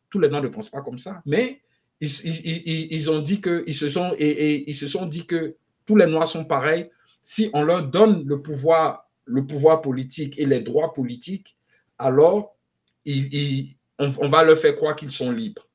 Tous 0.09 0.19
les 0.19 0.29
Noirs 0.29 0.43
ne 0.43 0.49
pensent 0.49 0.69
pas 0.69 0.81
comme 0.81 0.99
ça. 0.99 1.21
Mais 1.25 1.61
ils, 1.99 3.09
ont 3.09 3.19
dit 3.19 3.41
que, 3.41 3.63
ils 3.65 3.73
se 3.73 3.89
sont, 3.89 4.13
et, 4.17 4.69
ils 4.69 4.75
se 4.75 4.87
sont 4.87 5.05
dit 5.07 5.25
que 5.25 5.55
tous 5.85 5.95
les 5.95 6.05
Noirs 6.05 6.27
sont 6.27 6.45
pareils. 6.45 6.89
Si 7.21 7.49
on 7.53 7.63
leur 7.63 7.87
donne 7.87 8.23
le 8.25 8.41
pouvoir, 8.41 9.09
le 9.25 9.45
pouvoir 9.45 9.81
politique 9.81 10.39
et 10.39 10.45
les 10.45 10.61
droits 10.61 10.93
politiques, 10.93 11.57
alors 11.97 12.55
on, 13.99 14.29
va 14.29 14.43
leur 14.43 14.57
faire 14.57 14.75
croire 14.75 14.95
qu'ils 14.95 15.11
sont 15.11 15.31
libres. 15.31 15.67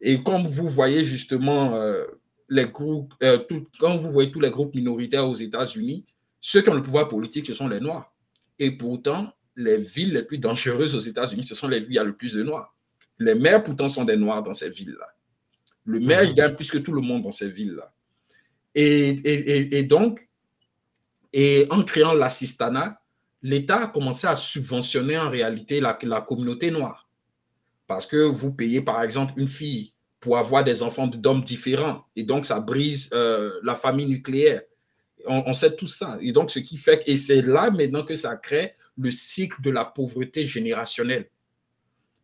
Et 0.00 0.22
comme 0.22 0.46
vous 0.46 0.68
voyez 0.68 1.04
justement 1.04 1.76
euh, 1.76 2.04
les 2.48 2.66
groupes, 2.66 3.14
euh, 3.22 3.38
quand 3.78 3.96
vous 3.96 4.10
voyez 4.10 4.30
tous 4.30 4.40
les 4.40 4.50
groupes 4.50 4.74
minoritaires 4.74 5.28
aux 5.28 5.34
États-Unis, 5.34 6.04
ceux 6.40 6.62
qui 6.62 6.70
ont 6.70 6.74
le 6.74 6.82
pouvoir 6.82 7.08
politique, 7.08 7.46
ce 7.46 7.54
sont 7.54 7.68
les 7.68 7.80
Noirs. 7.80 8.12
Et 8.58 8.72
pourtant, 8.72 9.32
les 9.56 9.78
villes 9.78 10.14
les 10.14 10.22
plus 10.22 10.38
dangereuses 10.38 10.94
aux 10.94 11.00
États-Unis, 11.00 11.44
ce 11.44 11.54
sont 11.54 11.68
les 11.68 11.80
villes 11.80 11.88
où 11.88 11.92
il 11.92 11.96
y 11.96 11.98
a 11.98 12.04
le 12.04 12.16
plus 12.16 12.34
de 12.34 12.42
Noirs. 12.42 12.74
Les 13.18 13.34
maires, 13.34 13.62
pourtant, 13.62 13.88
sont 13.88 14.04
des 14.04 14.16
Noirs 14.16 14.42
dans 14.42 14.54
ces 14.54 14.70
villes-là. 14.70 15.06
Le 15.84 16.00
maire, 16.00 16.22
il 16.22 16.34
gagne 16.34 16.54
plus 16.54 16.70
que 16.70 16.78
tout 16.78 16.92
le 16.92 17.02
monde 17.02 17.22
dans 17.22 17.32
ces 17.32 17.48
villes-là. 17.48 17.92
Et, 18.74 19.82
donc, 19.82 20.28
et 21.32 21.66
en 21.70 21.82
créant 21.82 22.12
l'assistanat, 22.12 23.00
l'État 23.42 23.84
a 23.84 23.86
commencé 23.86 24.26
à 24.26 24.36
subventionner 24.36 25.18
en 25.18 25.30
réalité 25.30 25.80
la, 25.80 25.94
communauté 26.20 26.70
noire. 26.70 27.08
Parce 27.86 28.06
que 28.06 28.16
vous 28.16 28.52
payez, 28.52 28.82
par 28.82 29.02
exemple, 29.02 29.34
une 29.36 29.48
fille 29.48 29.94
pour 30.20 30.38
avoir 30.38 30.62
des 30.62 30.82
enfants 30.82 31.06
d'hommes 31.06 31.42
différents. 31.42 32.04
Et 32.14 32.22
donc, 32.22 32.46
ça 32.46 32.60
brise 32.60 33.10
euh, 33.12 33.58
la 33.62 33.74
famille 33.74 34.06
nucléaire. 34.06 34.62
On, 35.26 35.52
sait 35.52 35.74
tout 35.76 35.86
ça. 35.86 36.16
Et 36.20 36.32
donc, 36.32 36.50
ce 36.50 36.60
qui 36.60 36.76
fait 36.78 37.02
et 37.06 37.16
c'est 37.16 37.42
là 37.42 37.70
maintenant 37.70 38.04
que 38.04 38.14
ça 38.14 38.36
crée 38.36 38.74
le 38.96 39.10
cycle 39.10 39.60
de 39.60 39.70
la 39.70 39.84
pauvreté 39.84 40.46
générationnelle. 40.46 41.28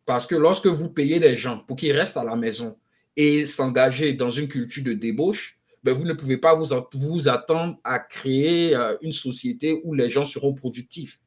Parce 0.05 0.25
que 0.25 0.35
lorsque 0.35 0.67
vous 0.67 0.89
payez 0.89 1.19
des 1.19 1.35
gens 1.35 1.59
pour 1.59 1.77
qu'ils 1.77 1.91
restent 1.91 2.17
à 2.17 2.23
la 2.23 2.35
maison 2.35 2.77
et 3.15 3.45
s'engager 3.45 4.13
dans 4.13 4.29
une 4.29 4.47
culture 4.47 4.83
de 4.83 4.93
débauche, 4.93 5.56
ben 5.87 5.93
vous 5.93 6.03
ne 6.03 6.11
pouvez 6.11 6.35
pas 6.35 6.53
vous, 6.53 7.29
attendre 7.29 7.79
à 7.85 7.97
créer 7.97 8.75
euh, 8.75 8.97
une 9.01 9.13
société 9.13 9.79
où 9.85 9.93
les 9.93 10.09
gens 10.09 10.25
seront 10.25 10.53
productifs. 10.53 11.21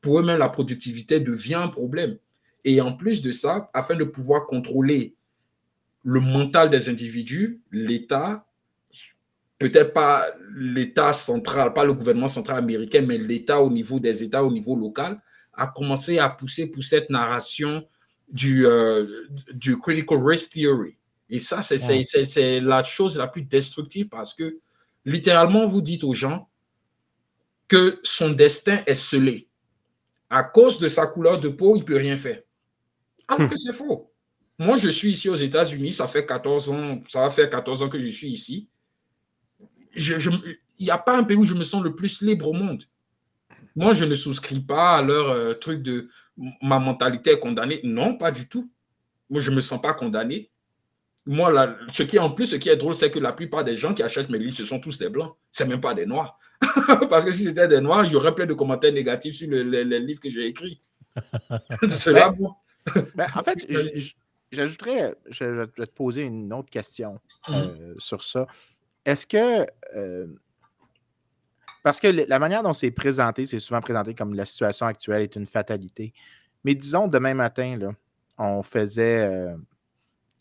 Pour 0.00 0.18
eux-mêmes, 0.18 0.38
la 0.38 0.48
productivité 0.48 1.20
devient 1.20 1.56
un 1.56 1.68
problème. 1.68 2.16
Et 2.64 2.80
en 2.80 2.94
plus 2.94 3.20
de 3.20 3.32
ça, 3.32 3.68
afin 3.74 3.96
de 3.96 4.04
pouvoir 4.04 4.46
contrôler 4.46 5.14
le 6.04 6.20
mental 6.20 6.70
des 6.70 6.88
individus, 6.88 7.60
l'État, 7.70 8.46
peut-être 9.58 9.92
pas 9.92 10.24
l'État 10.56 11.12
central, 11.12 11.74
pas 11.74 11.84
le 11.84 11.92
gouvernement 11.92 12.28
central 12.28 12.56
américain, 12.56 13.02
mais 13.02 13.18
l'État 13.18 13.60
au 13.60 13.68
niveau 13.68 14.00
des 14.00 14.24
États, 14.24 14.42
au 14.42 14.50
niveau 14.50 14.74
local, 14.74 15.20
a 15.52 15.66
commencé 15.66 16.18
à 16.18 16.30
pousser 16.30 16.68
pour 16.68 16.82
cette 16.82 17.10
narration 17.10 17.86
du, 18.26 18.66
euh, 18.66 19.04
du 19.52 19.76
critical 19.78 20.16
race 20.24 20.48
theory. 20.48 20.97
Et 21.30 21.40
ça, 21.40 21.60
c'est 21.62 22.60
la 22.60 22.82
chose 22.84 23.18
la 23.18 23.26
plus 23.26 23.42
destructive 23.42 24.08
parce 24.08 24.34
que 24.34 24.58
littéralement, 25.04 25.66
vous 25.66 25.82
dites 25.82 26.04
aux 26.04 26.14
gens 26.14 26.48
que 27.66 28.00
son 28.02 28.30
destin 28.30 28.82
est 28.86 28.94
scellé. 28.94 29.48
À 30.30 30.42
cause 30.42 30.78
de 30.78 30.88
sa 30.88 31.06
couleur 31.06 31.38
de 31.38 31.48
peau, 31.48 31.76
il 31.76 31.80
ne 31.80 31.84
peut 31.84 31.96
rien 31.96 32.16
faire. 32.16 32.40
Alors 33.26 33.46
hmm. 33.46 33.50
que 33.50 33.56
c'est 33.56 33.72
faux. 33.72 34.10
Moi, 34.58 34.76
je 34.78 34.88
suis 34.88 35.12
ici 35.12 35.28
aux 35.28 35.36
États-Unis, 35.36 35.92
ça 35.92 36.08
fait 36.08 36.26
14 36.26 36.70
ans, 36.70 37.00
ça 37.08 37.20
va 37.20 37.30
faire 37.30 37.48
14 37.48 37.82
ans 37.82 37.88
que 37.88 38.00
je 38.00 38.08
suis 38.08 38.28
ici. 38.28 38.68
Il 39.94 40.44
n'y 40.80 40.90
a 40.90 40.98
pas 40.98 41.16
un 41.16 41.24
pays 41.24 41.36
où 41.36 41.44
je 41.44 41.54
me 41.54 41.62
sens 41.62 41.82
le 41.82 41.94
plus 41.94 42.22
libre 42.22 42.48
au 42.48 42.52
monde. 42.52 42.84
Moi, 43.76 43.94
je 43.94 44.04
ne 44.04 44.14
souscris 44.14 44.60
pas 44.60 44.96
à 44.96 45.02
leur 45.02 45.28
euh, 45.28 45.54
truc 45.54 45.82
de 45.82 46.08
ma 46.60 46.78
mentalité 46.78 47.30
est 47.30 47.38
condamnée. 47.38 47.80
Non, 47.84 48.16
pas 48.16 48.32
du 48.32 48.48
tout. 48.48 48.70
Moi, 49.30 49.40
je 49.40 49.50
ne 49.50 49.56
me 49.56 49.60
sens 49.60 49.80
pas 49.80 49.94
condamné. 49.94 50.50
Moi, 51.26 51.52
là, 51.52 51.76
ce 51.90 52.02
qui 52.02 52.16
est 52.16 52.20
en 52.20 52.30
plus, 52.30 52.46
ce 52.46 52.56
qui 52.56 52.68
est 52.68 52.76
drôle, 52.76 52.94
c'est 52.94 53.10
que 53.10 53.18
la 53.18 53.32
plupart 53.32 53.64
des 53.64 53.76
gens 53.76 53.92
qui 53.92 54.02
achètent 54.02 54.30
mes 54.30 54.38
livres, 54.38 54.56
ce 54.56 54.64
sont 54.64 54.80
tous 54.80 54.98
des 54.98 55.10
blancs. 55.10 55.34
Ce 55.50 55.64
même 55.64 55.80
pas 55.80 55.94
des 55.94 56.06
noirs. 56.06 56.38
Parce 57.10 57.24
que 57.24 57.30
si 57.30 57.44
c'était 57.44 57.68
des 57.68 57.80
noirs, 57.80 58.04
il 58.04 58.12
y 58.12 58.16
aurait 58.16 58.34
plein 58.34 58.46
de 58.46 58.54
commentaires 58.54 58.92
négatifs 58.92 59.36
sur 59.36 59.48
les 59.48 60.00
livres 60.00 60.20
que 60.20 60.30
j'ai 60.30 60.46
écrits. 60.46 60.80
C'est 61.90 62.12
là, 62.12 62.30
bon. 62.30 62.54
Ben, 63.14 63.26
en 63.34 63.42
fait, 63.42 63.66
J'ajouterais, 64.50 65.14
je, 65.28 65.44
vais 65.44 65.66
te 65.66 65.90
poser 65.90 66.22
une 66.22 66.52
autre 66.54 66.70
question 66.70 67.20
mmh. 67.48 67.52
euh, 67.52 67.94
sur 67.98 68.22
ça. 68.22 68.46
Est-ce 69.04 69.26
que. 69.26 69.66
Euh, 69.94 70.26
parce 71.82 72.00
que 72.00 72.08
la 72.08 72.38
manière 72.38 72.62
dont 72.62 72.72
c'est 72.72 72.90
présenté, 72.90 73.46
c'est 73.46 73.60
souvent 73.60 73.80
présenté 73.80 74.14
comme 74.14 74.34
la 74.34 74.44
situation 74.44 74.86
actuelle 74.86 75.22
est 75.22 75.36
une 75.36 75.46
fatalité. 75.46 76.12
Mais 76.64 76.74
disons, 76.74 77.08
demain 77.08 77.34
matin, 77.34 77.76
là, 77.76 77.90
on 78.38 78.62
faisait. 78.62 79.26
Euh, 79.26 79.56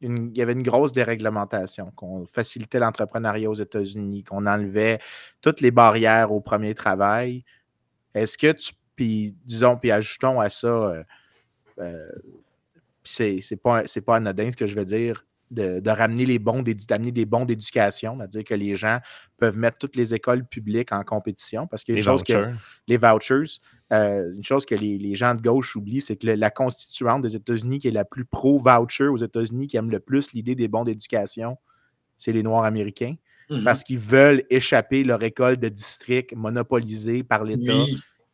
il 0.02 0.38
y 0.38 0.42
avait 0.42 0.54
une 0.54 0.64
grosse 0.64 0.92
déréglementation, 0.92 1.92
qu'on 1.96 2.26
facilitait 2.28 2.80
l'entrepreneuriat 2.80 3.50
aux 3.50 3.56
États-Unis, 3.56 4.24
qu'on 4.24 4.46
enlevait 4.46 5.00
toutes 5.42 5.62
les 5.62 5.72
barrières 5.72 6.32
au 6.32 6.42
premier 6.42 6.76
travail. 6.76 7.44
Est-ce 8.14 8.38
que 8.38 8.52
tu. 8.52 8.74
Puis, 8.96 9.36
disons, 9.46 9.78
puis 9.78 9.92
ajoutons 9.92 10.40
à 10.40 10.50
ça 10.50 11.04
c'est, 13.08 13.40
c'est 13.42 13.56
pas, 13.56 13.84
pas 14.06 14.16
anodin 14.18 14.52
ce 14.52 14.58
que 14.58 14.68
je 14.68 14.76
veux 14.76 14.86
dire. 14.86 15.26
De, 15.50 15.90
ramener 15.90 16.26
les 16.26 16.40
bons 16.40 16.62
d'amener 16.62 17.12
des 17.12 17.26
bons 17.26 17.46
d'éducation, 17.46 18.18
c'est-à-dire 18.18 18.44
que 18.44 18.54
les 18.54 18.76
gens 18.76 19.00
peuvent 19.38 19.58
mettre 19.58 19.78
toutes 19.78 19.96
les 19.96 20.14
écoles 20.14 20.46
publiques 20.46 20.92
en 20.92 21.04
compétition 21.04 21.68
parce 21.68 21.86
que 21.86 21.94
les 21.94 22.02
vouchers, 22.02 22.52
les 22.88 22.98
vouchers 22.98 23.60
euh, 23.94 24.34
une 24.34 24.44
chose 24.44 24.66
que 24.66 24.76
les, 24.76 25.16
gens 25.16 25.36
de 25.36 25.42
gauche 25.42 25.76
oublient, 25.78 26.02
c'est 26.02 26.18
que 26.18 26.28
la 26.28 26.50
constituante 26.50 27.22
des 27.22 27.36
États-Unis 27.36 27.80
qui 27.80 27.88
est 27.88 27.92
la 27.92 28.04
plus 28.04 28.26
pro-voucher 28.26 29.08
aux 29.08 29.18
États-Unis, 29.18 29.68
qui 29.68 29.78
aime 29.78 29.90
le 29.90 30.02
plus 30.02 30.34
l'idée 30.34 30.56
des 30.56 30.68
bons 30.68 30.84
d'éducation, 30.84 31.58
c'est 32.18 32.34
les 32.34 32.44
Noirs 32.44 32.66
américains. 32.66 33.16
Mm-hmm. 33.50 33.64
Parce 33.64 33.86
qu'ils 33.86 34.00
veulent 34.00 34.44
échapper 34.50 35.06
leur 35.06 35.24
école 35.24 35.56
de 35.56 35.70
district 35.70 36.34
monopolisée 36.36 37.24
par 37.24 37.46
l'État 37.46 37.86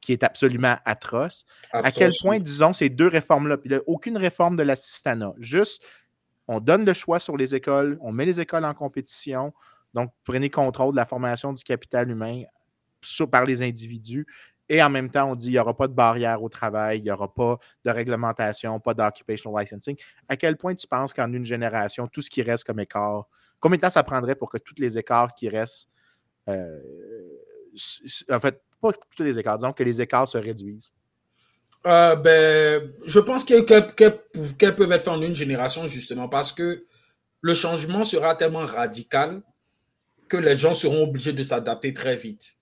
qui 0.01 0.11
est 0.11 0.23
absolument 0.23 0.75
atroce. 0.85 1.45
À 1.71 1.91
quel 1.91 2.11
point, 2.21 2.39
disons, 2.39 2.73
ces 2.73 2.89
deux 2.89 3.07
réformes-là, 3.07 3.57
puis 3.57 3.71
aucune 3.87 4.17
réforme 4.17 4.55
de 4.55 4.63
l'assistanat, 4.63 5.33
juste 5.39 5.83
on 6.47 6.59
donne 6.59 6.85
le 6.85 6.93
choix 6.93 7.19
sur 7.19 7.37
les 7.37 7.55
écoles, 7.55 7.97
on 8.01 8.11
met 8.11 8.25
les 8.25 8.39
écoles 8.41 8.65
en 8.65 8.73
compétition, 8.73 9.53
donc 9.93 10.11
prenez 10.23 10.49
contrôle 10.49 10.91
de 10.91 10.97
la 10.97 11.05
formation 11.05 11.53
du 11.53 11.63
capital 11.63 12.09
humain 12.09 12.43
par 13.31 13.45
les 13.45 13.61
individus. 13.61 14.25
Et 14.69 14.81
en 14.81 14.89
même 14.89 15.09
temps, 15.09 15.29
on 15.29 15.35
dit 15.35 15.45
qu'il 15.45 15.53
n'y 15.53 15.59
aura 15.59 15.75
pas 15.75 15.87
de 15.87 15.93
barrière 15.93 16.41
au 16.41 16.49
travail, 16.49 16.99
il 16.99 17.03
n'y 17.03 17.11
aura 17.11 17.33
pas 17.33 17.57
de 17.83 17.91
réglementation, 17.91 18.79
pas 18.79 18.93
d'occupational 18.93 19.61
licensing. 19.61 19.97
À 20.29 20.37
quel 20.37 20.57
point 20.57 20.73
tu 20.73 20.87
penses 20.87 21.13
qu'en 21.13 21.31
une 21.33 21.45
génération, 21.45 22.07
tout 22.07 22.21
ce 22.21 22.29
qui 22.29 22.41
reste 22.41 22.63
comme 22.63 22.79
écart, 22.79 23.25
combien 23.59 23.77
de 23.77 23.81
temps 23.81 23.89
ça 23.89 24.03
prendrait 24.03 24.35
pour 24.35 24.49
que 24.49 24.57
tous 24.57 24.75
les 24.79 24.97
écarts 24.97 25.35
qui 25.35 25.49
restent, 25.49 25.89
euh, 26.49 26.79
en 28.31 28.39
fait, 28.39 28.61
pas 28.81 28.93
tous 28.93 29.23
les 29.23 29.37
écarts, 29.37 29.57
disons 29.57 29.73
que 29.73 29.83
les 29.83 30.01
écarts 30.01 30.27
se 30.29 30.37
réduisent? 30.37 30.91
Euh, 31.85 32.15
ben, 32.15 32.93
je 33.05 33.19
pense 33.19 33.43
qu'elles 33.43 33.65
peuvent 33.65 34.91
être 34.91 35.03
faites 35.03 35.07
en 35.07 35.21
une 35.21 35.35
génération, 35.35 35.87
justement, 35.87 36.29
parce 36.29 36.51
que 36.51 36.85
le 37.41 37.53
changement 37.55 38.03
sera 38.03 38.35
tellement 38.35 38.65
radical 38.65 39.41
que 40.29 40.37
les 40.37 40.55
gens 40.55 40.73
seront 40.73 41.03
obligés 41.03 41.33
de 41.33 41.43
s'adapter 41.43 41.93
très 41.93 42.15
vite. 42.15 42.55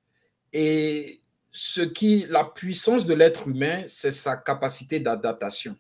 Et 0.54 1.20
ce 1.52 1.82
qui, 1.82 2.26
la 2.30 2.46
puissance 2.46 3.06
de 3.06 3.14
l'être 3.14 3.48
humain, 3.48 3.84
c'est 3.88 4.12
sa 4.12 4.38
capacité 4.38 5.00
d'adaptation. 5.00 5.76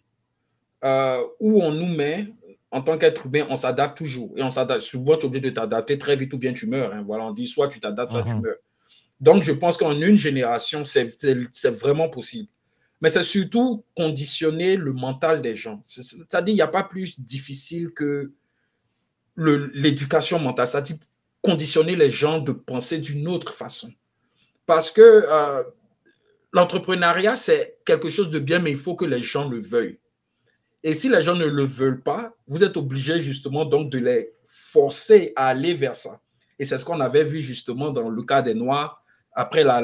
Euh, 0.83 1.21
où 1.39 1.61
on 1.61 1.71
nous 1.71 1.87
met, 1.87 2.27
en 2.71 2.81
tant 2.81 2.97
qu'être 2.97 3.25
humain, 3.25 3.45
on 3.49 3.57
s'adapte 3.57 3.97
toujours. 3.97 4.31
Et 4.37 4.43
on 4.43 4.49
s'adapte. 4.49 4.81
Souvent, 4.81 5.17
tu 5.17 5.23
es 5.23 5.25
obligé 5.25 5.41
de 5.41 5.49
t'adapter 5.49 5.97
très 5.97 6.15
vite 6.15 6.33
ou 6.33 6.37
bien 6.37 6.53
tu 6.53 6.67
meurs. 6.67 6.93
Hein. 6.93 7.03
Voilà, 7.05 7.25
on 7.25 7.31
dit 7.31 7.47
soit 7.47 7.67
tu 7.67 7.79
t'adaptes, 7.79 8.11
soit 8.11 8.23
tu 8.23 8.29
uh-huh. 8.29 8.41
meurs. 8.41 8.57
Donc, 9.19 9.43
je 9.43 9.51
pense 9.51 9.77
qu'en 9.77 9.99
une 9.99 10.17
génération, 10.17 10.83
c'est 10.85 11.09
vraiment 11.69 12.09
possible. 12.09 12.49
Mais 13.01 13.09
c'est 13.09 13.23
surtout 13.23 13.83
conditionner 13.95 14.77
le 14.77 14.93
mental 14.93 15.41
des 15.41 15.55
gens. 15.55 15.79
C'est-à-dire, 15.81 16.53
il 16.53 16.57
n'y 16.57 16.61
a 16.61 16.67
pas 16.67 16.83
plus 16.83 17.19
difficile 17.19 17.91
que 17.91 18.31
l'éducation 19.37 20.37
mentale. 20.37 20.67
C'est-à-dire, 20.67 20.97
conditionner 21.41 21.95
les 21.95 22.11
gens 22.11 22.39
de 22.39 22.51
penser 22.51 22.99
d'une 22.99 23.27
autre 23.27 23.53
façon. 23.53 23.91
Parce 24.67 24.91
que 24.91 25.01
euh, 25.01 25.63
l'entrepreneuriat, 26.53 27.35
c'est 27.35 27.79
quelque 27.85 28.11
chose 28.11 28.29
de 28.29 28.39
bien, 28.39 28.59
mais 28.59 28.71
il 28.71 28.77
faut 28.77 28.95
que 28.95 29.05
les 29.05 29.23
gens 29.23 29.49
le 29.49 29.59
veuillent. 29.59 29.99
Et 30.83 30.93
si 30.93 31.09
les 31.09 31.23
gens 31.23 31.35
ne 31.35 31.45
le 31.45 31.65
veulent 31.65 32.01
pas, 32.01 32.35
vous 32.47 32.63
êtes 32.63 32.77
obligé 32.77 33.19
justement 33.19 33.65
donc 33.65 33.89
de 33.89 33.97
les 33.97 34.33
forcer 34.45 35.33
à 35.35 35.47
aller 35.47 35.73
vers 35.73 35.95
ça. 35.95 36.21
Et 36.59 36.65
c'est 36.65 36.77
ce 36.77 36.85
qu'on 36.85 36.99
avait 36.99 37.23
vu 37.23 37.41
justement 37.41 37.91
dans 37.91 38.09
le 38.09 38.23
cas 38.23 38.41
des 38.41 38.53
Noirs 38.53 39.03
après 39.33 39.63
la, 39.63 39.77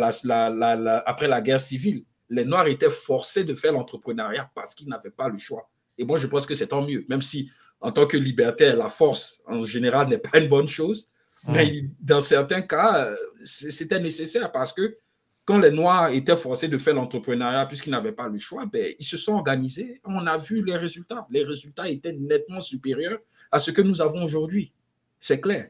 après 1.06 1.28
la 1.28 1.42
guerre 1.42 1.60
civile. 1.60 2.04
Les 2.30 2.46
Noirs 2.46 2.68
étaient 2.68 2.90
forcés 2.90 3.44
de 3.44 3.56
faire 3.56 3.74
l'entrepreneuriat 3.74 4.50
parce 4.54 4.76
qu'ils 4.76 4.88
n'avaient 4.88 5.12
pas 5.12 5.30
le 5.30 5.38
choix. 5.38 5.70
Et 5.98 6.06
moi, 6.06 6.18
je 6.18 6.28
pense 6.28 6.46
que 6.46 6.56
c'est 6.56 6.68
tant 6.68 6.86
mieux, 6.86 7.06
même 7.10 7.22
si 7.22 7.50
en 7.80 7.92
tant 7.92 8.08
que 8.08 8.18
libertaire, 8.18 8.76
la 8.76 8.90
force 8.90 9.42
en 9.46 9.64
général 9.64 10.08
n'est 10.10 10.18
pas 10.18 10.40
une 10.40 10.48
bonne 10.48 10.68
chose. 10.68 11.10
Mais 11.48 11.84
dans 12.00 12.20
certains 12.20 12.62
cas, 12.62 13.10
c'était 13.46 14.00
nécessaire 14.00 14.52
parce 14.52 14.74
que 14.74 14.98
quand 15.46 15.60
les 15.60 15.72
Noirs 15.72 16.10
étaient 16.12 16.36
forcés 16.36 16.68
de 16.68 16.78
faire 16.78 16.96
l'entrepreneuriat 16.96 17.66
puisqu'ils 17.68 17.92
n'avaient 17.92 18.12
pas 18.12 18.28
le 18.28 18.38
choix, 18.38 18.66
ben, 18.66 18.94
ils 19.00 19.06
se 19.06 19.16
sont 19.16 19.34
organisés. 19.34 20.02
On 20.04 20.28
a 20.28 20.38
vu 20.38 20.62
les 20.62 20.76
résultats. 20.76 21.26
Les 21.30 21.44
résultats 21.44 21.88
étaient 21.88 22.12
nettement 22.12 22.60
supérieurs 22.60 23.20
à 23.50 23.60
ce 23.60 23.72
que 23.72 23.82
nous 23.82 24.02
avons 24.02 24.26
aujourd'hui. 24.26 24.74
C'est 25.20 25.40
clair. 25.40 25.70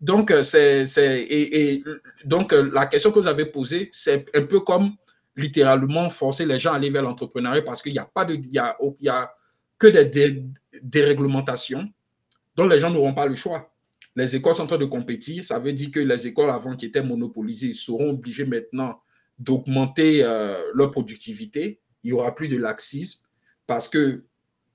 Donc, 0.00 0.30
euh, 0.30 0.42
c'est, 0.42 0.86
et, 1.28 1.82
donc, 2.24 2.52
euh, 2.52 2.70
la 2.72 2.86
question 2.86 3.10
que 3.10 3.18
vous 3.18 3.26
avez 3.26 3.46
posée, 3.46 3.88
c'est 3.92 4.26
un 4.32 4.42
peu 4.42 4.60
comme 4.60 4.92
littéralement 5.36 6.08
forcer 6.10 6.46
les 6.46 6.58
gens 6.58 6.72
à 6.72 6.76
aller 6.76 6.90
vers 6.90 7.02
l'entrepreneuriat 7.02 7.62
parce 7.62 7.82
qu'il 7.82 7.92
n'y 7.92 7.98
a 7.98 8.04
pas 8.06 8.24
de, 8.24 8.34
il 8.34 8.52
y 8.52 8.58
a, 8.58 8.76
il 9.00 9.04
y 9.04 9.08
a 9.08 9.30
que 9.78 9.86
des 9.86 10.42
déréglementations 10.82 11.88
dont 12.54 12.66
les 12.66 12.80
gens 12.80 12.90
n'auront 12.90 13.14
pas 13.14 13.26
le 13.26 13.34
choix. 13.34 13.72
Les 14.14 14.34
écoles 14.34 14.54
sont 14.54 14.62
en 14.62 14.66
train 14.66 14.78
de 14.78 14.86
compétir. 14.86 15.44
Ça 15.44 15.58
veut 15.58 15.74
dire 15.74 15.90
que 15.90 16.00
les 16.00 16.26
écoles 16.26 16.50
avant 16.50 16.74
qui 16.74 16.86
étaient 16.86 17.02
monopolisées 17.02 17.74
seront 17.74 18.10
obligées 18.10 18.46
maintenant 18.46 19.00
d'augmenter 19.38 20.24
euh, 20.24 20.58
leur 20.74 20.90
productivité, 20.90 21.80
il 22.02 22.12
n'y 22.12 22.18
aura 22.18 22.34
plus 22.34 22.48
de 22.48 22.56
laxisme 22.56 23.20
parce 23.66 23.88
que 23.88 24.24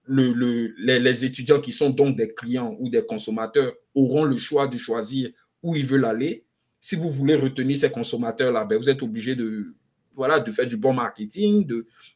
le, 0.04 0.74
les, 0.78 1.26
étudiants 1.26 1.62
qui 1.62 1.72
sont 1.72 1.90
donc 1.90 2.18
des 2.18 2.34
clients 2.34 2.76
ou 2.80 2.90
des 2.90 3.04
consommateurs 3.04 3.74
auront 3.96 4.26
le 4.26 4.38
choix 4.38 4.68
de 4.68 4.78
choisir 4.78 5.30
où 5.64 5.76
ils 5.76 5.86
veulent 5.86 6.06
aller. 6.06 6.46
Si 6.80 6.96
vous 6.96 7.10
voulez 7.10 7.36
retenir 7.36 7.78
ces 7.78 7.90
consommateurs-là, 7.90 8.66
ben 8.66 8.78
vous 8.78 8.90
êtes 8.90 9.02
obligé 9.02 9.36
de, 9.36 9.74
voilà, 10.16 10.40
de 10.40 10.52
faire 10.52 10.68
du 10.68 10.78
bon 10.78 10.94
marketing, 10.94 11.66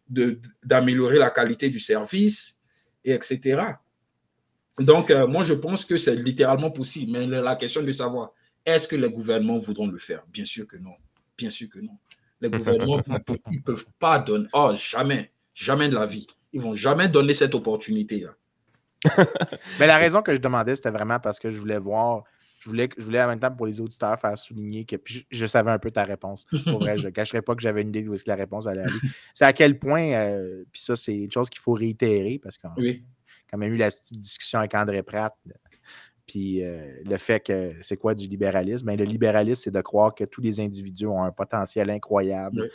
de, 0.10 0.40
d'améliorer 0.64 1.18
la 1.18 1.30
qualité 1.30 1.70
du 1.70 1.80
service, 1.80 2.60
et 3.04 3.14
etc. 3.14 3.62
Donc, 4.80 5.10
euh, 5.10 5.28
moi, 5.28 5.44
je 5.44 5.54
pense 5.54 5.86
que 5.86 5.98
c'est 5.98 6.16
littéralement 6.16 6.72
possible. 6.72 7.12
Mais 7.12 7.28
la 7.28 7.56
question 7.56 7.82
de 7.82 7.92
savoir, 7.92 8.32
est-ce 8.66 8.88
que 8.88 8.96
les 8.96 9.10
gouvernements 9.10 9.58
voudront 9.58 9.88
le 9.88 9.98
faire? 9.98 10.24
Bien 10.28 10.46
sûr 10.46 10.68
que 10.68 10.78
non. 10.78 10.96
Bien 11.38 11.50
sûr 11.50 11.70
que 11.70 11.80
non. 11.80 11.98
Les 12.42 12.50
gouvernements, 12.50 12.98
ne 13.08 13.60
peuvent 13.60 13.86
pas 14.00 14.20
donner. 14.20 14.48
Oh, 14.54 14.74
jamais. 14.76 15.32
Jamais 15.54 15.88
de 15.88 15.96
la 15.96 16.06
vie. 16.06 16.28
Ils 16.52 16.60
ne 16.60 16.66
vont 16.66 16.76
jamais 16.76 17.08
donner 17.08 17.34
cette 17.34 17.56
opportunité-là. 17.56 18.36
Mais 19.80 19.88
la 19.88 19.98
raison 19.98 20.22
que 20.22 20.34
je 20.34 20.42
demandais, 20.42 20.76
c'était 20.76 20.90
vraiment 20.92 21.20
parce 21.20 21.40
que 21.40 21.52
je 21.52 21.58
voulais 21.58 21.78
voir. 21.78 22.24
Je 22.66 22.70
voulais, 22.72 22.90
je 22.98 23.04
voulais 23.04 23.22
en 23.22 23.28
même 23.28 23.40
temps 23.40 23.52
pour 23.52 23.68
les 23.68 23.80
auditeurs 23.80 24.20
faire 24.20 24.36
souligner 24.38 24.86
que 24.86 24.96
je, 25.30 25.46
savais 25.46 25.70
un 25.70 25.78
peu 25.78 25.92
ta 25.92 26.04
réponse. 26.04 26.46
Pour 26.66 26.80
vrai, 26.80 26.98
je 26.98 27.06
ne 27.06 27.10
cacherai 27.12 27.44
pas 27.44 27.54
que 27.54 27.62
j'avais 27.62 27.84
une 27.84 27.90
idée 27.90 28.02
de 28.02 28.10
où 28.10 28.16
est-ce 28.16 28.24
que 28.24 28.32
la 28.32 28.36
réponse 28.36 28.66
allait 28.66 28.82
aller. 28.82 29.00
C'est 29.34 29.46
à 29.46 29.54
quel 29.54 29.78
point, 29.78 30.12
euh, 30.14 30.64
puis 30.72 30.82
ça, 30.82 30.96
c'est 30.96 31.16
une 31.16 31.32
chose 31.32 31.50
qu'il 31.50 31.62
faut 31.62 31.74
réitérer 31.74 32.40
parce 32.42 32.58
qu'on 32.58 32.70
a 32.70 32.94
quand 33.52 33.58
même 33.60 33.72
eu 33.72 33.78
la 33.78 33.90
discussion 34.12 34.60
avec 34.60 34.74
André 34.74 35.04
Pratt 35.04 35.34
puis 36.28 36.64
euh, 36.64 37.02
le 37.06 37.18
fait 37.18 37.40
que 37.40 37.74
c'est 37.82 37.98
quoi 37.98 38.16
du 38.16 38.28
libéralisme? 38.28 38.88
Ben, 38.88 38.98
le 38.98 39.06
libéralisme, 39.06 39.62
c'est 39.64 39.72
de 39.72 39.82
croire 39.82 40.16
que 40.16 40.24
tous 40.24 40.42
les 40.42 40.60
individus 40.60 41.06
ont 41.06 41.24
un 41.24 41.32
potentiel 41.32 41.90
incroyable. 41.90 42.70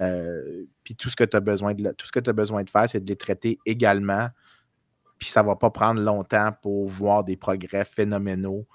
Euh, 0.00 0.64
puis 0.82 0.96
tout 0.96 1.08
ce 1.08 1.16
que 1.16 1.24
tu 1.24 1.36
as 1.36 1.40
besoin 1.40 1.74
de 1.74 1.92
tout 1.92 2.06
ce 2.06 2.12
que 2.12 2.20
tu 2.20 2.30
as 2.30 2.32
besoin 2.32 2.64
de 2.64 2.70
faire, 2.70 2.88
c'est 2.88 3.00
de 3.00 3.08
les 3.08 3.16
traiter 3.16 3.58
également. 3.66 4.28
Puis 5.18 5.28
ça 5.28 5.42
ne 5.42 5.48
va 5.48 5.56
pas 5.56 5.70
prendre 5.70 6.00
longtemps 6.00 6.50
pour 6.62 6.88
voir 6.88 7.24
des 7.24 7.36
progrès 7.36 7.84
phénoménaux 7.84 8.66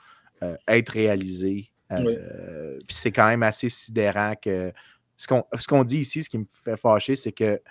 euh, 0.43 0.55
être 0.67 0.89
réalisés. 0.89 1.71
Puis 1.89 2.95
c'est 2.95 3.11
quand 3.11 3.27
même 3.27 3.43
assez 3.43 3.69
sidérant 3.69 4.33
que 4.41 4.71
ce 5.17 5.27
qu'on 5.67 5.83
dit 5.83 5.99
ici, 5.99 6.23
ce 6.23 6.29
qui 6.29 6.37
me 6.37 6.45
fait 6.63 6.77
fâcher, 6.77 7.15
c'est 7.15 7.31
que 7.31 7.61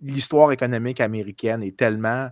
l'histoire 0.00 0.52
économique 0.52 1.00
américaine 1.00 1.62
est 1.62 1.76
tellement 1.76 2.30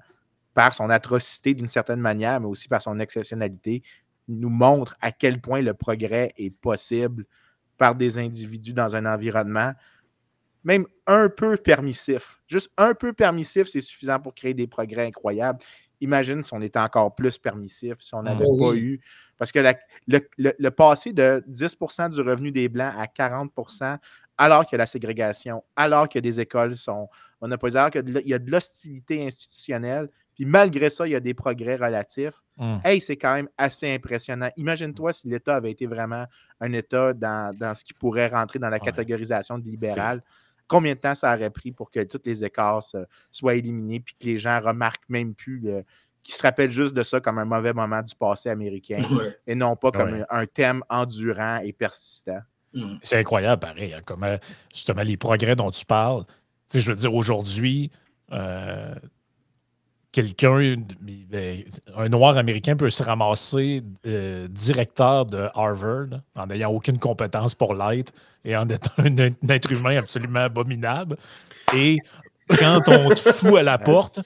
par 0.54 0.72
son 0.72 0.88
atrocité 0.88 1.52
d'une 1.52 1.68
certaine 1.68 2.00
manière, 2.00 2.40
mais 2.40 2.46
aussi 2.46 2.68
par 2.68 2.80
son 2.80 2.98
exceptionnalité, 2.98 3.82
nous 4.28 4.48
montre 4.48 4.96
à 5.00 5.12
quel 5.12 5.40
point 5.40 5.60
le 5.60 5.74
progrès 5.74 6.32
est 6.36 6.50
possible 6.50 7.26
par 7.76 7.94
des 7.94 8.18
individus 8.18 8.72
dans 8.72 8.96
un 8.96 9.04
environnement 9.04 9.74
même 10.66 10.86
un 11.06 11.28
peu 11.28 11.56
permissif. 11.56 12.40
Juste 12.48 12.72
un 12.76 12.92
peu 12.92 13.12
permissif, 13.12 13.68
c'est 13.68 13.80
suffisant 13.80 14.18
pour 14.18 14.34
créer 14.34 14.52
des 14.52 14.66
progrès 14.66 15.06
incroyables. 15.06 15.60
Imagine 16.00 16.42
si 16.42 16.52
on 16.54 16.60
était 16.60 16.78
encore 16.78 17.14
plus 17.14 17.38
permissif, 17.38 17.94
si 18.00 18.14
on 18.14 18.22
n'avait 18.22 18.44
ah 18.44 18.58
pas 18.58 18.74
eu. 18.74 19.00
Parce 19.38 19.52
que 19.52 19.60
le, 20.06 20.68
passé 20.70 21.12
de 21.12 21.42
10% 21.48 22.10
du 22.10 22.20
revenu 22.20 22.50
des 22.50 22.68
Blancs 22.68 22.94
à 22.96 23.06
40% 23.06 23.98
alors 24.38 24.66
que 24.66 24.76
la 24.76 24.86
ségrégation, 24.86 25.64
alors 25.76 26.08
que 26.08 26.18
des 26.18 26.40
écoles 26.40 26.76
sont 26.76 27.08
monopolisées, 27.40 27.78
alors 27.78 27.90
qu'il 27.90 28.22
y 28.26 28.34
a 28.34 28.38
de 28.38 28.50
l'hostilité 28.50 29.26
institutionnelle, 29.26 30.10
puis 30.34 30.44
malgré 30.44 30.90
ça, 30.90 31.06
il 31.06 31.12
y 31.12 31.14
a 31.14 31.20
des 31.20 31.32
progrès 31.32 31.76
relatifs. 31.76 32.42
Hum. 32.58 32.78
Hey, 32.84 33.00
c'est 33.00 33.16
quand 33.16 33.34
même 33.34 33.48
assez 33.56 33.92
impressionnant. 33.94 34.50
Imagine-toi 34.56 35.14
si 35.14 35.28
l'État 35.28 35.56
avait 35.56 35.70
été 35.70 35.86
vraiment 35.86 36.26
un 36.60 36.72
État 36.74 37.14
dans, 37.14 37.74
ce 37.74 37.82
qui 37.82 37.94
pourrait 37.94 38.28
rentrer 38.28 38.58
dans 38.58 38.68
la 38.68 38.78
catégorisation 38.78 39.58
de 39.58 39.64
libéral. 39.64 40.22
Combien 40.68 40.94
de 40.94 40.98
temps 40.98 41.14
ça 41.14 41.34
aurait 41.34 41.50
pris 41.50 41.72
pour 41.72 41.90
que 41.90 42.02
toutes 42.02 42.26
les 42.26 42.44
écarts 42.44 42.82
soient 43.30 43.54
éliminés 43.54 44.00
puis 44.00 44.16
que 44.18 44.26
les 44.26 44.38
gens 44.38 44.60
remarquent 44.60 45.08
même 45.08 45.34
plus, 45.34 45.62
qu'ils 46.22 46.34
se 46.34 46.42
rappellent 46.42 46.72
juste 46.72 46.94
de 46.94 47.02
ça 47.02 47.20
comme 47.20 47.38
un 47.38 47.44
mauvais 47.44 47.72
moment 47.72 48.02
du 48.02 48.14
passé 48.14 48.48
américain 48.48 48.98
et 49.46 49.54
non 49.54 49.76
pas 49.76 49.92
comme 49.92 50.24
un, 50.28 50.46
thème 50.46 50.82
endurant 50.88 51.58
et 51.58 51.72
persistant. 51.72 52.40
Hum. 52.74 52.98
C'est 53.00 53.18
incroyable, 53.18 53.60
pareil, 53.60 53.94
hein, 53.94 54.00
comme 54.04 54.26
justement 54.74 55.02
les 55.02 55.16
progrès 55.16 55.56
dont 55.56 55.70
tu 55.70 55.84
parles. 55.84 56.24
Tu 56.26 56.32
sais, 56.66 56.80
je 56.80 56.90
veux 56.90 56.96
dire, 56.96 57.14
aujourd'hui, 57.14 57.90
euh, 58.32 58.94
quelqu'un, 60.16 60.76
ben, 61.28 61.62
un 61.94 62.08
noir 62.08 62.38
américain 62.38 62.74
peut 62.74 62.88
se 62.88 63.02
ramasser 63.02 63.82
euh, 64.06 64.48
directeur 64.48 65.26
de 65.26 65.50
Harvard 65.54 66.06
en 66.34 66.46
n'ayant 66.46 66.70
aucune 66.70 66.98
compétence 66.98 67.54
pour 67.54 67.74
l'être 67.74 68.14
et 68.42 68.56
en 68.56 68.66
étant 68.66 68.92
un, 68.96 69.50
être 69.50 69.70
humain 69.70 69.98
absolument 69.98 70.40
abominable. 70.40 71.18
Et 71.76 71.98
quand 72.48 72.80
on 72.88 73.10
te 73.10 73.30
fout 73.30 73.58
à 73.58 73.62
la 73.62 73.76
porte, 73.92 74.20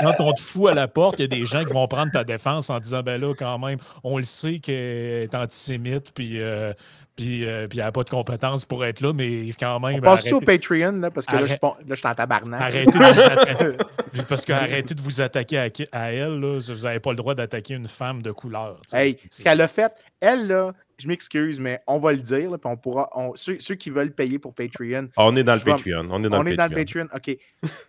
quand 0.00 0.14
on 0.18 0.32
te 0.32 0.40
fout 0.40 0.68
à 0.68 0.74
la 0.74 0.88
porte, 0.88 1.20
il 1.20 1.22
y 1.22 1.24
a 1.26 1.28
des 1.28 1.46
gens 1.46 1.64
qui 1.64 1.74
vont 1.74 1.86
prendre 1.86 2.10
ta 2.10 2.24
défense 2.24 2.68
en 2.68 2.80
disant 2.80 3.04
ben 3.04 3.20
là, 3.20 3.32
quand 3.38 3.58
même, 3.60 3.78
on 4.02 4.18
le 4.18 4.24
sait 4.24 4.58
qu'elle 4.58 4.74
est 4.74 5.34
antisémite, 5.36 6.10
puis 6.12 6.40
euh, 6.40 6.72
puis, 7.20 7.46
euh, 7.46 7.68
puis 7.68 7.78
elle 7.78 7.84
n'a 7.84 7.92
pas 7.92 8.02
de 8.02 8.08
compétences 8.08 8.64
pour 8.64 8.82
être 8.82 9.02
là, 9.02 9.12
mais 9.12 9.50
quand 9.58 9.78
même. 9.80 9.96
On 9.96 10.00
passe 10.00 10.32
au 10.32 10.40
Patreon, 10.40 10.92
là, 10.92 11.10
parce 11.10 11.26
que 11.26 11.36
là, 11.36 11.46
je, 11.46 11.54
là, 11.88 11.96
suis 11.96 12.08
en 12.08 12.14
tabarnak. 12.14 12.62
Arrêtez 12.62 12.90
de 12.90 12.96
vous 12.96 13.20
attaquer. 13.20 13.76
parce 14.28 14.44
que 14.46 14.52
arrêtez 14.54 14.94
de 14.94 15.02
vous 15.02 15.20
attaquer 15.20 15.58
à, 15.92 16.12
elle, 16.12 16.40
là, 16.40 16.58
vous 16.58 16.82
n'avez 16.84 17.00
pas 17.00 17.10
le 17.10 17.16
droit 17.16 17.34
d'attaquer 17.34 17.74
une 17.74 17.88
femme 17.88 18.22
de 18.22 18.32
couleur. 18.32 18.80
Hey, 18.94 19.16
ce 19.28 19.44
qu'elle 19.44 19.60
a 19.60 19.68
fait, 19.68 19.92
elle, 20.18 20.46
là, 20.46 20.72
je 20.96 21.08
m'excuse, 21.08 21.60
mais 21.60 21.80
on 21.86 21.98
va 21.98 22.12
le 22.12 22.20
dire, 22.20 22.50
puis 22.52 22.58
on 22.64 22.78
pourra. 22.78 23.10
ceux, 23.34 23.74
qui 23.74 23.90
veulent 23.90 24.12
payer 24.12 24.38
pour 24.38 24.54
Patreon. 24.54 25.10
On 25.18 25.36
est 25.36 25.44
dans 25.44 25.54
le 25.54 25.60
Patreon. 25.60 26.08
On 26.10 26.24
est 26.24 26.28
dans, 26.30 26.40
on 26.40 26.42
le, 26.42 26.52
est 26.52 26.56
Patreon. 26.56 26.56
dans 26.56 26.74
le 26.74 26.84
Patreon. 26.84 27.06
OK. 27.14 27.36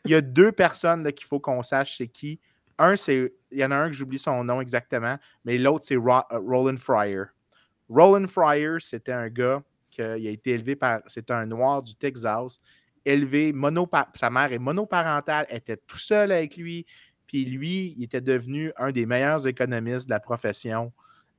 Il 0.06 0.12
y 0.12 0.16
a 0.16 0.22
deux 0.22 0.52
personnes 0.52 1.10
qu'il 1.14 1.26
faut 1.26 1.40
qu'on 1.40 1.64
sache 1.64 1.98
c'est 1.98 2.08
qui. 2.08 2.42
Un, 2.78 2.98
c'est. 2.98 3.32
Il 3.50 3.60
y 3.60 3.64
en 3.64 3.72
a 3.72 3.76
un 3.76 3.90
que 3.90 3.96
j'oublie 3.96 4.20
son 4.20 4.44
nom 4.44 4.60
exactement, 4.60 5.18
mais 5.46 5.58
l'autre, 5.58 5.86
c'est 5.88 5.96
euh, 5.96 6.22
Roland 6.32 6.78
Fryer. 6.78 7.24
Roland 7.92 8.28
Fryer, 8.28 8.78
c'était 8.80 9.12
un 9.12 9.30
gars 9.30 9.62
qui 9.90 10.02
a 10.02 10.16
été 10.16 10.52
élevé 10.52 10.76
par. 10.76 11.02
C'était 11.08 11.34
un 11.34 11.46
noir 11.46 11.84
du 11.84 11.96
Texas, 11.96 12.62
élevé, 13.06 13.54
sa 14.16 14.30
mère 14.30 14.52
est 14.54 14.60
monoparentale, 14.60 15.46
était 15.50 15.78
tout 15.78 15.98
seul 15.98 16.32
avec 16.32 16.58
lui. 16.58 16.86
Puis 17.28 17.46
lui, 17.46 17.96
il 17.98 18.04
était 18.04 18.22
devenu 18.22 18.72
un 18.78 18.92
des 18.92 19.06
meilleurs 19.06 19.48
économistes 19.48 20.06
de 20.06 20.12
la 20.12 20.20
profession 20.20 20.92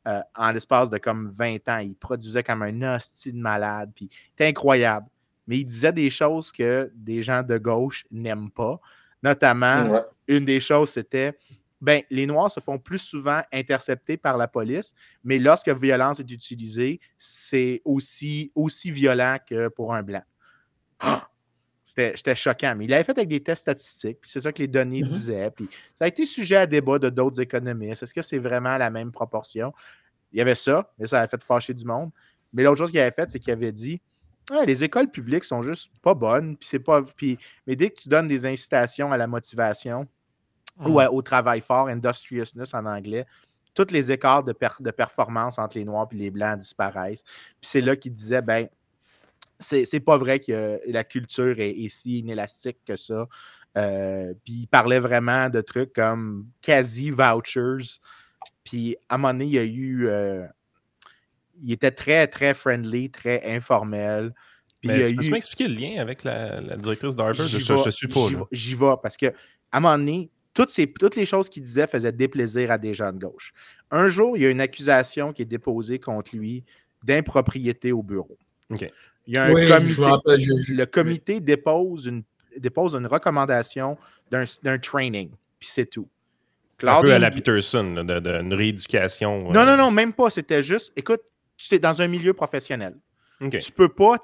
euh, 0.09 0.20
en 0.34 0.50
l'espace 0.53 0.90
de 0.90 0.98
comme 0.98 1.32
20 1.36 1.68
ans. 1.68 1.78
Il 1.78 1.94
produisait 1.94 2.42
comme 2.42 2.62
un 2.62 2.96
hostie 2.96 3.32
de 3.32 3.38
malade. 3.38 3.92
Puis 3.94 4.09
c'était 4.30 4.48
incroyable. 4.48 5.07
Mais 5.46 5.59
il 5.59 5.64
disait 5.64 5.92
des 5.92 6.11
choses 6.11 6.53
que 6.53 6.90
des 6.94 7.22
gens 7.22 7.42
de 7.42 7.59
gauche 7.59 8.05
n'aiment 8.11 8.50
pas. 8.50 8.80
Notamment, 9.22 10.03
une 10.26 10.44
des 10.44 10.61
choses, 10.61 10.90
c'était 10.90 11.36
ben, 11.83 12.03
les 12.11 12.26
Noirs 12.26 12.51
se 12.51 12.61
font 12.61 12.78
plus 12.78 13.01
souvent 13.01 13.43
intercepter 13.53 14.16
par 14.16 14.39
la 14.39 14.47
police, 14.47 14.95
mais 15.24 15.41
lorsque 15.41 15.68
violence 15.68 16.20
est 16.20 16.30
utilisée, 16.30 17.01
c'est 17.18 17.83
aussi, 17.85 18.53
aussi 18.55 18.93
violent 18.93 19.39
que 19.45 19.66
pour 19.68 19.93
un 19.93 20.03
Blanc. 20.03 20.22
Ah! 21.01 21.28
C'était 21.85 22.35
choquant, 22.37 22.74
mais 22.76 22.85
il 22.85 22.91
l'avait 22.91 23.05
fait 23.05 23.18
avec 23.18 23.28
des 23.28 23.43
tests 23.43 23.62
statistiques, 23.62 24.18
puis 24.20 24.30
c'est 24.30 24.41
ça 24.41 24.53
que 24.53 24.61
les 24.61 24.68
données 24.68 25.03
mm-hmm. 25.03 25.07
disaient. 25.09 25.51
Puis 25.51 25.68
ça 25.97 26.05
a 26.05 26.09
été 26.09 26.24
sujet 26.24 26.57
à 26.57 26.66
débat 26.66 26.99
de 26.99 27.11
d'autres 27.11 27.41
économistes. 27.41 28.05
Est-ce 28.05 28.14
que 28.14 28.22
c'est 28.22 28.39
vraiment 28.39 28.78
la 28.78 28.89
même 28.89 29.11
proportion? 29.11 29.74
Il 30.33 30.39
y 30.39 30.41
avait 30.41 30.55
ça, 30.55 30.91
mais 30.99 31.09
ça 31.09 31.18
avait 31.18 31.28
fait 31.28 31.43
fâcher 31.43 31.74
du 31.74 31.85
monde. 31.85 32.11
Mais 32.53 32.62
l'autre 32.62 32.78
chose 32.78 32.93
qu'il 32.93 33.01
avait 33.01 33.11
fait, 33.11 33.28
c'est 33.28 33.41
qu'il 33.41 33.53
avait 33.53 33.72
dit 33.72 34.01
les 34.66 34.85
écoles 34.85 35.11
publiques 35.11 35.45
sont 35.45 35.62
juste 35.62 35.91
pas 36.03 36.14
bonnes, 36.14 36.57
puis 36.57 36.68
c'est 36.68 36.78
pas. 36.78 37.03
Puis, 37.03 37.39
mais 37.66 37.76
dès 37.76 37.91
que 37.91 38.01
tu 38.01 38.09
donnes 38.09 38.26
des 38.26 38.47
incitations 38.47 39.12
à 39.12 39.16
la 39.16 39.26
motivation, 39.26 40.07
ou 40.81 41.01
au 41.01 41.23
travail 41.23 41.61
fort, 41.61 41.89
industriousness 41.89 42.75
en 42.75 42.87
anglais, 42.87 43.27
tous 43.75 43.91
les 43.91 44.12
écarts 44.12 44.45
de, 44.45 44.55
de 44.81 44.91
performance 44.91 45.59
entre 45.59 45.79
les 45.79 45.85
Noirs 45.85 46.09
et 46.12 46.16
les 46.16 46.31
Blancs 46.31 46.59
disparaissent. 46.59 47.23
Puis 47.23 47.68
c'est 47.68 47.81
là 47.81 47.97
qu'il 47.97 48.14
disait, 48.14 48.43
ben, 48.43 48.68
c'est 49.59 50.01
pas 50.01 50.18
vrai 50.18 50.41
que 50.41 50.81
la 50.87 51.05
culture 51.05 51.59
est, 51.59 51.89
si 51.89 52.18
inélastique 52.18 52.79
que 52.85 52.97
ça. 52.97 53.27
Euh, 53.79 54.35
puis 54.45 54.55
il 54.55 54.66
parlait 54.66 54.99
vraiment 54.99 55.49
de 55.49 55.61
trucs 55.61 55.93
comme 55.93 56.47
quasi 56.61 57.11
vouchers. 57.11 58.01
Puis 58.64 58.97
à 59.09 59.14
un 59.14 59.18
moment 59.18 59.33
donné, 59.33 59.47
il 59.47 59.53
y 59.53 59.59
a 59.59 59.64
eu. 59.64 60.09
Euh, 60.09 60.45
il 61.62 61.73
était 61.73 61.93
très, 61.93 62.27
très 62.27 62.55
friendly, 62.55 63.11
très 63.11 63.55
informel. 63.55 64.35
Puis 64.81 64.91
tu 65.07 65.14
peux 65.14 65.31
m'expliquer 65.31 65.68
le 65.68 65.75
lien 65.75 66.01
avec 66.01 66.25
la, 66.25 66.77
directrice 66.77 67.14
d'Harvard? 67.14 67.47
Je, 67.47 67.59
je, 67.59 67.91
suis 67.91 68.09
pas. 68.09 68.27
J'y 68.51 68.75
vais 68.75 68.95
parce 69.01 69.16
que 69.16 69.27
à 69.27 69.79
un 69.79 69.81
moment 69.81 69.97
donné, 69.97 70.31
toutes, 70.55 70.68
ces, 70.68 70.86
toutes 70.92 71.16
les 71.16 71.26
choses 71.26 71.48
qu'il 71.48 71.62
disait 71.62 71.86
faisaient 71.86 72.12
déplaisir 72.12 72.70
à 72.70 72.78
des 72.78 72.94
gens 72.94 73.12
de 73.12 73.18
gauche. 73.18 73.53
Un 73.90 74.09
jour, 74.09 74.36
il 74.36 74.42
y 74.42 74.46
a 74.46 74.50
une 74.50 74.61
accusation 74.61 75.32
qui 75.32 75.42
est 75.42 75.46
déposée 75.46 75.98
contre 75.98 76.36
lui 76.36 76.64
d'impropriété 77.03 77.92
au 77.92 78.03
bureau. 78.03 78.38
Il 78.70 79.34
y 79.34 79.36
a 79.36 79.44
un 79.44 79.53
comité, 79.53 80.72
le 80.72 80.84
comité 80.84 81.40
dépose 81.40 82.07
une, 82.07 82.22
dépose 82.57 82.94
une 82.94 83.07
recommandation 83.07 83.96
d'un 84.30 84.78
training, 84.78 85.30
puis 85.59 85.68
c'est 85.68 85.86
tout. 85.86 86.09
un 86.82 87.00
peu 87.00 87.12
à 87.12 87.18
la 87.18 87.30
Peterson, 87.30 88.05
d'une 88.05 88.55
rééducation. 88.55 89.53
Non, 89.53 89.64
non, 89.64 89.72
euh. 89.72 89.76
non, 89.76 89.90
même 89.90 90.12
pas. 90.12 90.30
C'était 90.30 90.62
juste, 90.62 90.92
écoute, 90.96 91.20
tu 91.57 91.74
es 91.74 91.78
dans 91.78 92.00
un 92.03 92.09
milieu 92.09 92.32
professionnel. 92.32 92.96
Tu 93.50 93.59
Tu 93.59 93.72
peux 93.72 93.88
pas 93.88 94.18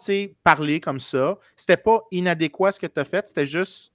parler 0.44 0.80
comme 0.80 1.00
ça. 1.00 1.38
C'était 1.56 1.76
pas 1.76 2.04
inadéquat 2.10 2.72
ce 2.72 2.80
que 2.80 2.86
tu 2.86 3.00
as 3.00 3.04
fait, 3.04 3.28
c'était 3.28 3.46
juste. 3.46 3.92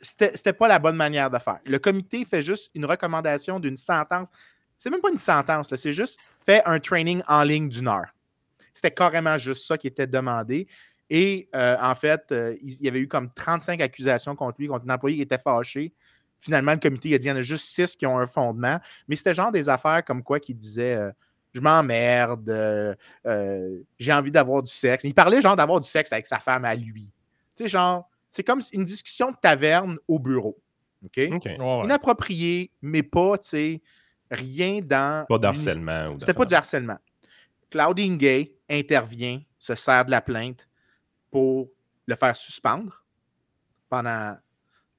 C'était 0.00 0.52
pas 0.52 0.68
la 0.68 0.78
bonne 0.78 0.96
manière 0.96 1.30
de 1.30 1.38
faire. 1.38 1.58
Le 1.66 1.78
comité 1.78 2.24
fait 2.24 2.42
juste 2.42 2.70
une 2.74 2.86
recommandation 2.86 3.60
d'une 3.60 3.76
sentence. 3.76 4.28
C'est 4.76 4.88
même 4.88 5.00
pas 5.02 5.10
une 5.10 5.18
sentence, 5.18 5.74
c'est 5.76 5.92
juste 5.92 6.18
fait 6.38 6.62
un 6.64 6.80
training 6.80 7.22
en 7.28 7.42
ligne 7.42 7.68
d'une 7.68 7.88
heure. 7.88 8.14
C'était 8.72 8.90
carrément 8.90 9.36
juste 9.36 9.66
ça 9.66 9.76
qui 9.76 9.86
était 9.86 10.06
demandé. 10.06 10.66
Et 11.10 11.48
euh, 11.54 11.76
en 11.80 11.94
fait, 11.94 12.32
euh, 12.32 12.56
il 12.62 12.80
y 12.80 12.88
avait 12.88 13.00
eu 13.00 13.08
comme 13.08 13.30
35 13.34 13.80
accusations 13.82 14.36
contre 14.36 14.56
lui, 14.60 14.68
contre 14.68 14.86
un 14.88 14.94
employé 14.94 15.16
qui 15.16 15.22
était 15.22 15.38
fâché. 15.38 15.92
Finalement, 16.38 16.72
le 16.72 16.78
comité 16.78 17.12
a 17.14 17.18
dit 17.18 17.24
qu'il 17.24 17.30
y 17.30 17.34
en 17.34 17.36
a 17.36 17.42
juste 17.42 17.66
6 17.68 17.96
qui 17.96 18.06
ont 18.06 18.18
un 18.18 18.26
fondement. 18.26 18.78
Mais 19.08 19.16
c'était 19.16 19.34
genre 19.34 19.52
des 19.52 19.68
affaires 19.68 20.04
comme 20.04 20.22
quoi 20.22 20.40
qui 20.40 20.54
disait 20.54 20.94
euh, 20.94 21.10
Je 21.52 21.60
m'emmerde, 21.60 22.96
j'ai 23.98 24.12
envie 24.12 24.30
d'avoir 24.30 24.62
du 24.62 24.72
sexe. 24.72 25.04
Mais 25.04 25.10
il 25.10 25.14
parlait 25.14 25.42
genre 25.42 25.56
d'avoir 25.56 25.80
du 25.80 25.88
sexe 25.88 26.12
avec 26.12 26.26
sa 26.26 26.38
femme 26.38 26.64
à 26.64 26.74
lui. 26.74 27.10
Tu 27.56 27.64
sais, 27.64 27.68
genre, 27.68 28.08
c'est 28.30 28.44
comme 28.44 28.60
une 28.72 28.84
discussion 28.84 29.30
de 29.30 29.36
taverne 29.40 29.98
au 30.08 30.18
bureau. 30.18 30.56
OK? 31.04 31.18
Inapproprié, 31.84 32.70
mais 32.82 33.02
pas, 33.02 33.38
tu 33.38 33.48
sais, 33.48 33.82
rien 34.30 34.80
dans. 34.80 35.26
Pas 35.26 35.38
d'harcèlement. 35.38 36.16
C'était 36.18 36.34
pas 36.34 36.44
du 36.44 36.54
harcèlement. 36.54 36.98
Claudine 37.70 38.16
Gay 38.16 38.56
intervient, 38.68 39.40
se 39.58 39.74
sert 39.74 40.04
de 40.04 40.10
la 40.10 40.20
plainte 40.20 40.68
pour 41.30 41.70
le 42.06 42.16
faire 42.16 42.36
suspendre 42.36 43.04
pendant 43.88 44.36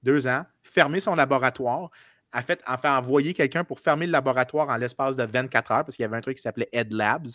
deux 0.04 0.28
ans, 0.28 0.46
fermer 0.64 1.00
son 1.00 1.16
laboratoire, 1.16 1.90
a 2.32 2.42
fait, 2.42 2.62
enfin 2.66 2.98
envoyer 2.98 3.34
quelqu'un 3.34 3.64
pour 3.64 3.80
fermer 3.80 4.06
le 4.06 4.12
laboratoire 4.12 4.70
en 4.70 4.78
l'espace 4.78 5.16
de 5.16 5.24
24 5.24 5.72
heures, 5.72 5.86
parce 5.86 5.96
qu'il 5.96 6.04
y 6.04 6.06
avait 6.06 6.18
un 6.18 6.22
truc 6.22 6.38
qui 6.38 6.42
s'appelait 6.42 6.70
Ed 6.72 6.94
Labs 6.94 7.28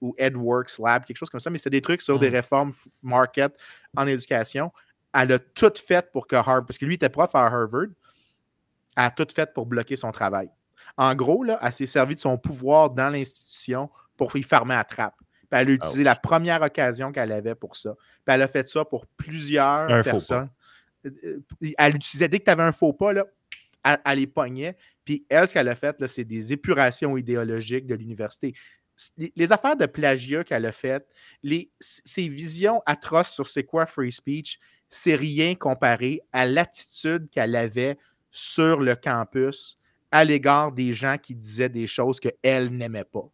ou 0.00 0.14
EdWorks 0.16 0.78
Lab, 0.78 1.04
quelque 1.04 1.16
chose 1.16 1.28
comme 1.28 1.40
ça, 1.40 1.50
mais 1.50 1.58
c'est 1.58 1.70
des 1.70 1.82
trucs 1.82 2.00
sur 2.00 2.18
des 2.18 2.30
hmm. 2.30 2.34
réformes 2.34 2.70
market 3.02 3.54
en 3.96 4.06
éducation. 4.06 4.72
Elle 5.14 5.32
a 5.32 5.38
tout 5.38 5.72
fait 5.76 6.10
pour 6.12 6.26
que 6.26 6.36
Harvard, 6.36 6.66
parce 6.66 6.78
que 6.78 6.84
lui 6.84 6.94
était 6.94 7.08
prof 7.08 7.34
à 7.34 7.46
Harvard, 7.46 7.88
elle 8.96 9.04
a 9.04 9.10
tout 9.10 9.26
fait 9.34 9.52
pour 9.52 9.66
bloquer 9.66 9.96
son 9.96 10.12
travail. 10.12 10.50
En 10.96 11.14
gros, 11.14 11.44
là, 11.44 11.58
elle 11.62 11.72
s'est 11.72 11.86
servi 11.86 12.14
de 12.14 12.20
son 12.20 12.38
pouvoir 12.38 12.90
dans 12.90 13.10
l'institution 13.10 13.90
pour 14.16 14.34
y 14.36 14.42
fermer 14.42 14.74
la 14.74 14.84
trappe. 14.84 15.16
Puis 15.50 15.60
elle 15.60 15.68
a 15.68 15.72
utilisé 15.72 16.04
la 16.04 16.16
première 16.16 16.60
occasion 16.62 17.10
qu'elle 17.12 17.32
avait 17.32 17.54
pour 17.54 17.76
ça. 17.76 17.94
Puis 17.94 18.34
elle 18.34 18.42
a 18.42 18.48
fait 18.48 18.66
ça 18.68 18.84
pour 18.84 19.06
plusieurs 19.06 19.86
personnes. 20.02 20.50
Euh, 21.06 21.10
euh, 21.24 21.70
elle 21.78 21.96
utilisait, 21.96 22.28
dès 22.28 22.38
que 22.38 22.44
tu 22.44 22.50
avais 22.50 22.64
un 22.64 22.72
faux 22.72 22.92
pas, 22.92 23.12
là, 23.12 23.24
elle, 24.04 24.18
les 24.18 24.26
pognait. 24.26 24.76
Puis 25.04 25.24
elle, 25.28 25.48
ce 25.48 25.54
qu'elle 25.54 25.68
a 25.68 25.74
fait, 25.74 26.06
c'est 26.06 26.24
des 26.24 26.52
épurations 26.52 27.16
idéologiques 27.16 27.86
de 27.86 27.94
l'université. 27.94 28.54
Les, 29.16 29.52
affaires 29.52 29.76
de 29.76 29.86
plagiat 29.86 30.42
qu'elle 30.42 30.66
a 30.66 30.72
faites, 30.72 31.08
les, 31.44 31.70
ses 31.78 32.28
visions 32.28 32.82
atroces 32.84 33.30
sur 33.30 33.46
c'est 33.46 33.62
quoi 33.62 33.86
free 33.86 34.10
speech, 34.10 34.58
c'est 34.88 35.14
rien 35.14 35.54
comparé 35.54 36.22
à 36.32 36.46
l'attitude 36.46 37.28
qu'elle 37.30 37.56
avait 37.56 37.98
sur 38.30 38.80
le 38.80 38.96
campus 38.96 39.78
à 40.10 40.24
l'égard 40.24 40.72
des 40.72 40.92
gens 40.92 41.18
qui 41.18 41.34
disaient 41.34 41.68
des 41.68 41.86
choses 41.86 42.20
qu'elle 42.20 42.70
n'aimait 42.76 43.04
pas. 43.04 43.28